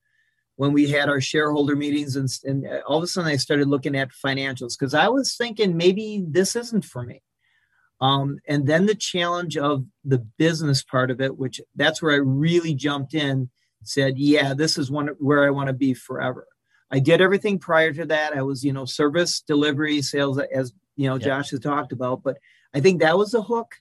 when 0.57 0.73
we 0.73 0.91
had 0.91 1.09
our 1.09 1.21
shareholder 1.21 1.77
meetings 1.77 2.17
and, 2.17 2.29
and 2.45 2.67
all 2.87 2.99
of 2.99 3.05
a 3.05 3.07
sudden 3.07 3.31
I 3.31 3.37
started 3.37 3.69
looking 3.69 3.97
at 3.97 4.11
financials 4.11 4.77
because 4.77 4.93
I 4.93 5.09
was 5.09 5.37
thinking 5.37 5.77
maybe 5.77 6.25
this 6.27 6.57
isn't 6.57 6.85
for 6.85 7.05
me. 7.05 7.23
Um, 8.01 8.39
and 8.47 8.67
then 8.67 8.87
the 8.87 8.95
challenge 8.95 9.57
of 9.57 9.85
the 10.05 10.19
business 10.19 10.83
part 10.83 11.11
of 11.11 11.21
it, 11.21 11.37
which 11.37 11.61
that's 11.75 12.01
where 12.01 12.13
I 12.13 12.19
really 12.19 12.75
jumped 12.75 13.15
in, 13.15 13.51
said, 13.83 14.19
yeah, 14.19 14.55
this 14.55 14.79
is 14.79 14.91
one 14.91 15.09
where 15.19 15.45
I 15.45 15.51
want 15.51 15.69
to 15.69 15.73
be 15.73 15.95
forever. 15.95 16.47
I 16.91 17.01
did 17.01 17.21
everything 17.21 17.59
prior 17.59 17.93
to 17.93 18.07
that. 18.07 18.37
I 18.37 18.43
was, 18.43 18.65
you 18.65 18.73
know, 18.73 18.85
service, 18.85 19.41
delivery, 19.41 20.01
sales, 20.01 20.39
as 20.39 20.73
you 20.97 21.09
know, 21.09 21.17
yeah. 21.17 21.27
Josh 21.27 21.51
has 21.51 21.61
talked 21.61 21.93
about. 21.93 22.23
But 22.23 22.39
I 22.75 22.81
think 22.81 23.01
that 23.01 23.19
was 23.19 23.33
the 23.33 23.43
hook, 23.43 23.75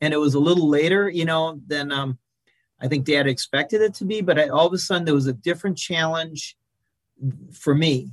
and 0.00 0.14
it 0.14 0.18
was 0.18 0.34
a 0.34 0.40
little 0.40 0.68
later, 0.68 1.08
you 1.08 1.24
know, 1.24 1.60
than 1.66 1.92
um, 1.92 2.18
I 2.80 2.88
think 2.88 3.04
Dad 3.04 3.26
expected 3.26 3.80
it 3.82 3.94
to 3.94 4.04
be. 4.04 4.20
But 4.20 4.38
I, 4.38 4.48
all 4.48 4.66
of 4.66 4.72
a 4.72 4.78
sudden, 4.78 5.04
there 5.04 5.14
was 5.14 5.26
a 5.26 5.32
different 5.32 5.76
challenge 5.76 6.56
for 7.52 7.74
me 7.74 8.10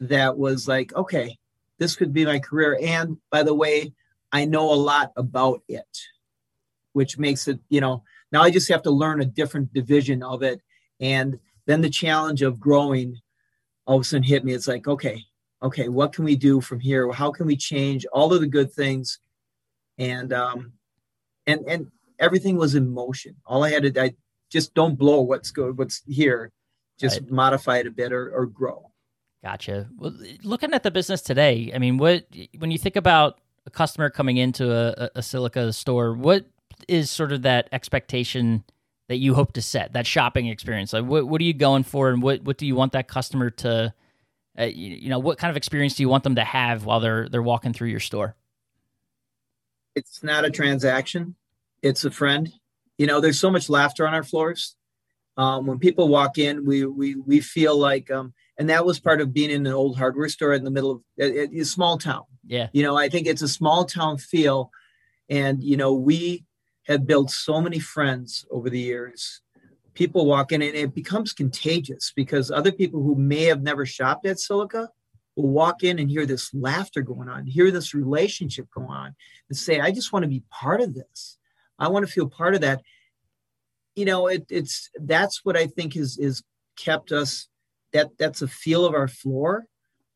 that 0.00 0.36
was 0.36 0.68
like, 0.68 0.94
okay, 0.94 1.38
this 1.78 1.96
could 1.96 2.12
be 2.12 2.24
my 2.24 2.38
career. 2.38 2.78
And 2.82 3.16
by 3.30 3.42
the 3.42 3.54
way, 3.54 3.92
I 4.32 4.44
know 4.44 4.72
a 4.72 4.74
lot 4.74 5.12
about 5.16 5.62
it, 5.68 5.98
which 6.92 7.18
makes 7.18 7.48
it, 7.48 7.58
you 7.68 7.80
know, 7.80 8.02
now 8.32 8.42
I 8.42 8.50
just 8.50 8.68
have 8.68 8.82
to 8.82 8.90
learn 8.90 9.20
a 9.20 9.26
different 9.26 9.72
division 9.72 10.22
of 10.22 10.42
it. 10.42 10.60
And 11.00 11.38
then 11.66 11.80
the 11.80 11.90
challenge 11.90 12.42
of 12.42 12.60
growing 12.60 13.16
all 13.86 13.96
of 13.96 14.02
a 14.02 14.04
sudden 14.04 14.22
hit 14.22 14.44
me. 14.44 14.52
It's 14.52 14.68
like, 14.68 14.88
okay, 14.88 15.22
okay, 15.62 15.88
what 15.88 16.12
can 16.12 16.24
we 16.24 16.36
do 16.36 16.60
from 16.60 16.80
here? 16.80 17.10
How 17.12 17.30
can 17.30 17.46
we 17.46 17.56
change 17.56 18.04
all 18.06 18.32
of 18.32 18.40
the 18.40 18.46
good 18.46 18.72
things? 18.72 19.20
And 19.98 20.32
um 20.32 20.72
and 21.46 21.64
and 21.66 21.90
everything 22.18 22.56
was 22.56 22.74
in 22.74 22.88
motion. 22.88 23.36
All 23.46 23.64
I 23.64 23.70
had 23.70 23.94
to 23.94 24.02
I 24.02 24.14
just 24.50 24.74
don't 24.74 24.96
blow 24.96 25.20
what's 25.20 25.50
good, 25.50 25.78
what's 25.78 26.02
here, 26.06 26.52
just 26.98 27.20
right. 27.20 27.30
modify 27.30 27.78
it 27.78 27.86
a 27.86 27.90
bit 27.90 28.12
or, 28.12 28.30
or 28.30 28.46
grow. 28.46 28.90
Gotcha. 29.42 29.88
Well, 29.96 30.12
looking 30.42 30.72
at 30.72 30.82
the 30.82 30.90
business 30.90 31.22
today, 31.22 31.70
I 31.74 31.78
mean, 31.78 31.98
what 31.98 32.26
when 32.58 32.70
you 32.70 32.78
think 32.78 32.96
about 32.96 33.40
a 33.66 33.70
customer 33.70 34.10
coming 34.10 34.36
into 34.36 34.72
a, 34.72 35.10
a 35.16 35.22
Silica 35.22 35.72
store, 35.72 36.14
what 36.14 36.46
is 36.88 37.10
sort 37.10 37.32
of 37.32 37.42
that 37.42 37.68
expectation 37.72 38.64
that 39.08 39.16
you 39.16 39.34
hope 39.34 39.52
to 39.52 39.62
set 39.62 39.92
that 39.92 40.06
shopping 40.06 40.46
experience? 40.46 40.92
Like, 40.92 41.04
what 41.04 41.26
what 41.26 41.40
are 41.40 41.44
you 41.44 41.54
going 41.54 41.82
for, 41.82 42.10
and 42.10 42.22
what 42.22 42.42
what 42.42 42.58
do 42.58 42.66
you 42.66 42.74
want 42.74 42.92
that 42.92 43.08
customer 43.08 43.50
to, 43.50 43.92
uh, 44.58 44.64
you, 44.64 44.96
you 44.96 45.08
know, 45.08 45.18
what 45.18 45.38
kind 45.38 45.50
of 45.50 45.56
experience 45.56 45.94
do 45.94 46.02
you 46.02 46.08
want 46.08 46.24
them 46.24 46.36
to 46.36 46.44
have 46.44 46.84
while 46.84 47.00
they're 47.00 47.28
they're 47.28 47.42
walking 47.42 47.72
through 47.72 47.88
your 47.88 48.00
store? 48.00 48.34
It's 49.94 50.22
not 50.22 50.44
a 50.44 50.50
transaction; 50.50 51.34
it's 51.82 52.04
a 52.04 52.10
friend. 52.10 52.52
You 52.98 53.06
know, 53.06 53.20
there's 53.20 53.38
so 53.38 53.50
much 53.50 53.68
laughter 53.68 54.06
on 54.06 54.14
our 54.14 54.22
floors. 54.24 54.76
Um, 55.36 55.66
when 55.66 55.78
people 55.78 56.08
walk 56.08 56.38
in, 56.38 56.64
we 56.64 56.86
we 56.86 57.14
we 57.14 57.40
feel 57.40 57.76
like, 57.76 58.10
um, 58.10 58.32
and 58.58 58.70
that 58.70 58.86
was 58.86 58.98
part 58.98 59.20
of 59.20 59.32
being 59.32 59.50
in 59.50 59.66
an 59.66 59.72
old 59.72 59.98
hardware 59.98 60.28
store 60.28 60.54
in 60.54 60.64
the 60.64 60.70
middle 60.70 60.90
of 60.90 61.00
a, 61.20 61.60
a 61.60 61.64
small 61.64 61.98
town. 61.98 62.24
Yeah. 62.46 62.68
You 62.72 62.82
know, 62.82 62.96
I 62.96 63.08
think 63.08 63.26
it's 63.26 63.42
a 63.42 63.48
small 63.48 63.84
town 63.84 64.18
feel. 64.18 64.70
And, 65.28 65.62
you 65.62 65.76
know, 65.76 65.92
we 65.92 66.44
have 66.86 67.06
built 67.06 67.30
so 67.30 67.60
many 67.60 67.78
friends 67.78 68.46
over 68.50 68.70
the 68.70 68.78
years. 68.78 69.42
People 69.94 70.26
walk 70.26 70.52
in 70.52 70.62
and 70.62 70.74
it 70.74 70.94
becomes 70.94 71.32
contagious 71.32 72.12
because 72.14 72.50
other 72.50 72.72
people 72.72 73.02
who 73.02 73.14
may 73.14 73.44
have 73.44 73.62
never 73.62 73.84
shopped 73.84 74.26
at 74.26 74.38
Silica 74.38 74.88
will 75.34 75.48
walk 75.48 75.82
in 75.82 75.98
and 75.98 76.10
hear 76.10 76.26
this 76.26 76.52
laughter 76.54 77.02
going 77.02 77.28
on, 77.28 77.46
hear 77.46 77.70
this 77.70 77.94
relationship 77.94 78.68
go 78.74 78.86
on, 78.86 79.14
and 79.48 79.58
say, 79.58 79.80
I 79.80 79.90
just 79.90 80.12
want 80.12 80.22
to 80.22 80.28
be 80.28 80.44
part 80.50 80.80
of 80.80 80.94
this. 80.94 81.38
I 81.78 81.88
want 81.88 82.06
to 82.06 82.12
feel 82.12 82.28
part 82.28 82.54
of 82.54 82.60
that. 82.62 82.82
You 83.96 84.04
know, 84.04 84.28
it, 84.28 84.46
it's 84.50 84.90
that's 84.94 85.44
what 85.44 85.56
I 85.56 85.66
think 85.66 85.96
is 85.96 86.18
is 86.18 86.42
kept 86.76 87.12
us 87.12 87.48
that 87.96 88.16
that's 88.18 88.42
a 88.42 88.48
feel 88.48 88.84
of 88.84 88.94
our 88.94 89.08
floor. 89.08 89.66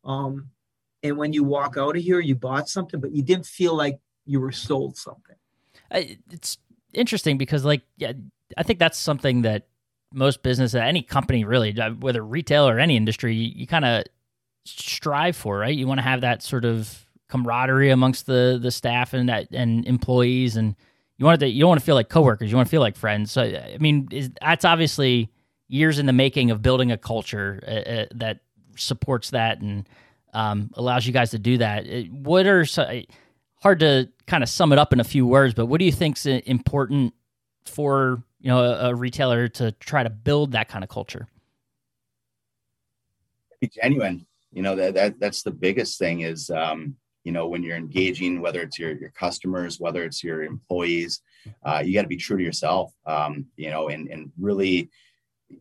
Um, 0.03 0.49
and 1.03 1.17
when 1.17 1.33
you 1.33 1.43
walk 1.43 1.77
out 1.77 1.95
of 1.95 2.01
here 2.01 2.19
you 2.19 2.35
bought 2.35 2.69
something 2.69 2.99
but 2.99 3.11
you 3.11 3.21
didn't 3.23 3.45
feel 3.45 3.75
like 3.75 3.99
you 4.25 4.39
were 4.39 4.51
sold 4.51 4.97
something. 4.97 5.35
It's 5.91 6.57
interesting 6.93 7.37
because 7.37 7.63
like 7.63 7.81
yeah 7.97 8.11
i 8.57 8.63
think 8.63 8.77
that's 8.77 8.97
something 8.97 9.43
that 9.43 9.67
most 10.13 10.43
business 10.43 10.73
any 10.73 11.01
company 11.01 11.45
really 11.45 11.77
uh, 11.79 11.91
whether 11.91 12.21
retail 12.21 12.67
or 12.67 12.79
any 12.79 12.97
industry 12.97 13.33
you, 13.33 13.49
you 13.55 13.65
kind 13.65 13.85
of 13.85 14.03
strive 14.65 15.35
for 15.35 15.57
right? 15.57 15.75
You 15.75 15.87
want 15.87 15.99
to 15.99 16.03
have 16.03 16.21
that 16.21 16.43
sort 16.43 16.65
of 16.65 17.05
camaraderie 17.29 17.89
amongst 17.89 18.25
the 18.25 18.59
the 18.61 18.71
staff 18.71 19.13
and 19.13 19.29
that 19.29 19.47
and 19.51 19.85
employees 19.87 20.57
and 20.57 20.75
you 21.17 21.25
want 21.25 21.39
to 21.39 21.47
you 21.47 21.61
don't 21.61 21.69
want 21.69 21.79
to 21.79 21.85
feel 21.85 21.95
like 21.95 22.09
coworkers 22.09 22.51
you 22.51 22.57
want 22.57 22.67
to 22.67 22.71
feel 22.71 22.81
like 22.81 22.95
friends. 22.95 23.31
So 23.31 23.41
i 23.41 23.77
mean 23.79 24.07
is, 24.11 24.29
that's 24.41 24.65
obviously 24.65 25.29
years 25.71 25.99
in 25.99 26.05
the 26.05 26.13
making 26.13 26.51
of 26.51 26.61
building 26.61 26.91
a 26.91 26.97
culture 26.97 27.63
uh, 27.65 27.71
uh, 27.71 28.05
that 28.11 28.39
supports 28.75 29.29
that 29.29 29.61
and 29.61 29.87
um, 30.33 30.69
allows 30.75 31.07
you 31.07 31.13
guys 31.13 31.31
to 31.31 31.39
do 31.39 31.57
that. 31.57 31.85
What 32.09 32.45
are 32.45 32.65
hard 33.61 33.79
to 33.79 34.09
kind 34.27 34.43
of 34.43 34.49
sum 34.49 34.73
it 34.73 34.79
up 34.79 34.91
in 34.91 34.99
a 34.99 35.03
few 35.03 35.25
words, 35.25 35.53
but 35.53 35.67
what 35.67 35.79
do 35.79 35.85
you 35.85 35.91
think 35.91 36.17
is 36.17 36.25
important 36.25 37.13
for 37.65 38.23
you 38.39 38.49
know 38.49 38.59
a, 38.59 38.89
a 38.89 38.95
retailer 38.95 39.47
to 39.47 39.71
try 39.73 40.03
to 40.03 40.09
build 40.09 40.51
that 40.51 40.67
kind 40.67 40.83
of 40.83 40.89
culture? 40.89 41.27
Be 43.61 43.67
genuine. 43.67 44.25
You 44.51 44.63
know 44.63 44.75
that, 44.75 44.93
that 44.95 45.19
that's 45.19 45.43
the 45.43 45.51
biggest 45.51 45.99
thing 45.99 46.21
is 46.21 46.49
um, 46.49 46.95
you 47.23 47.31
know 47.31 47.47
when 47.47 47.63
you're 47.63 47.77
engaging, 47.77 48.41
whether 48.41 48.61
it's 48.61 48.77
your 48.77 48.91
your 48.97 49.11
customers, 49.11 49.79
whether 49.79 50.03
it's 50.03 50.23
your 50.23 50.43
employees, 50.43 51.21
uh, 51.63 51.81
you 51.85 51.93
got 51.93 52.01
to 52.01 52.07
be 52.07 52.17
true 52.17 52.37
to 52.37 52.43
yourself. 52.43 52.91
Um, 53.05 53.45
you 53.55 53.69
know, 53.69 53.87
and 53.89 54.09
and 54.09 54.31
really, 54.37 54.89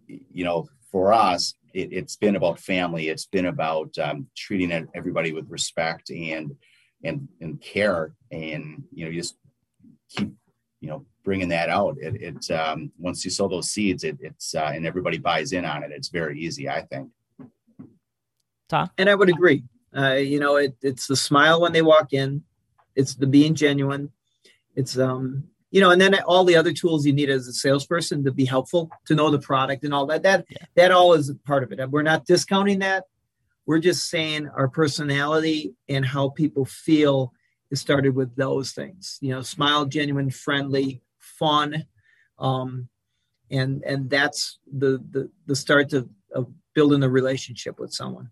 you 0.07 0.45
know, 0.45 0.69
for 0.91 1.13
us, 1.13 1.55
it, 1.73 1.93
has 1.93 2.17
been 2.17 2.37
about 2.37 2.59
family. 2.59 3.09
It's 3.09 3.27
been 3.27 3.47
about 3.47 3.97
um, 3.99 4.27
treating 4.37 4.89
everybody 4.95 5.33
with 5.33 5.49
respect 5.49 6.11
and 6.11 6.53
and 7.05 7.29
and 7.41 7.61
care, 7.61 8.13
and 8.31 8.85
you 8.93 9.05
know, 9.05 9.11
you 9.11 9.21
just 9.21 9.37
keep 10.09 10.33
you 10.81 10.89
know 10.89 11.07
bringing 11.25 11.49
that 11.49 11.69
out. 11.69 11.97
It, 12.01 12.21
it 12.21 12.51
um, 12.51 12.91
once 12.99 13.25
you 13.25 13.31
sow 13.31 13.49
those 13.49 13.71
seeds, 13.71 14.05
it, 14.05 14.19
it's 14.21 14.55
uh, 14.55 14.73
and 14.75 14.87
everybody 14.87 15.19
buys 15.19 15.53
in 15.53 15.65
on 15.65 15.83
it. 15.83 15.93
It's 15.93 16.09
very 16.09 16.41
easy, 16.41 16.69
I 16.69 16.83
think. 16.83 17.11
Tom, 18.69 18.91
and 18.99 19.09
I 19.09 19.15
would 19.15 19.29
agree. 19.29 19.65
Uh, 19.97 20.15
you 20.15 20.39
know, 20.39 20.57
it, 20.57 20.77
it's 20.83 21.07
the 21.07 21.17
smile 21.17 21.61
when 21.61 21.73
they 21.73 21.83
walk 21.83 22.13
in. 22.13 22.43
It's 22.95 23.15
the 23.15 23.27
being 23.27 23.55
genuine. 23.55 24.11
It's 24.77 24.99
um, 24.99 25.45
you 25.71 25.81
know, 25.81 25.91
and 25.91 26.01
then 26.01 26.15
all 26.23 26.45
the 26.45 26.57
other 26.57 26.73
tools 26.73 27.07
you 27.07 27.13
need 27.13 27.31
as 27.31 27.47
a 27.47 27.53
salesperson 27.53 28.25
to 28.25 28.33
be 28.33 28.45
helpful, 28.45 28.91
to 29.07 29.15
know 29.15 29.31
the 29.31 29.39
product 29.39 29.85
and 29.85 29.95
all 29.95 30.07
that. 30.07 30.23
That 30.23 30.47
yeah. 30.49 30.59
that 30.75 30.91
all 30.91 31.13
is 31.15 31.33
part 31.47 31.63
of 31.63 31.73
it. 31.73 31.91
We're 31.91 32.03
not 32.03 32.27
discounting 32.27 32.81
that. 32.81 33.05
We're 33.67 33.79
just 33.79 34.11
saying 34.11 34.49
our 34.49 34.69
personality 34.69 35.75
and 35.89 36.05
how 36.05 36.31
people 36.31 36.65
feel 36.65 37.33
it 37.71 37.77
started 37.77 38.17
with 38.17 38.35
those 38.35 38.73
things. 38.73 39.19
You 39.21 39.31
know, 39.31 39.43
smile, 39.43 39.87
genuine, 39.87 40.31
friendly, 40.31 41.03
fun, 41.19 41.87
um, 42.39 42.89
and 43.51 43.83
and 43.85 44.11
that's 44.11 44.59
the 44.67 45.03
the 45.11 45.31
the 45.47 45.57
start 45.57 45.93
of, 45.93 46.09
of 46.35 46.49
building 46.75 47.03
a 47.03 47.09
relationship 47.09 47.79
with 47.79 47.93
someone. 47.93 48.31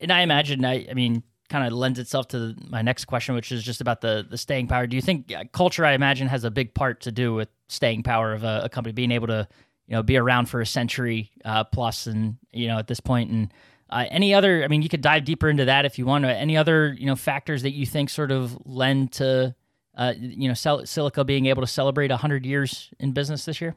And 0.00 0.10
I 0.10 0.22
imagine, 0.22 0.64
I, 0.64 0.86
I 0.90 0.94
mean, 0.94 1.22
kind 1.50 1.66
of 1.66 1.76
lends 1.76 1.98
itself 1.98 2.28
to 2.28 2.54
my 2.68 2.80
next 2.80 3.04
question, 3.04 3.34
which 3.34 3.52
is 3.52 3.62
just 3.62 3.80
about 3.82 4.00
the 4.00 4.26
the 4.28 4.38
staying 4.38 4.68
power. 4.68 4.86
Do 4.86 4.96
you 4.96 5.02
think 5.02 5.32
culture, 5.52 5.84
I 5.84 5.92
imagine, 5.92 6.28
has 6.28 6.44
a 6.44 6.50
big 6.50 6.72
part 6.72 7.02
to 7.02 7.12
do 7.12 7.34
with 7.34 7.48
staying 7.68 8.04
power 8.04 8.32
of 8.32 8.44
a, 8.44 8.62
a 8.64 8.68
company 8.68 8.92
being 8.92 9.10
able 9.10 9.26
to, 9.26 9.46
you 9.86 9.94
know, 9.94 10.02
be 10.02 10.16
around 10.16 10.46
for 10.46 10.60
a 10.60 10.66
century 10.66 11.30
uh, 11.44 11.64
plus, 11.64 12.06
and 12.06 12.38
you 12.52 12.68
know, 12.68 12.78
at 12.78 12.86
this 12.86 13.00
point, 13.00 13.30
and 13.30 13.52
uh, 13.90 14.06
any 14.10 14.32
other? 14.32 14.64
I 14.64 14.68
mean, 14.68 14.80
you 14.80 14.88
could 14.88 15.02
dive 15.02 15.24
deeper 15.24 15.50
into 15.50 15.66
that 15.66 15.84
if 15.84 15.98
you 15.98 16.06
want. 16.06 16.24
Any 16.24 16.56
other, 16.56 16.94
you 16.98 17.06
know, 17.06 17.16
factors 17.16 17.62
that 17.62 17.72
you 17.72 17.84
think 17.84 18.08
sort 18.08 18.30
of 18.30 18.56
lend 18.64 19.12
to, 19.12 19.54
uh, 19.96 20.14
you 20.16 20.48
know, 20.48 20.54
Silica 20.54 21.24
being 21.24 21.46
able 21.46 21.62
to 21.62 21.68
celebrate 21.68 22.10
hundred 22.12 22.46
years 22.46 22.90
in 22.98 23.12
business 23.12 23.44
this 23.44 23.60
year? 23.60 23.76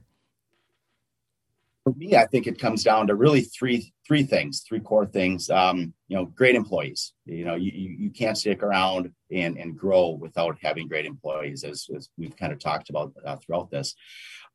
for 1.83 1.93
me, 1.93 2.15
I 2.15 2.25
think 2.25 2.47
it 2.47 2.59
comes 2.59 2.83
down 2.83 3.07
to 3.07 3.15
really 3.15 3.41
three 3.41 3.93
three 4.07 4.23
things, 4.23 4.61
three 4.61 4.79
core 4.79 5.05
things. 5.05 5.49
Um, 5.49 5.93
you 6.13 6.19
know, 6.19 6.25
great 6.25 6.53
employees. 6.53 7.13
You 7.25 7.43
know, 7.43 7.55
you, 7.55 7.71
you 7.71 8.11
can't 8.11 8.37
stick 8.37 8.61
around 8.61 9.09
and 9.31 9.57
and 9.57 9.75
grow 9.75 10.09
without 10.09 10.59
having 10.61 10.87
great 10.87 11.07
employees, 11.07 11.63
as, 11.63 11.87
as 11.97 12.07
we've 12.19 12.37
kind 12.37 12.53
of 12.53 12.59
talked 12.59 12.91
about 12.91 13.13
uh, 13.25 13.37
throughout 13.37 13.71
this. 13.71 13.95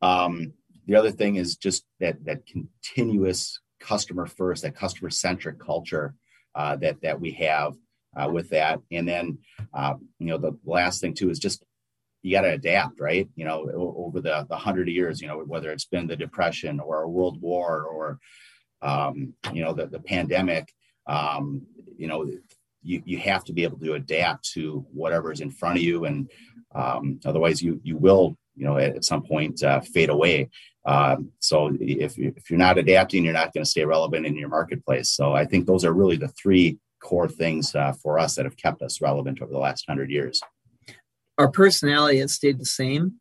Um, 0.01 0.53
the 0.87 0.95
other 0.95 1.11
thing 1.11 1.35
is 1.35 1.57
just 1.57 1.85
that 1.99 2.25
that 2.27 2.47
continuous 2.47 3.59
customer 3.81 4.27
first, 4.27 4.63
that 4.63 4.77
customer 4.77 5.11
centric 5.11 5.59
culture 5.59 6.15
uh, 6.55 6.77
that 6.77 7.03
that 7.03 7.21
we 7.21 7.33
have 7.33 7.75
uh, 8.17 8.31
with 8.31 8.51
that, 8.51 8.79
and 8.93 9.09
then 9.09 9.39
uh, 9.75 9.95
you 10.21 10.29
know 10.29 10.39
the 10.39 10.57
last 10.65 11.01
thing 11.01 11.13
too 11.13 11.29
is 11.29 11.41
just 11.41 11.65
you 12.23 12.31
got 12.37 12.43
to 12.43 12.53
adapt, 12.53 13.01
right? 13.01 13.29
You 13.35 13.47
know, 13.47 13.69
over 13.75 14.21
the 14.21 14.47
the 14.49 14.57
hundred 14.57 14.87
years, 14.87 15.21
you 15.21 15.27
know, 15.27 15.39
whether 15.41 15.73
it's 15.73 15.87
been 15.87 16.07
the 16.07 16.15
depression 16.15 16.79
or 16.79 17.03
a 17.03 17.09
world 17.09 17.43
war 17.43 17.83
or, 17.83 18.21
um, 18.81 19.35
you 19.53 19.65
know, 19.65 19.73
the 19.73 19.89
the 19.89 19.99
pandemic, 19.99 20.73
um, 21.09 21.63
you 21.97 22.07
know, 22.07 22.31
you 22.83 23.03
you 23.05 23.19
have 23.19 23.45
to 23.45 23.53
be 23.53 23.65
able 23.65 23.79
to 23.79 23.95
adapt 23.95 24.49
to 24.53 24.87
whatever 24.93 25.33
is 25.33 25.41
in 25.41 25.51
front 25.51 25.77
of 25.77 25.83
you, 25.83 26.05
and 26.05 26.31
um, 26.75 27.19
otherwise 27.25 27.63
you 27.63 27.81
you 27.83 27.97
will, 27.97 28.37
you 28.57 28.65
know, 28.65 28.79
at, 28.79 28.97
at 28.97 29.05
some 29.05 29.23
point 29.23 29.63
uh, 29.63 29.81
fade 29.81 30.11
away. 30.11 30.49
Um, 30.87 31.33
so 31.39 31.77
if 31.81 32.19
if 32.19 32.51
you're 32.51 32.59
not 32.59 32.79
adapting, 32.79 33.25
you're 33.25 33.33
not 33.33 33.53
going 33.53 33.65
to 33.65 33.71
stay 33.71 33.85
relevant 33.85 34.27
in 34.27 34.37
your 34.37 34.49
marketplace. 34.49 35.11
So 35.11 35.35
I 35.35 35.45
think 35.45 35.67
those 35.67 35.85
are 35.85 35.93
really 35.93 36.17
the 36.17 36.29
three 36.29 36.79
core 37.01 37.29
things 37.29 37.75
uh, 37.75 37.93
for 38.03 38.19
us 38.19 38.35
that 38.35 38.45
have 38.45 38.57
kept 38.57 38.83
us 38.83 39.01
relevant 39.01 39.41
over 39.41 39.53
the 39.53 39.59
last 39.59 39.85
hundred 39.89 40.11
years 40.11 40.41
our 41.39 41.49
personality 41.49 42.19
has 42.19 42.33
stayed 42.33 42.59
the 42.59 42.67
same. 42.67 43.15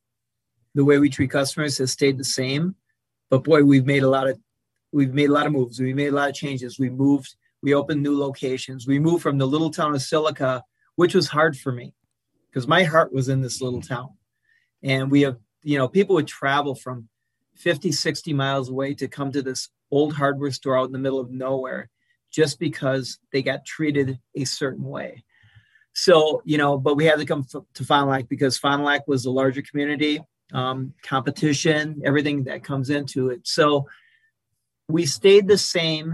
The 0.76 0.84
way 0.84 0.98
we 0.98 1.10
treat 1.10 1.30
customers 1.30 1.78
has 1.78 1.92
stayed 1.92 2.18
the 2.18 2.24
same. 2.24 2.76
But 3.30 3.44
boy, 3.44 3.64
we've 3.64 3.86
made 3.86 4.04
a 4.04 4.10
lot 4.10 4.28
of 4.28 4.40
we've 4.92 5.14
made 5.14 5.30
a 5.30 5.34
lot 5.34 5.46
of 5.46 5.54
moves. 5.54 5.80
We 5.80 5.94
made 5.94 6.08
a 6.08 6.16
lot 6.16 6.30
of 6.30 6.36
changes. 6.36 6.80
We 6.80 6.90
moved, 6.90 7.36
we 7.68 7.74
opened 7.74 8.02
new 8.02 8.18
locations. 8.18 8.88
We 8.88 8.98
moved 8.98 9.22
from 9.22 9.38
the 9.38 9.46
little 9.46 9.70
town 9.70 9.94
of 9.94 10.02
Silica, 10.02 10.64
which 10.96 11.14
was 11.14 11.28
hard 11.28 11.58
for 11.58 11.74
me 11.74 11.94
because 12.50 12.66
my 12.66 12.84
heart 12.84 13.12
was 13.12 13.28
in 13.28 13.42
this 13.42 13.62
little 13.62 13.82
town. 13.82 14.12
And 14.84 15.12
we 15.12 15.24
have, 15.24 15.36
you 15.64 15.78
know, 15.78 15.90
people 15.90 16.16
would 16.16 16.28
travel 16.28 16.76
from 16.76 17.10
50, 17.58 17.92
60 17.92 18.32
miles 18.32 18.70
away 18.70 18.94
to 18.94 19.10
come 19.10 19.34
to 19.34 19.42
this 19.42 19.68
old 19.92 20.14
hardware 20.14 20.52
store 20.52 20.78
out 20.78 20.86
in 20.86 20.94
the 20.94 20.98
middle 20.98 21.20
of 21.20 21.30
nowhere 21.30 21.90
just 22.32 22.58
because 22.58 23.20
they 23.34 23.42
got 23.42 23.66
treated 23.66 24.18
a 24.34 24.46
certain 24.46 24.86
way. 24.86 25.26
So, 25.92 26.42
you 26.46 26.58
know, 26.58 26.78
but 26.78 26.96
we 26.96 27.04
had 27.04 27.20
to 27.20 27.26
come 27.26 27.46
f- 27.54 27.64
to 27.74 27.84
Fond 27.84 28.06
du 28.06 28.12
Lac 28.12 28.30
because 28.30 28.58
Fond 28.58 28.80
du 28.80 28.86
Lac 28.86 29.06
was 29.10 29.26
a 29.26 29.30
larger 29.30 29.62
community, 29.62 30.22
um, 30.54 30.94
competition, 31.04 32.02
everything 32.06 32.46
that 32.46 32.64
comes 32.64 32.90
into 32.90 33.28
it. 33.28 33.46
So 33.46 33.90
we 34.88 35.06
stayed 35.06 35.50
the 35.50 35.58
same. 35.58 36.14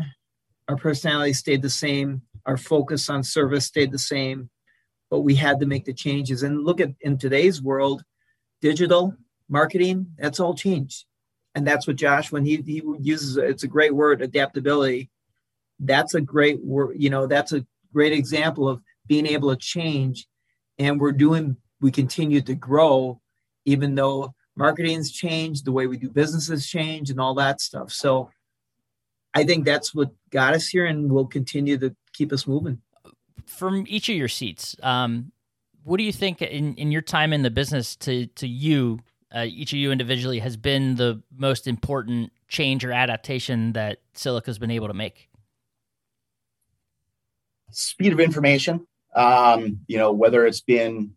Our 0.68 0.78
personality 0.78 1.34
stayed 1.34 1.62
the 1.62 1.70
same. 1.70 2.22
Our 2.46 2.58
focus 2.58 3.10
on 3.10 3.24
service 3.24 3.66
stayed 3.66 3.92
the 3.92 4.00
same, 4.00 4.50
but 5.10 5.22
we 5.22 5.36
had 5.36 5.60
to 5.60 5.66
make 5.66 5.86
the 5.86 5.94
changes. 5.94 6.44
And 6.44 6.64
look 6.64 6.82
at 6.82 6.90
in 7.02 7.18
today's 7.18 7.62
world, 7.62 8.04
digital 8.62 9.16
marketing, 9.50 10.08
that's 10.18 10.40
all 10.40 10.54
changed. 10.54 11.06
And 11.56 11.68
that's 11.68 11.86
what 11.86 11.98
Josh, 11.98 12.32
when 12.32 12.46
he, 12.46 12.58
he 12.66 12.82
uses, 13.00 13.38
it's 13.38 13.64
a 13.64 13.68
great 13.68 13.94
word, 13.94 14.22
adaptability. 14.22 15.10
That's 15.80 16.16
a 16.16 16.22
great 16.22 16.64
word, 16.64 16.96
you 16.98 17.10
know, 17.10 17.28
that's 17.28 17.54
a 17.54 17.66
great 17.94 18.14
example 18.14 18.68
of 18.68 18.82
being 19.08 19.28
able 19.28 19.50
to 19.50 19.58
change 19.58 20.28
and 20.80 21.00
we're 21.00 21.12
doing 21.12 21.56
we 21.82 21.92
continue 21.92 22.42
to 22.42 22.56
grow 22.56 23.20
even 23.66 23.96
though 23.96 24.34
marketing's 24.56 25.12
changed 25.12 25.66
the 25.66 25.72
way 25.72 25.88
we 25.88 25.98
do 25.98 26.10
businesses 26.10 26.68
change 26.68 27.10
and 27.10 27.20
all 27.20 27.34
that 27.34 27.62
stuff 27.62 27.92
so 27.92 28.30
i 29.34 29.44
think 29.44 29.66
that's 29.66 29.94
what 29.94 30.12
got 30.30 30.54
us 30.54 30.68
here 30.68 30.86
and 30.86 31.12
will 31.12 31.28
continue 31.28 31.78
to 31.78 31.96
keep 32.14 32.32
us 32.32 32.46
moving. 32.48 32.80
From 33.46 33.86
each 33.88 34.10
of 34.10 34.16
your 34.16 34.28
seats 34.28 34.76
um, 34.84 35.32
what 35.84 35.98
do 35.98 36.04
you 36.04 36.14
think 36.14 36.42
in, 36.42 36.76
in 36.76 36.92
your 36.92 37.02
time 37.02 37.34
in 37.34 37.42
the 37.42 37.52
business 37.52 37.96
to 37.98 38.28
to 38.28 38.48
you 38.48 39.00
uh, 39.36 39.46
each 39.48 39.74
of 39.74 39.80
you 39.80 39.92
individually 39.92 40.40
has 40.40 40.56
been 40.56 40.96
the 40.96 41.22
most 41.36 41.68
important 41.68 42.32
change 42.48 42.86
or 42.86 42.92
adaptation 42.92 43.74
that 43.74 44.00
silica's 44.14 44.60
been 44.60 44.70
able 44.70 44.88
to 44.88 44.94
make? 44.94 45.28
Speed 47.72 48.14
of 48.14 48.20
information 48.20 48.86
um, 49.16 49.80
you 49.88 49.98
know, 49.98 50.12
whether 50.12 50.46
it's 50.46 50.62
been 50.62 51.14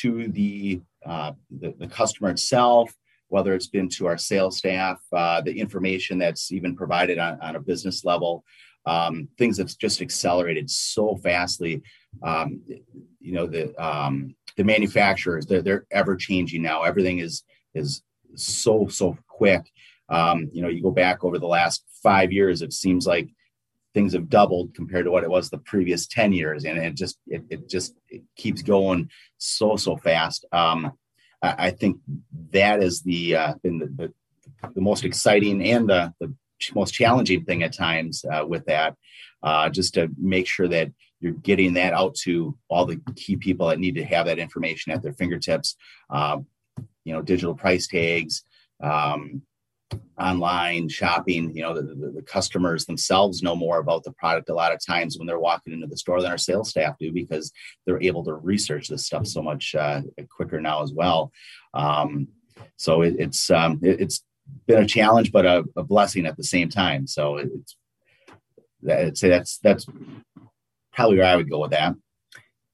to 0.00 0.28
the, 0.28 0.80
uh, 1.04 1.32
the, 1.50 1.74
the 1.78 1.86
customer 1.86 2.30
itself, 2.30 2.94
whether 3.28 3.54
it's 3.54 3.66
been 3.66 3.88
to 3.88 4.06
our 4.06 4.18
sales 4.18 4.58
staff, 4.58 5.00
uh, 5.12 5.40
the 5.40 5.58
information 5.58 6.18
that's 6.18 6.52
even 6.52 6.76
provided 6.76 7.18
on, 7.18 7.40
on 7.40 7.56
a 7.56 7.60
business 7.60 8.04
level, 8.04 8.44
um, 8.86 9.28
things 9.36 9.58
have 9.58 9.76
just 9.78 10.00
accelerated 10.00 10.70
so 10.70 11.16
fastly. 11.16 11.82
Um, 12.22 12.62
you 13.20 13.32
know, 13.32 13.46
the 13.46 13.74
um, 13.84 14.34
the 14.56 14.64
manufacturers 14.64 15.46
they're, 15.46 15.62
they're 15.62 15.86
ever 15.90 16.16
changing 16.16 16.62
now. 16.62 16.82
Everything 16.82 17.18
is 17.18 17.42
is 17.74 18.02
so 18.34 18.86
so 18.88 19.18
quick. 19.28 19.70
Um, 20.08 20.48
you 20.52 20.62
know, 20.62 20.68
you 20.68 20.82
go 20.82 20.92
back 20.92 21.24
over 21.24 21.38
the 21.38 21.48
last 21.48 21.84
five 22.02 22.32
years, 22.32 22.62
it 22.62 22.72
seems 22.72 23.06
like 23.06 23.28
things 23.92 24.12
have 24.12 24.28
doubled 24.28 24.74
compared 24.74 25.06
to 25.06 25.10
what 25.10 25.24
it 25.24 25.30
was 25.30 25.48
the 25.48 25.56
previous 25.56 26.06
10 26.06 26.30
years 26.30 26.66
and 26.66 26.76
it 26.76 26.94
just 26.94 27.18
it, 27.26 27.42
it 27.48 27.66
just 27.66 27.94
it 28.10 28.22
keeps 28.36 28.60
going 28.60 29.08
so 29.38 29.74
so 29.74 29.96
fast 29.96 30.44
um, 30.52 30.92
I, 31.42 31.70
think 31.70 31.98
that 32.52 32.82
is 32.82 33.02
the 33.02 33.36
uh, 33.36 33.54
been 33.62 33.78
the, 33.78 33.86
the, 33.86 34.70
the, 34.74 34.80
most 34.80 35.04
exciting 35.04 35.62
and 35.62 35.88
the, 35.88 36.12
the 36.20 36.34
most 36.74 36.92
challenging 36.92 37.44
thing 37.44 37.62
at 37.62 37.74
times 37.74 38.24
uh, 38.30 38.44
with 38.46 38.64
that 38.66 38.96
uh, 39.42 39.68
just 39.68 39.94
to 39.94 40.08
make 40.18 40.46
sure 40.46 40.68
that 40.68 40.90
you're 41.20 41.32
getting 41.32 41.74
that 41.74 41.92
out 41.92 42.14
to 42.14 42.56
all 42.68 42.86
the 42.86 43.00
key 43.14 43.36
people 43.36 43.68
that 43.68 43.78
need 43.78 43.94
to 43.96 44.04
have 44.04 44.26
that 44.26 44.38
information 44.38 44.92
at 44.92 45.02
their 45.02 45.12
fingertips 45.12 45.76
um, 46.10 46.46
you 47.04 47.12
know 47.12 47.22
digital 47.22 47.54
price 47.54 47.86
tags 47.86 48.44
um, 48.82 49.42
online 50.18 50.88
shopping 50.88 51.54
you 51.54 51.62
know 51.62 51.74
the, 51.74 51.82
the, 51.82 52.10
the, 52.16 52.22
customers 52.22 52.86
themselves 52.86 53.42
know 53.42 53.54
more 53.54 53.78
about 53.78 54.02
the 54.02 54.12
product 54.12 54.48
a 54.48 54.54
lot 54.54 54.72
of 54.72 54.80
times 54.84 55.18
when 55.18 55.26
they're 55.26 55.38
walking 55.38 55.74
into 55.74 55.86
the 55.86 55.96
store 55.96 56.22
than 56.22 56.30
our 56.30 56.38
sales 56.38 56.70
staff 56.70 56.96
do 56.98 57.12
because 57.12 57.52
they're 57.84 58.02
able 58.02 58.24
to 58.24 58.34
research 58.34 58.88
this 58.88 59.04
stuff 59.04 59.26
so 59.26 59.42
much 59.42 59.74
uh, 59.74 60.00
quicker 60.34 60.60
now 60.60 60.82
as 60.82 60.92
well. 60.92 61.30
Um, 61.74 62.28
so 62.76 63.02
it, 63.02 63.16
it's 63.18 63.50
um, 63.50 63.78
it, 63.82 64.00
has 64.00 64.22
been 64.66 64.82
a 64.82 64.86
challenge 64.86 65.32
but 65.32 65.44
a, 65.44 65.64
a, 65.76 65.84
blessing 65.84 66.24
at 66.24 66.36
the 66.36 66.44
same 66.44 66.68
time. 66.68 67.06
So 67.06 67.36
it's 67.36 67.76
i'd 68.90 69.18
say 69.18 69.28
that's 69.28 69.58
that's 69.58 69.86
probably 70.92 71.18
where 71.18 71.26
i 71.26 71.36
would 71.36 71.50
go 71.50 71.60
with 71.60 71.72
that. 71.72 71.94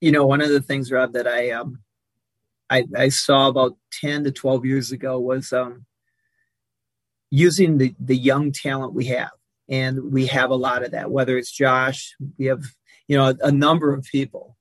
You 0.00 0.12
know 0.12 0.26
one 0.26 0.40
of 0.40 0.48
the 0.48 0.62
things 0.62 0.92
rob 0.92 1.12
that 1.14 1.26
i 1.26 1.50
um 1.50 1.80
I, 2.70 2.86
I 2.96 3.08
saw 3.10 3.48
about 3.48 3.76
10 4.00 4.24
to 4.24 4.32
12 4.32 4.64
years 4.64 4.92
ago 4.92 5.20
was 5.20 5.52
um, 5.52 5.84
using 7.32 7.78
the 7.78 7.94
the 7.98 8.16
young 8.16 8.52
talent 8.52 8.92
we 8.92 9.06
have. 9.06 9.30
And 9.68 10.12
we 10.12 10.26
have 10.26 10.50
a 10.50 10.54
lot 10.54 10.84
of 10.84 10.90
that 10.90 11.10
whether 11.10 11.38
it's 11.38 11.50
josh 11.50 12.14
we 12.38 12.46
have 12.46 12.62
you 13.08 13.16
know 13.16 13.28
a, 13.28 13.36
a, 13.44 13.52
number 13.52 13.94
of 13.94 14.04
people 14.04 14.56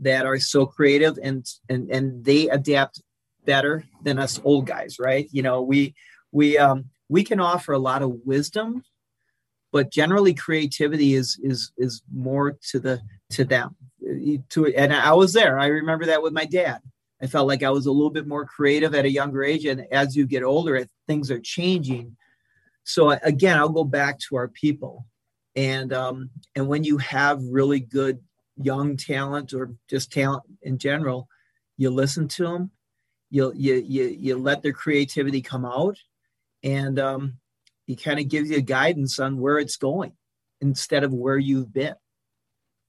that 0.00 0.26
are 0.26 0.38
so 0.38 0.66
creative 0.66 1.18
and 1.22 1.46
and 1.70 1.90
and 1.90 2.22
they 2.24 2.48
adapt 2.50 3.00
better 3.46 3.84
than 4.02 4.18
us 4.18 4.40
old 4.44 4.66
guys 4.66 4.98
right? 4.98 5.26
You 5.32 5.42
know 5.42 5.62
we 5.62 5.94
we 6.32 6.58
um 6.58 6.90
we 7.08 7.24
can 7.24 7.40
offer 7.40 7.72
a 7.72 7.78
lot 7.78 8.02
of 8.02 8.20
wisdom 8.26 8.84
but 9.72 9.90
generally 9.90 10.34
creativity 10.34 11.14
is 11.14 11.40
is 11.42 11.72
is 11.78 12.02
more 12.12 12.58
to 12.70 12.78
the 12.78 13.00
to 13.30 13.44
them. 13.44 13.74
To 14.50 14.66
and 14.66 14.92
i 14.92 15.12
was 15.12 15.32
there. 15.32 15.58
I 15.58 15.66
remember 15.66 16.06
that 16.06 16.22
with 16.22 16.34
my 16.34 16.44
dad 16.44 16.80
I 17.22 17.26
felt 17.28 17.46
like 17.46 17.62
I 17.62 17.70
was 17.70 17.86
a 17.86 17.92
little 17.92 18.10
bit 18.10 18.26
more 18.26 18.44
creative 18.44 18.94
at 18.94 19.04
a 19.04 19.10
younger 19.10 19.44
age. 19.44 19.64
And 19.64 19.86
as 19.92 20.16
you 20.16 20.26
get 20.26 20.42
older, 20.42 20.84
things 21.06 21.30
are 21.30 21.38
changing. 21.38 22.16
So 22.84 23.10
again, 23.10 23.56
I'll 23.56 23.68
go 23.68 23.84
back 23.84 24.18
to 24.20 24.36
our 24.36 24.48
people. 24.48 25.06
And 25.54 25.92
um, 25.92 26.30
and 26.56 26.66
when 26.66 26.82
you 26.82 26.98
have 26.98 27.40
really 27.42 27.78
good 27.78 28.18
young 28.56 28.96
talent 28.96 29.52
or 29.52 29.72
just 29.88 30.10
talent 30.10 30.42
in 30.62 30.78
general, 30.78 31.28
you 31.76 31.90
listen 31.90 32.26
to 32.28 32.44
them, 32.44 32.70
you 33.30 33.52
you 33.54 33.74
you, 33.74 34.04
you 34.04 34.38
let 34.38 34.62
their 34.62 34.72
creativity 34.72 35.42
come 35.42 35.66
out, 35.66 35.98
and 36.62 36.98
um, 36.98 37.34
he 37.86 37.96
kind 37.96 38.18
of 38.18 38.28
gives 38.28 38.50
you 38.50 38.62
guidance 38.62 39.18
on 39.18 39.38
where 39.38 39.58
it's 39.58 39.76
going 39.76 40.12
instead 40.62 41.04
of 41.04 41.12
where 41.12 41.38
you've 41.38 41.72
been. 41.72 41.96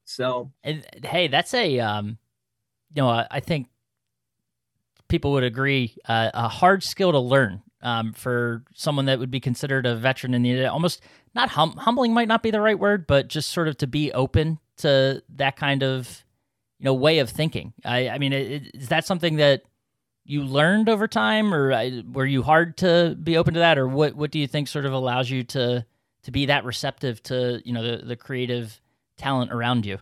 So, 0.05 0.53
and 0.63 0.85
hey, 1.03 1.27
that's 1.27 1.53
a 1.53 1.79
um, 1.81 2.17
you 2.95 3.01
know, 3.01 3.25
I 3.29 3.41
think 3.41 3.67
people 5.13 5.31
would 5.31 5.43
agree 5.43 5.95
uh, 6.09 6.31
a 6.33 6.47
hard 6.47 6.81
skill 6.81 7.11
to 7.11 7.19
learn 7.19 7.61
um, 7.83 8.13
for 8.13 8.63
someone 8.73 9.05
that 9.05 9.19
would 9.19 9.29
be 9.29 9.39
considered 9.39 9.85
a 9.85 9.95
veteran 9.95 10.33
in 10.33 10.41
the 10.41 10.65
almost 10.65 11.03
not 11.35 11.49
hum- 11.49 11.77
humbling 11.77 12.15
might 12.15 12.27
not 12.27 12.41
be 12.41 12.49
the 12.49 12.59
right 12.59 12.79
word, 12.79 13.05
but 13.05 13.27
just 13.27 13.51
sort 13.51 13.67
of 13.67 13.77
to 13.77 13.85
be 13.85 14.11
open 14.13 14.57
to 14.77 15.21
that 15.35 15.55
kind 15.55 15.83
of 15.83 16.25
you 16.79 16.85
know 16.85 16.95
way 16.95 17.19
of 17.19 17.29
thinking. 17.29 17.73
I, 17.85 18.09
I 18.09 18.17
mean, 18.17 18.33
is 18.33 18.87
that 18.87 19.05
something 19.05 19.35
that 19.35 19.61
you 20.25 20.41
learned 20.41 20.89
over 20.89 21.07
time, 21.07 21.53
or 21.53 21.71
uh, 21.71 22.01
were 22.11 22.25
you 22.25 22.41
hard 22.41 22.75
to 22.77 23.15
be 23.21 23.37
open 23.37 23.53
to 23.53 23.59
that, 23.59 23.77
or 23.77 23.87
what? 23.87 24.15
What 24.15 24.31
do 24.31 24.39
you 24.39 24.47
think 24.47 24.67
sort 24.67 24.87
of 24.87 24.93
allows 24.93 25.29
you 25.29 25.43
to 25.43 25.85
to 26.23 26.31
be 26.31 26.47
that 26.47 26.65
receptive 26.65 27.21
to 27.23 27.61
you 27.63 27.71
know 27.71 27.83
the 27.83 28.03
the 28.03 28.15
creative 28.15 28.81
talent 29.17 29.53
around 29.53 29.85
you? 29.85 29.99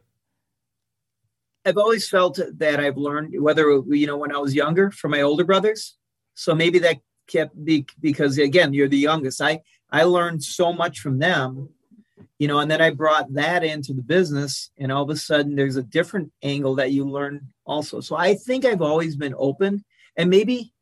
I've 1.65 1.77
always 1.77 2.09
felt 2.09 2.39
that 2.57 2.79
I've 2.79 2.97
learned 2.97 3.39
whether 3.39 3.69
you 3.87 4.07
know 4.07 4.17
when 4.17 4.33
I 4.33 4.37
was 4.37 4.55
younger 4.55 4.91
from 4.91 5.11
my 5.11 5.21
older 5.21 5.43
brothers. 5.43 5.97
So 6.33 6.55
maybe 6.55 6.79
that 6.79 6.97
kept 7.27 7.63
be 7.63 7.85
because 7.99 8.37
again 8.37 8.73
you're 8.73 8.87
the 8.87 8.97
youngest. 8.97 9.41
I 9.41 9.61
I 9.91 10.03
learned 10.03 10.43
so 10.43 10.73
much 10.73 10.99
from 10.99 11.19
them, 11.19 11.69
you 12.39 12.47
know, 12.47 12.59
and 12.59 12.71
then 12.71 12.81
I 12.81 12.89
brought 12.89 13.33
that 13.33 13.63
into 13.63 13.93
the 13.93 14.01
business, 14.01 14.71
and 14.77 14.91
all 14.91 15.03
of 15.03 15.09
a 15.09 15.15
sudden 15.15 15.55
there's 15.55 15.75
a 15.75 15.83
different 15.83 16.31
angle 16.41 16.75
that 16.75 16.91
you 16.91 17.05
learn 17.05 17.47
also. 17.65 18.01
So 18.01 18.15
I 18.15 18.35
think 18.35 18.65
I've 18.65 18.81
always 18.81 19.15
been 19.15 19.35
open 19.37 19.83
and 20.17 20.29
maybe 20.29 20.73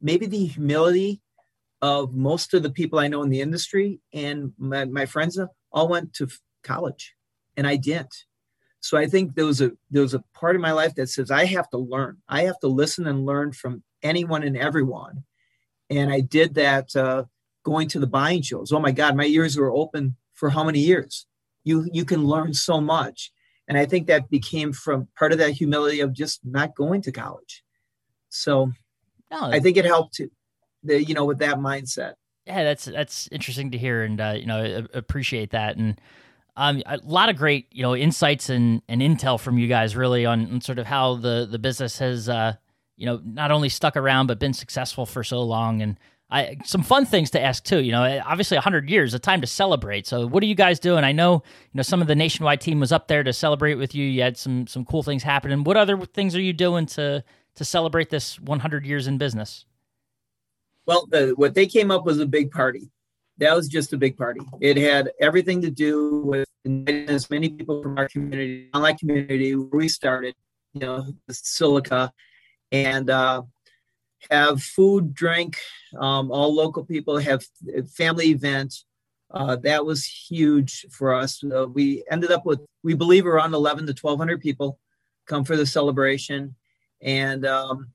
maybe 0.00 0.26
the 0.26 0.46
humility 0.46 1.20
of 1.80 2.14
most 2.14 2.54
of 2.54 2.62
the 2.62 2.70
people 2.70 2.98
I 2.98 3.08
know 3.08 3.22
in 3.22 3.30
the 3.30 3.40
industry 3.40 4.00
and 4.12 4.52
my, 4.56 4.84
my 4.84 5.04
friends 5.04 5.38
uh, 5.38 5.46
all 5.72 5.88
went 5.88 6.14
to 6.14 6.28
college 6.62 7.14
and 7.56 7.66
I 7.66 7.76
didn't. 7.76 8.14
So 8.82 8.98
I 8.98 9.06
think 9.06 9.34
there 9.34 9.46
was 9.46 9.60
a 9.60 9.70
there 9.90 10.02
was 10.02 10.12
a 10.12 10.24
part 10.34 10.56
of 10.56 10.60
my 10.60 10.72
life 10.72 10.96
that 10.96 11.08
says 11.08 11.30
I 11.30 11.44
have 11.46 11.70
to 11.70 11.78
learn. 11.78 12.18
I 12.28 12.42
have 12.42 12.58
to 12.60 12.66
listen 12.66 13.06
and 13.06 13.24
learn 13.24 13.52
from 13.52 13.82
anyone 14.02 14.42
and 14.42 14.56
everyone. 14.56 15.22
And 15.88 16.12
I 16.12 16.20
did 16.20 16.54
that 16.54 16.94
uh, 16.96 17.24
going 17.64 17.88
to 17.88 18.00
the 18.00 18.08
buying 18.08 18.42
shows. 18.42 18.72
Oh 18.72 18.80
my 18.80 18.90
God, 18.90 19.16
my 19.16 19.26
ears 19.26 19.56
were 19.56 19.72
open 19.72 20.16
for 20.34 20.50
how 20.50 20.64
many 20.64 20.80
years? 20.80 21.26
You 21.62 21.88
you 21.92 22.04
can 22.04 22.24
learn 22.24 22.54
so 22.54 22.80
much. 22.80 23.30
And 23.68 23.78
I 23.78 23.86
think 23.86 24.08
that 24.08 24.28
became 24.28 24.72
from 24.72 25.06
part 25.16 25.30
of 25.30 25.38
that 25.38 25.52
humility 25.52 26.00
of 26.00 26.12
just 26.12 26.40
not 26.44 26.74
going 26.74 27.02
to 27.02 27.12
college. 27.12 27.62
So 28.30 28.72
no, 29.30 29.44
I 29.44 29.60
think 29.60 29.76
it 29.76 29.84
helped 29.84 30.14
to, 30.14 30.28
the, 30.82 31.02
you 31.02 31.14
know, 31.14 31.24
with 31.24 31.38
that 31.38 31.58
mindset. 31.58 32.14
Yeah, 32.46 32.64
that's 32.64 32.86
that's 32.86 33.28
interesting 33.30 33.70
to 33.70 33.78
hear, 33.78 34.02
and 34.02 34.20
uh, 34.20 34.34
you 34.36 34.46
know, 34.46 34.88
appreciate 34.92 35.52
that, 35.52 35.76
and 35.76 36.00
um, 36.56 36.82
a 36.86 36.98
lot 37.04 37.28
of 37.28 37.36
great 37.36 37.66
you 37.72 37.82
know 37.82 37.96
insights 37.96 38.48
and, 38.48 38.82
and 38.88 39.00
intel 39.00 39.40
from 39.40 39.58
you 39.58 39.68
guys, 39.68 39.96
really 39.96 40.26
on, 40.26 40.50
on 40.52 40.60
sort 40.60 40.78
of 40.78 40.86
how 40.86 41.16
the 41.16 41.46
the 41.50 41.58
business 41.58 41.98
has 41.98 42.28
uh, 42.28 42.54
you 42.96 43.06
know 43.06 43.20
not 43.24 43.50
only 43.50 43.68
stuck 43.68 43.96
around 43.96 44.26
but 44.26 44.38
been 44.38 44.52
successful 44.52 45.06
for 45.06 45.24
so 45.24 45.42
long, 45.42 45.82
and 45.82 45.98
I, 46.32 46.56
some 46.64 46.82
fun 46.82 47.04
things 47.04 47.30
to 47.32 47.40
ask 47.40 47.62
too. 47.62 47.80
You 47.80 47.92
know, 47.92 48.22
obviously 48.26 48.56
100 48.56 48.88
years, 48.88 49.12
a 49.12 49.18
time 49.18 49.42
to 49.42 49.46
celebrate. 49.46 50.06
So, 50.06 50.26
what 50.26 50.42
are 50.42 50.46
you 50.46 50.54
guys 50.54 50.80
doing? 50.80 51.04
I 51.04 51.12
know, 51.12 51.34
you 51.34 51.74
know, 51.74 51.82
some 51.82 52.00
of 52.00 52.08
the 52.08 52.14
nationwide 52.14 52.60
team 52.60 52.80
was 52.80 52.90
up 52.90 53.06
there 53.06 53.22
to 53.22 53.32
celebrate 53.34 53.74
with 53.74 53.94
you. 53.94 54.06
You 54.06 54.22
had 54.22 54.38
some 54.38 54.66
some 54.66 54.84
cool 54.86 55.02
things 55.02 55.22
happening. 55.22 55.62
What 55.62 55.76
other 55.76 55.98
things 55.98 56.34
are 56.34 56.40
you 56.40 56.54
doing 56.54 56.86
to 56.86 57.22
to 57.54 57.64
celebrate 57.64 58.08
this 58.08 58.40
100 58.40 58.86
years 58.86 59.06
in 59.06 59.18
business? 59.18 59.66
Well, 60.86 61.06
the, 61.10 61.34
what 61.36 61.54
they 61.54 61.66
came 61.66 61.90
up 61.90 62.04
was 62.04 62.18
a 62.18 62.26
big 62.26 62.50
party. 62.50 62.90
That 63.38 63.56
was 63.56 63.68
just 63.68 63.92
a 63.92 63.96
big 63.96 64.16
party. 64.16 64.40
It 64.60 64.76
had 64.76 65.10
everything 65.20 65.62
to 65.62 65.70
do 65.70 66.20
with 66.20 66.48
as 67.08 67.30
many 67.30 67.48
people 67.48 67.82
from 67.82 67.98
our 67.98 68.08
community, 68.08 68.68
online 68.74 68.98
community 68.98 69.56
where 69.56 69.68
we 69.72 69.88
started, 69.88 70.34
you 70.74 70.80
know, 70.80 71.06
Silica, 71.30 72.12
and 72.70 73.10
uh, 73.10 73.42
have 74.30 74.62
food, 74.62 75.14
drink, 75.14 75.58
um, 75.98 76.30
all 76.30 76.54
local 76.54 76.84
people 76.84 77.18
have 77.18 77.44
family 77.96 78.26
events. 78.26 78.84
Uh, 79.30 79.56
that 79.56 79.84
was 79.84 80.04
huge 80.04 80.86
for 80.90 81.14
us. 81.14 81.42
Uh, 81.42 81.66
we 81.66 82.04
ended 82.10 82.30
up 82.30 82.44
with, 82.44 82.60
we 82.82 82.94
believe, 82.94 83.26
around 83.26 83.54
11 83.54 83.86
to 83.86 83.94
1,200 83.98 84.40
people 84.40 84.78
come 85.26 85.44
for 85.44 85.56
the 85.56 85.66
celebration 85.66 86.54
and 87.02 87.44
um, 87.44 87.88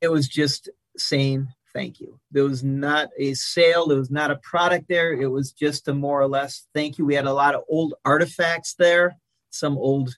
it 0.00 0.08
was 0.08 0.26
just 0.26 0.70
saying 0.96 1.48
thank 1.74 2.00
you. 2.00 2.18
There 2.30 2.44
was 2.44 2.62
not 2.62 3.08
a 3.18 3.34
sale, 3.34 3.86
there 3.86 3.98
was 3.98 4.10
not 4.10 4.30
a 4.30 4.36
product 4.36 4.86
there. 4.88 5.12
It 5.12 5.26
was 5.26 5.52
just 5.52 5.88
a 5.88 5.94
more 5.94 6.20
or 6.20 6.28
less 6.28 6.66
thank 6.74 6.98
you. 6.98 7.04
We 7.04 7.14
had 7.14 7.26
a 7.26 7.32
lot 7.32 7.54
of 7.54 7.62
old 7.68 7.94
artifacts 8.04 8.74
there, 8.74 9.16
some 9.50 9.76
old 9.76 10.14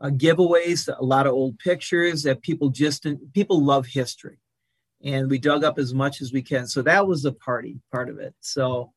uh, 0.00 0.10
giveaways, 0.10 0.88
a 0.88 1.04
lot 1.04 1.26
of 1.26 1.32
old 1.32 1.58
pictures 1.58 2.22
that 2.22 2.42
people 2.42 2.68
just 2.68 3.06
people 3.32 3.64
love 3.64 3.86
history, 3.86 4.38
and 5.02 5.30
we 5.30 5.38
dug 5.38 5.64
up 5.64 5.78
as 5.78 5.92
much 5.94 6.20
as 6.20 6.32
we 6.32 6.42
can. 6.42 6.66
So 6.66 6.82
that 6.82 7.06
was 7.06 7.22
the 7.22 7.32
party 7.32 7.80
part 7.92 8.08
of 8.08 8.18
it. 8.18 8.34
So 8.40 8.92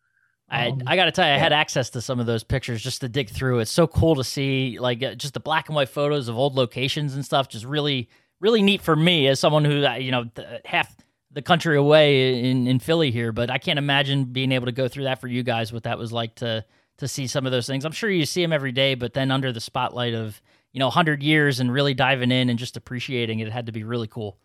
I 0.51 0.67
um, 0.69 0.81
I 0.85 0.95
got 0.95 1.05
to 1.05 1.11
tell 1.11 1.25
you, 1.25 1.33
I 1.33 1.37
had 1.37 1.53
access 1.53 1.89
to 1.91 2.01
some 2.01 2.19
of 2.19 2.25
those 2.25 2.43
pictures 2.43 2.83
just 2.83 3.01
to 3.01 3.09
dig 3.09 3.29
through. 3.29 3.59
It's 3.59 3.71
so 3.71 3.87
cool 3.87 4.15
to 4.15 4.23
see, 4.23 4.77
like, 4.79 5.01
uh, 5.01 5.15
just 5.15 5.33
the 5.33 5.39
black 5.39 5.69
and 5.69 5.75
white 5.75 5.89
photos 5.89 6.27
of 6.27 6.37
old 6.37 6.55
locations 6.55 7.15
and 7.15 7.23
stuff. 7.23 7.47
Just 7.47 7.65
really, 7.65 8.09
really 8.41 8.61
neat 8.61 8.81
for 8.81 8.95
me 8.95 9.27
as 9.27 9.39
someone 9.39 9.63
who, 9.63 9.85
uh, 9.85 9.95
you 9.95 10.11
know, 10.11 10.25
half 10.65 10.93
the 11.33 11.41
country 11.41 11.77
away 11.77 12.43
in 12.49 12.67
in 12.67 12.79
Philly 12.79 13.11
here. 13.11 13.31
But 13.31 13.49
I 13.49 13.57
can't 13.57 13.79
imagine 13.79 14.25
being 14.25 14.51
able 14.51 14.65
to 14.65 14.71
go 14.71 14.87
through 14.87 15.05
that 15.05 15.21
for 15.21 15.27
you 15.27 15.43
guys. 15.43 15.71
What 15.71 15.83
that 15.83 15.97
was 15.97 16.11
like 16.11 16.35
to 16.35 16.65
to 16.97 17.07
see 17.07 17.27
some 17.27 17.45
of 17.45 17.51
those 17.51 17.67
things. 17.67 17.85
I'm 17.85 17.91
sure 17.91 18.09
you 18.09 18.25
see 18.25 18.41
them 18.41 18.53
every 18.53 18.71
day, 18.71 18.95
but 18.95 19.13
then 19.13 19.31
under 19.31 19.51
the 19.51 19.61
spotlight 19.61 20.13
of 20.13 20.41
you 20.71 20.79
know 20.79 20.87
100 20.87 21.23
years 21.23 21.59
and 21.59 21.71
really 21.71 21.93
diving 21.93 22.31
in 22.31 22.49
and 22.49 22.59
just 22.59 22.77
appreciating 22.77 23.39
it, 23.39 23.47
it 23.47 23.53
had 23.53 23.65
to 23.65 23.71
be 23.71 23.83
really 23.83 24.07
cool. 24.07 24.37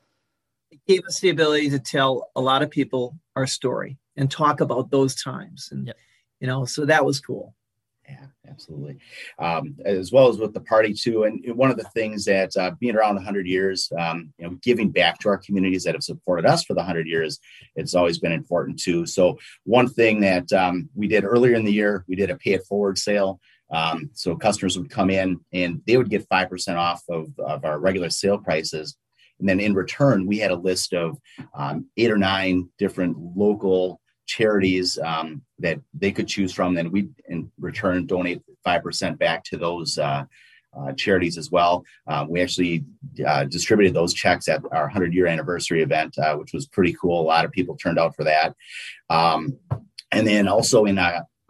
It 0.70 0.80
gave 0.86 1.04
us 1.04 1.20
the 1.20 1.30
ability 1.30 1.70
to 1.70 1.78
tell 1.78 2.30
a 2.34 2.40
lot 2.40 2.62
of 2.62 2.70
people 2.70 3.18
our 3.36 3.46
story 3.46 3.98
and 4.16 4.30
talk 4.30 4.60
about 4.60 4.90
those 4.90 5.14
times 5.14 5.68
and 5.70 5.88
yep. 5.88 5.96
you 6.40 6.46
know 6.46 6.64
so 6.64 6.86
that 6.86 7.04
was 7.04 7.20
cool 7.20 7.54
yeah 8.08 8.26
absolutely. 8.48 8.98
Um, 9.38 9.76
as 9.84 10.12
well 10.12 10.28
as 10.28 10.38
with 10.38 10.54
the 10.54 10.60
party 10.60 10.94
too 10.94 11.24
and 11.24 11.44
one 11.56 11.70
of 11.70 11.76
the 11.76 11.88
things 11.94 12.24
that 12.24 12.56
uh, 12.56 12.72
being 12.78 12.96
around 12.96 13.16
100 13.16 13.46
years 13.46 13.90
um, 13.98 14.32
you 14.38 14.46
know 14.46 14.56
giving 14.62 14.90
back 14.90 15.18
to 15.20 15.28
our 15.28 15.38
communities 15.38 15.84
that 15.84 15.94
have 15.94 16.02
supported 16.02 16.46
us 16.46 16.64
for 16.64 16.74
the 16.74 16.78
100 16.78 17.06
years 17.06 17.38
it's 17.74 17.94
always 17.94 18.18
been 18.18 18.32
important 18.32 18.78
too. 18.78 19.06
So 19.06 19.38
one 19.64 19.88
thing 19.88 20.20
that 20.20 20.52
um, 20.52 20.88
we 20.94 21.08
did 21.08 21.24
earlier 21.24 21.54
in 21.54 21.64
the 21.64 21.72
year 21.72 22.04
we 22.08 22.16
did 22.16 22.30
a 22.30 22.36
pay 22.36 22.52
it 22.52 22.64
forward 22.64 22.98
sale. 22.98 23.40
Um, 23.70 24.10
so 24.12 24.36
customers 24.36 24.78
would 24.78 24.90
come 24.90 25.10
in 25.10 25.40
and 25.52 25.82
they 25.86 25.96
would 25.96 26.10
get 26.10 26.28
5% 26.28 26.76
off 26.76 27.02
of, 27.08 27.26
of 27.38 27.64
our 27.64 27.80
regular 27.80 28.10
sale 28.10 28.38
prices. 28.38 28.96
And 29.40 29.48
then 29.48 29.60
in 29.60 29.74
return 29.74 30.26
we 30.26 30.38
had 30.38 30.50
a 30.50 30.56
list 30.56 30.92
of 30.94 31.18
um, 31.54 31.86
eight 31.96 32.10
or 32.10 32.18
nine 32.18 32.68
different 32.78 33.16
local 33.36 34.00
charities 34.26 34.98
um, 34.98 35.42
that 35.58 35.78
they 35.94 36.12
could 36.12 36.28
choose 36.28 36.52
from. 36.52 36.74
Then 36.74 36.90
we, 36.90 37.08
in 37.28 37.50
return, 37.58 38.06
donate 38.06 38.42
5% 38.66 39.18
back 39.18 39.44
to 39.44 39.56
those 39.56 39.98
uh, 39.98 40.24
uh, 40.76 40.92
charities 40.92 41.38
as 41.38 41.50
well. 41.50 41.84
Uh, 42.06 42.26
we 42.28 42.40
actually 42.42 42.84
uh, 43.26 43.44
distributed 43.44 43.94
those 43.94 44.12
checks 44.12 44.48
at 44.48 44.62
our 44.72 44.84
100 44.84 45.14
year 45.14 45.26
anniversary 45.26 45.82
event, 45.82 46.16
uh, 46.18 46.36
which 46.36 46.52
was 46.52 46.66
pretty 46.66 46.94
cool. 47.00 47.20
A 47.20 47.22
lot 47.22 47.44
of 47.44 47.52
people 47.52 47.76
turned 47.76 47.98
out 47.98 48.14
for 48.14 48.24
that. 48.24 48.54
Um, 49.08 49.56
and 50.12 50.26
then 50.26 50.48
also 50.48 50.84
in 50.84 50.96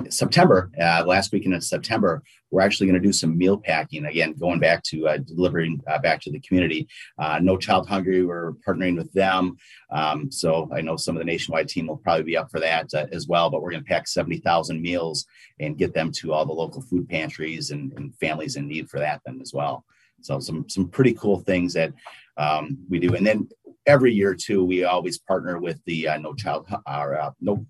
uh, 0.01 0.11
September, 0.11 0.71
last 0.79 1.33
weekend 1.33 1.55
in 1.55 1.61
September, 1.61 2.23
we're 2.51 2.63
actually 2.63 2.87
going 2.87 3.01
to 3.01 3.07
do 3.07 3.13
some 3.13 3.37
meal 3.37 3.59
packing 3.59 4.07
again, 4.07 4.33
going 4.35 4.61
back 4.61 4.83
to 4.85 5.09
uh, 5.09 5.19
delivering 5.19 5.81
uh, 5.89 5.99
back 5.99 6.21
to 6.23 6.31
the 6.31 6.41
community. 6.41 6.87
Uh, 7.19 7.39
no 7.43 7.57
Child 7.57 7.89
Hungry, 7.89 8.25
we're 8.25 8.53
partnering 8.67 8.97
with 8.97 9.13
them. 9.13 9.57
Um, 9.91 10.31
so 10.31 10.69
I 10.73 10.81
know 10.81 10.97
some 10.97 11.17
of 11.17 11.21
the 11.21 11.25
nationwide 11.25 11.69
team 11.69 11.89
will 11.89 11.97
probably 11.97 12.25
be 12.25 12.37
up 12.37 12.51
for 12.51 12.61
that 12.61 12.93
uh, 12.95 13.07
as 13.13 13.27
well. 13.27 13.51
But 13.51 13.63
we're 13.63 13.73
going 13.73 13.85
to 13.85 13.89
pack 13.89 14.07
70,000 14.07 14.81
meals 14.81 15.27
and 15.61 15.79
get 15.79 15.93
them 15.93 16.13
to 16.13 16.33
all 16.33 16.47
the 16.47 16.53
local 16.53 16.83
food 16.83 17.09
pantries 17.09 17.71
and, 17.71 17.93
and, 17.97 18.17
families 18.17 18.57
in 18.57 18.69
need 18.69 18.89
for 18.89 18.99
that 19.01 19.21
then 19.27 19.41
as 19.43 19.53
well. 19.53 19.85
So 20.23 20.39
some 20.39 20.69
some 20.69 20.89
pretty 20.89 21.13
cool 21.15 21.41
things 21.41 21.75
that 21.75 21.93
um, 22.37 22.79
we 22.89 22.99
do. 22.99 23.15
And 23.15 23.27
then 23.27 23.49
every 23.87 24.13
year 24.13 24.35
too, 24.35 24.65
we 24.65 24.85
always 24.85 25.19
partner 25.19 25.59
with 25.59 25.85
the 25.85 26.09
uh, 26.09 26.19
No 26.19 26.35
Child 26.35 26.67
uh, 26.87 27.31
No 27.41 27.67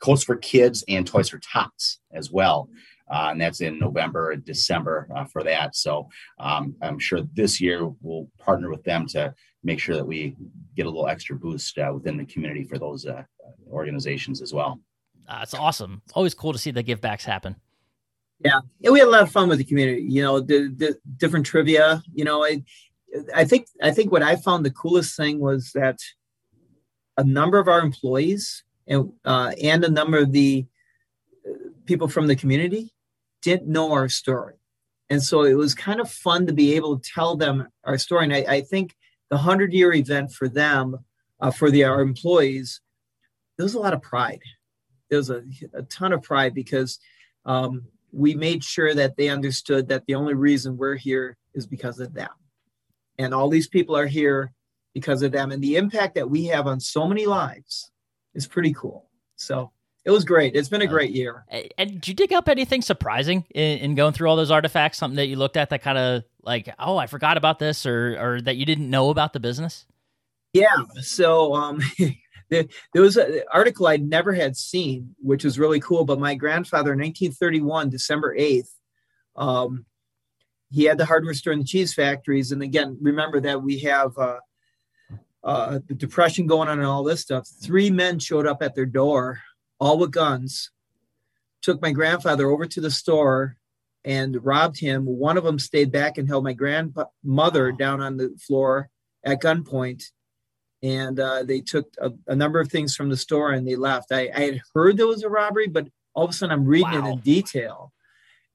Coats 0.00 0.24
for 0.24 0.36
Kids 0.36 0.84
and 0.88 1.06
Toys 1.06 1.28
for 1.28 1.38
Tots 1.38 2.00
as 2.12 2.30
well 2.30 2.68
uh, 3.10 3.28
and 3.30 3.40
that's 3.40 3.60
in 3.60 3.78
November 3.78 4.32
and 4.32 4.44
December 4.44 5.08
uh, 5.14 5.24
for 5.24 5.42
that. 5.44 5.74
So 5.76 6.08
um, 6.38 6.74
I'm 6.82 6.98
sure 6.98 7.20
this 7.34 7.60
year 7.60 7.88
we'll 8.00 8.28
partner 8.38 8.70
with 8.70 8.84
them 8.84 9.06
to 9.08 9.34
make 9.64 9.80
sure 9.80 9.96
that 9.96 10.06
we 10.06 10.36
get 10.76 10.86
a 10.86 10.88
little 10.88 11.08
extra 11.08 11.36
boost 11.36 11.78
uh, 11.78 11.90
within 11.92 12.16
the 12.16 12.24
community 12.26 12.64
for 12.64 12.78
those 12.78 13.06
uh, 13.06 13.22
organizations 13.70 14.42
as 14.42 14.52
well. 14.52 14.80
Uh, 15.28 15.40
it's 15.42 15.54
awesome. 15.54 16.02
Always 16.14 16.34
cool 16.34 16.52
to 16.52 16.58
see 16.58 16.70
the 16.70 16.82
give 16.82 17.00
backs 17.00 17.24
happen. 17.24 17.56
Yeah. 18.40 18.60
yeah, 18.78 18.90
we 18.90 19.00
had 19.00 19.08
a 19.08 19.10
lot 19.10 19.22
of 19.22 19.32
fun 19.32 19.48
with 19.48 19.58
the 19.58 19.64
community. 19.64 20.02
You 20.02 20.22
know, 20.22 20.40
the, 20.40 20.72
the 20.76 20.96
different 21.16 21.44
trivia. 21.44 22.02
You 22.14 22.24
know, 22.24 22.44
I, 22.44 22.62
I 23.34 23.44
think 23.44 23.66
I 23.82 23.90
think 23.90 24.12
what 24.12 24.22
I 24.22 24.36
found 24.36 24.64
the 24.64 24.70
coolest 24.70 25.16
thing 25.16 25.40
was 25.40 25.72
that 25.74 25.98
a 27.16 27.24
number 27.24 27.58
of 27.58 27.66
our 27.66 27.80
employees 27.80 28.62
and 28.88 29.12
uh, 29.24 29.52
and 29.62 29.84
a 29.84 29.90
number 29.90 30.18
of 30.18 30.32
the 30.32 30.66
uh, 31.46 31.52
people 31.86 32.08
from 32.08 32.26
the 32.26 32.36
community 32.36 32.92
didn't 33.42 33.68
know 33.68 33.92
our 33.92 34.08
story, 34.08 34.54
and 35.10 35.22
so 35.22 35.42
it 35.42 35.54
was 35.54 35.74
kind 35.74 36.00
of 36.00 36.10
fun 36.10 36.46
to 36.46 36.52
be 36.52 36.74
able 36.74 36.98
to 36.98 37.10
tell 37.10 37.36
them 37.36 37.68
our 37.84 37.98
story. 37.98 38.24
And 38.24 38.34
I, 38.34 38.44
I 38.48 38.60
think 38.62 38.96
the 39.30 39.38
hundred 39.38 39.72
year 39.72 39.92
event 39.92 40.32
for 40.32 40.48
them, 40.48 41.04
uh, 41.40 41.50
for 41.50 41.70
the 41.70 41.84
our 41.84 42.00
employees, 42.00 42.80
there 43.56 43.64
was 43.64 43.74
a 43.74 43.80
lot 43.80 43.94
of 43.94 44.02
pride. 44.02 44.42
There 45.10 45.18
was 45.18 45.30
a, 45.30 45.42
a 45.74 45.82
ton 45.82 46.12
of 46.12 46.22
pride 46.22 46.54
because 46.54 46.98
um, 47.44 47.84
we 48.12 48.34
made 48.34 48.64
sure 48.64 48.94
that 48.94 49.16
they 49.16 49.28
understood 49.28 49.88
that 49.88 50.06
the 50.06 50.14
only 50.14 50.34
reason 50.34 50.76
we're 50.76 50.96
here 50.96 51.36
is 51.54 51.66
because 51.66 52.00
of 52.00 52.14
them. 52.14 52.30
And 53.18 53.34
all 53.34 53.48
these 53.48 53.68
people 53.68 53.96
are 53.96 54.06
here 54.06 54.52
because 54.94 55.22
of 55.22 55.32
them. 55.32 55.50
And 55.50 55.62
the 55.62 55.76
impact 55.76 56.14
that 56.14 56.30
we 56.30 56.44
have 56.46 56.66
on 56.66 56.80
so 56.80 57.06
many 57.06 57.26
lives 57.26 57.90
is 58.34 58.46
pretty 58.46 58.72
cool. 58.72 59.08
So 59.36 59.72
it 60.04 60.10
was 60.10 60.24
great. 60.24 60.54
It's 60.54 60.68
been 60.68 60.82
a 60.82 60.86
great 60.86 61.10
year. 61.10 61.44
And 61.76 61.92
did 61.92 62.08
you 62.08 62.14
dig 62.14 62.32
up 62.32 62.48
anything 62.48 62.82
surprising 62.82 63.44
in, 63.54 63.78
in 63.78 63.94
going 63.94 64.14
through 64.14 64.30
all 64.30 64.36
those 64.36 64.50
artifacts? 64.50 64.98
Something 64.98 65.16
that 65.16 65.26
you 65.26 65.36
looked 65.36 65.56
at 65.56 65.70
that 65.70 65.82
kind 65.82 65.98
of 65.98 66.24
like, 66.42 66.74
oh, 66.78 66.96
I 66.96 67.06
forgot 67.06 67.36
about 67.36 67.58
this, 67.58 67.84
or 67.84 68.16
or 68.18 68.40
that 68.40 68.56
you 68.56 68.64
didn't 68.64 68.88
know 68.88 69.10
about 69.10 69.32
the 69.32 69.40
business? 69.40 69.86
Yeah. 70.52 70.76
So 71.02 71.54
um, 71.54 71.82
there, 72.48 72.64
there 72.94 73.02
was 73.02 73.16
an 73.16 73.42
article 73.52 73.86
I'd 73.86 74.02
never 74.02 74.32
had 74.32 74.56
seen, 74.56 75.14
which 75.18 75.44
was 75.44 75.58
really 75.58 75.80
cool. 75.80 76.04
But 76.04 76.18
my 76.18 76.34
grandfather, 76.34 76.92
in 76.92 77.00
1931, 77.00 77.90
December 77.90 78.34
8th, 78.36 78.70
um, 79.36 79.84
he 80.70 80.84
had 80.84 80.98
the 80.98 81.04
hardware 81.04 81.34
store 81.34 81.52
and 81.52 81.62
the 81.62 81.66
cheese 81.66 81.94
factories. 81.94 82.52
And 82.52 82.62
again, 82.62 82.98
remember 83.00 83.40
that 83.40 83.62
we 83.62 83.80
have 83.80 84.16
uh, 84.18 84.38
uh, 85.44 85.80
the 85.86 85.94
depression 85.94 86.46
going 86.46 86.68
on 86.68 86.78
and 86.78 86.86
all 86.86 87.04
this 87.04 87.20
stuff. 87.20 87.48
Three 87.62 87.90
men 87.90 88.18
showed 88.18 88.46
up 88.46 88.62
at 88.62 88.74
their 88.74 88.86
door, 88.86 89.40
all 89.80 89.98
with 89.98 90.10
guns, 90.10 90.70
took 91.62 91.80
my 91.80 91.92
grandfather 91.92 92.50
over 92.50 92.66
to 92.66 92.80
the 92.80 92.90
store 92.90 93.56
and 94.04 94.44
robbed 94.44 94.78
him. 94.78 95.04
One 95.04 95.36
of 95.36 95.44
them 95.44 95.58
stayed 95.58 95.92
back 95.92 96.18
and 96.18 96.28
held 96.28 96.44
my 96.44 96.52
grandmother 96.52 97.72
down 97.72 98.00
on 98.00 98.16
the 98.16 98.34
floor 98.38 98.90
at 99.24 99.40
gunpoint 99.40 100.04
and 100.82 101.18
uh, 101.18 101.42
they 101.42 101.60
took 101.60 101.88
a, 102.00 102.12
a, 102.28 102.36
number 102.36 102.60
of 102.60 102.70
things 102.70 102.94
from 102.94 103.08
the 103.08 103.16
store 103.16 103.52
and 103.52 103.66
they 103.66 103.76
left. 103.76 104.12
I, 104.12 104.30
I, 104.34 104.40
had 104.40 104.60
heard 104.74 104.96
there 104.96 105.06
was 105.06 105.24
a 105.24 105.28
robbery, 105.28 105.66
but 105.66 105.88
all 106.14 106.24
of 106.24 106.30
a 106.30 106.32
sudden 106.32 106.52
I'm 106.52 106.66
reading 106.66 107.02
wow. 107.02 107.08
it 107.08 107.12
in 107.12 107.18
detail. 107.20 107.92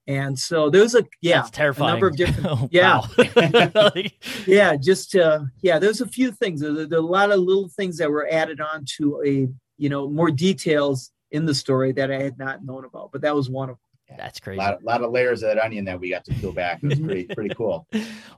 And 0.08 0.38
so 0.38 0.70
there's 0.70 0.96
a 0.96 1.06
yeah, 1.22 1.42
That's 1.42 1.52
terrifying. 1.52 1.90
a 1.90 1.92
number 1.94 2.08
of 2.08 2.16
different 2.18 2.48
oh, 2.50 2.70
yeah, 2.72 3.02
yeah, 4.48 4.76
just 4.76 5.16
uh, 5.16 5.42
yeah. 5.62 5.80
There's 5.80 6.02
a 6.02 6.08
few 6.08 6.32
things. 6.32 6.62
There, 6.62 6.86
there, 6.86 7.00
are 7.00 7.02
a 7.02 7.06
lot 7.06 7.32
of 7.32 7.40
little 7.40 7.70
things 7.70 7.98
that 7.98 8.10
were 8.12 8.28
added 8.30 8.60
on 8.60 8.86
to 8.98 9.22
a 9.26 9.48
you 9.78 9.90
know 9.90 10.10
more 10.10 10.30
details 10.30 11.12
in 11.32 11.46
the 11.46 11.56
story 11.56 11.94
that 11.94 12.12
I 12.12 12.22
had 12.22 12.38
not 12.38 12.66
known 12.66 12.86
about, 12.86 13.12
but 13.12 13.22
that 13.22 13.34
was 13.34 13.50
one 13.50 13.70
of 13.70 13.78
them. 14.10 14.18
That's 14.18 14.40
crazy. 14.40 14.60
A 14.60 14.64
lot, 14.64 14.84
lot, 14.84 15.02
of 15.02 15.12
layers 15.12 15.42
of 15.42 15.56
that 15.56 15.64
onion 15.64 15.86
that 15.86 16.00
we 16.00 16.10
got 16.10 16.24
to 16.26 16.34
peel 16.36 16.52
back. 16.52 16.84
It 16.84 16.90
was 16.90 17.00
pretty 17.00 17.24
pretty 17.24 17.56
cool. 17.56 17.88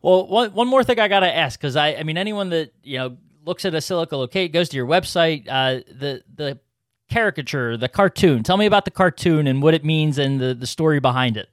well, 0.01 0.27
one 0.27 0.51
one 0.51 0.67
more 0.67 0.83
thing 0.83 0.99
I 0.99 1.07
got 1.07 1.21
to 1.21 1.35
ask 1.35 1.59
because 1.59 1.75
I 1.75 1.95
I 1.95 2.03
mean 2.03 2.17
anyone 2.17 2.49
that 2.49 2.73
you 2.83 2.99
know 2.99 3.17
looks 3.45 3.65
at 3.65 3.73
a 3.73 3.81
silica 3.81 4.17
locate, 4.17 4.53
goes 4.53 4.69
to 4.69 4.77
your 4.77 4.87
website, 4.87 5.47
uh, 5.49 5.81
the 5.91 6.23
the 6.35 6.59
caricature, 7.09 7.77
the 7.77 7.89
cartoon. 7.89 8.43
Tell 8.43 8.57
me 8.57 8.65
about 8.65 8.85
the 8.85 8.91
cartoon 8.91 9.47
and 9.47 9.61
what 9.61 9.73
it 9.73 9.85
means 9.85 10.17
and 10.17 10.39
the, 10.39 10.53
the 10.53 10.67
story 10.67 10.99
behind 10.99 11.37
it. 11.37 11.49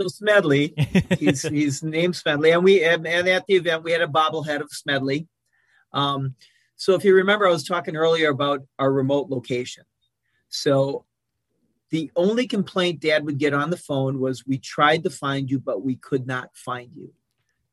So 0.00 0.08
Smedley, 0.08 0.74
he's 1.18 1.42
he's 1.42 1.82
named 1.82 2.16
Smedley, 2.16 2.50
and 2.50 2.64
we 2.64 2.82
and, 2.84 3.06
and, 3.06 3.28
at 3.28 3.46
the 3.46 3.54
event 3.54 3.84
we 3.84 3.92
had 3.92 4.00
a 4.00 4.08
bobblehead 4.08 4.60
of 4.60 4.70
Smedley. 4.70 5.28
Um, 5.92 6.34
so 6.74 6.94
if 6.94 7.04
you 7.04 7.14
remember, 7.14 7.46
I 7.46 7.52
was 7.52 7.64
talking 7.64 7.94
earlier 7.94 8.30
about 8.30 8.62
our 8.80 8.92
remote 8.92 9.30
location. 9.30 9.84
So 10.48 11.04
the 11.90 12.10
only 12.16 12.48
complaint 12.48 13.00
Dad 13.00 13.24
would 13.24 13.38
get 13.38 13.54
on 13.54 13.70
the 13.70 13.76
phone 13.76 14.18
was, 14.18 14.44
"We 14.44 14.58
tried 14.58 15.04
to 15.04 15.10
find 15.10 15.48
you, 15.48 15.60
but 15.60 15.84
we 15.84 15.94
could 15.94 16.26
not 16.26 16.50
find 16.56 16.90
you." 16.96 17.12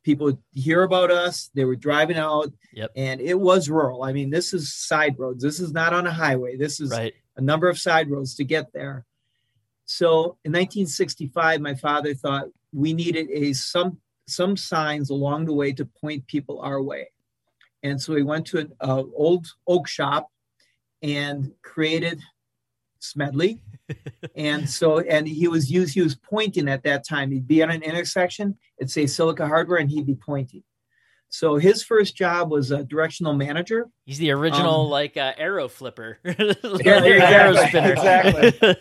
People 0.04 0.26
would 0.26 0.38
hear 0.52 0.84
about 0.84 1.12
us 1.12 1.50
they 1.54 1.66
were 1.66 1.76
driving 1.76 2.18
out 2.18 2.52
yep. 2.74 2.92
and 2.96 3.22
it 3.22 3.40
was 3.40 3.70
rural. 3.70 4.04
I 4.04 4.14
mean 4.14 4.30
this 4.30 4.54
is 4.54 4.74
side 4.74 5.18
roads. 5.18 5.44
This 5.44 5.60
is 5.60 5.72
not 5.72 5.94
on 5.94 6.08
a 6.08 6.12
highway. 6.12 6.58
This 6.58 6.80
is 6.80 6.92
right. 6.92 7.14
a 7.38 7.42
number 7.42 7.70
of 7.70 7.80
side 7.80 8.10
roads 8.10 8.36
to 8.36 8.44
get 8.44 8.74
there. 8.74 9.06
So 9.86 10.38
in 10.46 10.52
1965 10.52 11.62
my 11.62 11.76
father 11.76 12.14
thought 12.14 12.46
we 12.74 12.94
needed 12.94 13.30
a 13.32 13.54
some 13.54 14.00
some 14.28 14.56
signs 14.56 15.10
along 15.10 15.46
the 15.46 15.54
way 15.54 15.74
to 15.74 15.86
point 15.86 16.28
people 16.28 16.62
our 16.62 16.82
way. 16.82 17.10
And 17.84 18.02
so 18.02 18.16
he 18.16 18.24
went 18.24 18.46
to 18.48 18.60
an 18.60 18.72
uh, 18.80 19.04
old 19.16 19.48
oak 19.68 19.88
shop 19.88 20.30
and 21.02 21.52
created 21.64 22.22
smedley. 23.02 23.62
And 24.36 24.70
so 24.70 25.00
and 25.00 25.28
he 25.28 25.48
was 25.48 25.70
used 25.70 25.94
he 25.94 26.02
was 26.02 26.16
pointing 26.16 26.70
at 26.70 26.84
that 26.84 27.08
time. 27.08 27.32
He'd 27.32 27.48
be 27.48 27.62
at 27.62 27.70
an 27.70 27.84
intersection 27.84 28.58
it'd 28.78 28.92
say 28.92 29.06
silica 29.06 29.48
hardware 29.48 29.80
and 29.80 29.90
he'd 29.90 30.08
be 30.08 30.16
pointing. 30.16 30.64
So 31.30 31.56
his 31.56 31.82
first 31.82 32.18
job 32.18 32.52
was 32.52 32.72
a 32.72 32.84
directional 32.84 33.34
manager. 33.34 33.88
He's 34.06 34.18
the 34.18 34.32
original 34.32 34.82
um, 34.82 34.90
like 34.90 35.16
uh, 35.16 35.34
arrow 35.38 35.70
flipper. 35.70 36.20
Yeah, 36.26 37.04
exactly, 37.04 37.92
exactly. 37.92 38.76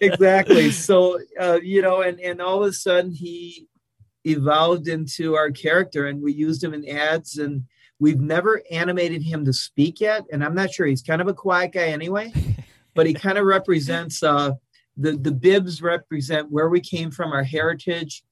Exactly. 0.00 0.70
So 0.70 1.18
uh, 1.40 1.58
you 1.62 1.82
know 1.82 2.02
and 2.02 2.20
and 2.20 2.40
all 2.40 2.62
of 2.62 2.68
a 2.68 2.72
sudden 2.72 3.12
he 3.12 3.68
evolved 4.24 4.88
into 4.88 5.34
our 5.34 5.50
character 5.50 6.06
and 6.06 6.22
we 6.22 6.32
used 6.32 6.62
him 6.62 6.74
in 6.74 6.88
ads 6.88 7.38
and 7.38 7.64
we've 7.98 8.20
never 8.20 8.62
animated 8.70 9.22
him 9.22 9.44
to 9.44 9.52
speak 9.52 10.00
yet 10.00 10.24
and 10.32 10.44
i'm 10.44 10.54
not 10.54 10.70
sure 10.70 10.86
he's 10.86 11.02
kind 11.02 11.20
of 11.20 11.28
a 11.28 11.34
quiet 11.34 11.72
guy 11.72 11.86
anyway 11.86 12.32
but 12.94 13.06
he 13.06 13.14
kind 13.14 13.38
of 13.38 13.44
represents 13.46 14.22
uh, 14.22 14.52
the 14.96 15.12
the 15.12 15.32
bibs 15.32 15.80
represent 15.80 16.50
where 16.50 16.68
we 16.68 16.80
came 16.80 17.10
from, 17.10 17.32
our 17.32 17.44
heritage. 17.44 18.24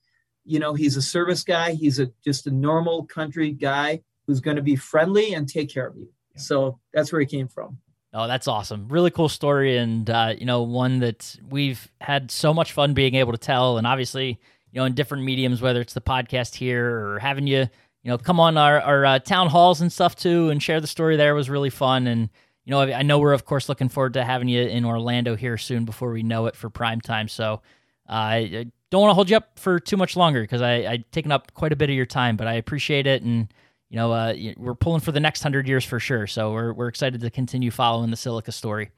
You 0.44 0.58
know, 0.58 0.74
he's 0.74 0.96
a 0.96 1.02
service 1.02 1.42
guy. 1.42 1.72
He's 1.72 1.98
a 1.98 2.10
just 2.24 2.46
a 2.46 2.50
normal 2.50 3.04
country 3.04 3.52
guy 3.52 4.02
who's 4.26 4.40
going 4.40 4.56
to 4.56 4.62
be 4.62 4.76
friendly 4.76 5.34
and 5.34 5.48
take 5.48 5.70
care 5.70 5.86
of 5.86 5.96
you. 5.96 6.08
So 6.36 6.78
that's 6.92 7.12
where 7.12 7.20
he 7.20 7.26
came 7.26 7.48
from. 7.48 7.78
Oh, 8.12 8.26
that's 8.26 8.48
awesome! 8.48 8.88
Really 8.88 9.10
cool 9.10 9.28
story, 9.28 9.76
and 9.76 10.08
uh, 10.08 10.34
you 10.38 10.46
know, 10.46 10.62
one 10.62 11.00
that 11.00 11.36
we've 11.50 11.90
had 12.00 12.30
so 12.30 12.54
much 12.54 12.72
fun 12.72 12.94
being 12.94 13.14
able 13.14 13.32
to 13.32 13.38
tell, 13.38 13.78
and 13.78 13.86
obviously, 13.86 14.40
you 14.72 14.80
know, 14.80 14.84
in 14.84 14.94
different 14.94 15.24
mediums, 15.24 15.60
whether 15.60 15.80
it's 15.80 15.92
the 15.92 16.00
podcast 16.00 16.54
here 16.54 16.86
or 16.86 17.18
having 17.18 17.46
you, 17.46 17.58
you 17.58 17.68
know, 18.10 18.16
come 18.16 18.40
on 18.40 18.56
our 18.56 18.80
our 18.80 19.04
uh, 19.04 19.18
town 19.18 19.48
halls 19.48 19.80
and 19.80 19.92
stuff 19.92 20.16
too, 20.16 20.48
and 20.48 20.62
share 20.62 20.80
the 20.80 20.86
story 20.86 21.16
there 21.16 21.34
was 21.34 21.50
really 21.50 21.68
fun, 21.68 22.06
and 22.06 22.30
you 22.66 22.72
know, 22.72 22.80
I 22.80 23.02
know 23.02 23.18
we're 23.18 23.32
of 23.32 23.46
course 23.46 23.68
looking 23.70 23.88
forward 23.88 24.12
to 24.14 24.24
having 24.24 24.48
you 24.48 24.62
in 24.62 24.84
Orlando 24.84 25.36
here 25.36 25.56
soon 25.56 25.86
before 25.86 26.10
we 26.10 26.22
know 26.22 26.46
it 26.46 26.56
for 26.56 26.68
prime 26.68 27.00
time. 27.00 27.28
So 27.28 27.62
uh, 28.08 28.12
I 28.12 28.66
don't 28.90 29.00
want 29.00 29.10
to 29.10 29.14
hold 29.14 29.30
you 29.30 29.36
up 29.38 29.58
for 29.58 29.80
too 29.80 29.96
much 29.96 30.16
longer 30.16 30.42
because 30.42 30.60
I 30.60 30.84
I've 30.84 31.10
taken 31.12 31.32
up 31.32 31.54
quite 31.54 31.72
a 31.72 31.76
bit 31.76 31.88
of 31.88 31.96
your 31.96 32.06
time, 32.06 32.36
but 32.36 32.46
I 32.46 32.54
appreciate 32.54 33.06
it 33.06 33.22
and. 33.22 33.48
You 33.88 33.94
know, 33.98 34.10
uh, 34.10 34.34
we're 34.56 34.74
pulling 34.74 35.00
for 35.00 35.12
the 35.12 35.20
next 35.20 35.44
hundred 35.44 35.68
years 35.68 35.84
for 35.84 36.00
sure. 36.00 36.26
So 36.26 36.52
we're 36.52 36.72
we're 36.72 36.88
excited 36.88 37.20
to 37.20 37.30
continue 37.30 37.70
following 37.70 38.10
the 38.10 38.16
Silica 38.16 38.50
story. 38.50 38.90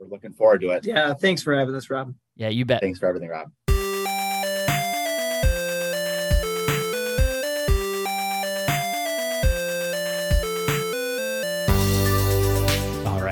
We're 0.00 0.08
looking 0.08 0.32
forward 0.32 0.62
to 0.62 0.70
it. 0.70 0.84
Yeah, 0.84 1.14
thanks 1.14 1.42
for 1.42 1.56
having 1.56 1.76
us, 1.76 1.88
Rob. 1.88 2.12
Yeah, 2.34 2.48
you 2.48 2.64
bet. 2.64 2.80
Thanks 2.80 2.98
for 2.98 3.06
everything, 3.06 3.28
Rob. 3.28 3.52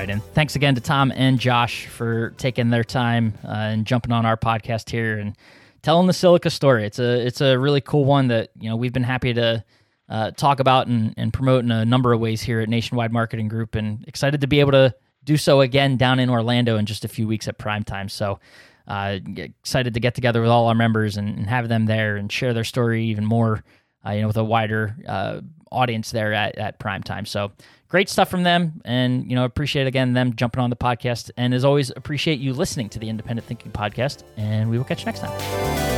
Right. 0.05 0.13
And 0.13 0.23
thanks 0.33 0.55
again 0.55 0.75
to 0.75 0.81
Tom 0.81 1.11
and 1.15 1.39
Josh 1.39 1.87
for 1.87 2.31
taking 2.31 2.69
their 2.69 2.83
time 2.83 3.33
uh, 3.43 3.51
and 3.51 3.85
jumping 3.85 4.11
on 4.11 4.25
our 4.25 4.37
podcast 4.37 4.89
here 4.89 5.17
and 5.17 5.35
telling 5.81 6.07
the 6.07 6.13
Silica 6.13 6.49
story. 6.49 6.85
It's 6.85 6.99
a 6.99 7.25
it's 7.25 7.41
a 7.41 7.57
really 7.57 7.81
cool 7.81 8.05
one 8.05 8.27
that 8.27 8.51
you 8.59 8.69
know 8.69 8.75
we've 8.75 8.93
been 8.93 9.03
happy 9.03 9.33
to 9.33 9.63
uh, 10.07 10.31
talk 10.31 10.59
about 10.59 10.87
and, 10.87 11.13
and 11.17 11.33
promote 11.33 11.63
in 11.63 11.71
a 11.71 11.85
number 11.85 12.13
of 12.13 12.19
ways 12.19 12.41
here 12.41 12.59
at 12.59 12.69
Nationwide 12.69 13.11
Marketing 13.11 13.47
Group, 13.47 13.75
and 13.75 14.03
excited 14.07 14.41
to 14.41 14.47
be 14.47 14.59
able 14.59 14.73
to 14.73 14.93
do 15.23 15.37
so 15.37 15.61
again 15.61 15.97
down 15.97 16.19
in 16.19 16.29
Orlando 16.29 16.77
in 16.77 16.85
just 16.85 17.03
a 17.03 17.07
few 17.07 17.27
weeks 17.27 17.47
at 17.47 17.57
prime 17.57 17.83
time. 17.83 18.09
So. 18.09 18.39
Uh, 18.87 19.17
excited 19.35 19.95
to 19.95 19.99
get 19.99 20.13
together 20.13 20.41
with 20.41 20.51
all 20.51 20.67
our 20.67 20.75
members 20.75 21.17
and, 21.17 21.39
and, 21.39 21.47
have 21.47 21.67
them 21.67 21.87
there 21.87 22.17
and 22.17 22.31
share 22.31 22.53
their 22.53 22.63
story 22.63 23.05
even 23.05 23.25
more, 23.25 23.63
uh, 24.05 24.11
you 24.11 24.21
know, 24.21 24.27
with 24.27 24.37
a 24.37 24.43
wider 24.43 24.95
uh, 25.07 25.41
audience 25.71 26.11
there 26.11 26.33
at, 26.33 26.55
at 26.59 26.77
prime 26.77 27.01
time. 27.01 27.25
So 27.25 27.51
great 27.95 28.09
stuff 28.09 28.29
from 28.29 28.43
them. 28.43 28.81
And 28.83 29.29
you 29.29 29.37
know 29.37 29.45
appreciate 29.45 29.87
again 29.87 30.11
them 30.11 30.35
jumping 30.35 30.61
on 30.61 30.69
the 30.69 30.75
podcast. 30.75 31.31
And 31.37 31.53
as 31.53 31.63
always 31.63 31.91
appreciate 31.95 32.39
you 32.39 32.51
listening 32.51 32.89
to 32.89 32.99
the 32.99 33.07
independent 33.07 33.47
thinking 33.47 33.71
podcast. 33.71 34.23
And 34.35 34.69
we 34.69 34.77
will 34.77 34.83
catch 34.83 34.99
you 34.99 35.05
next 35.05 35.21
time 35.21 35.94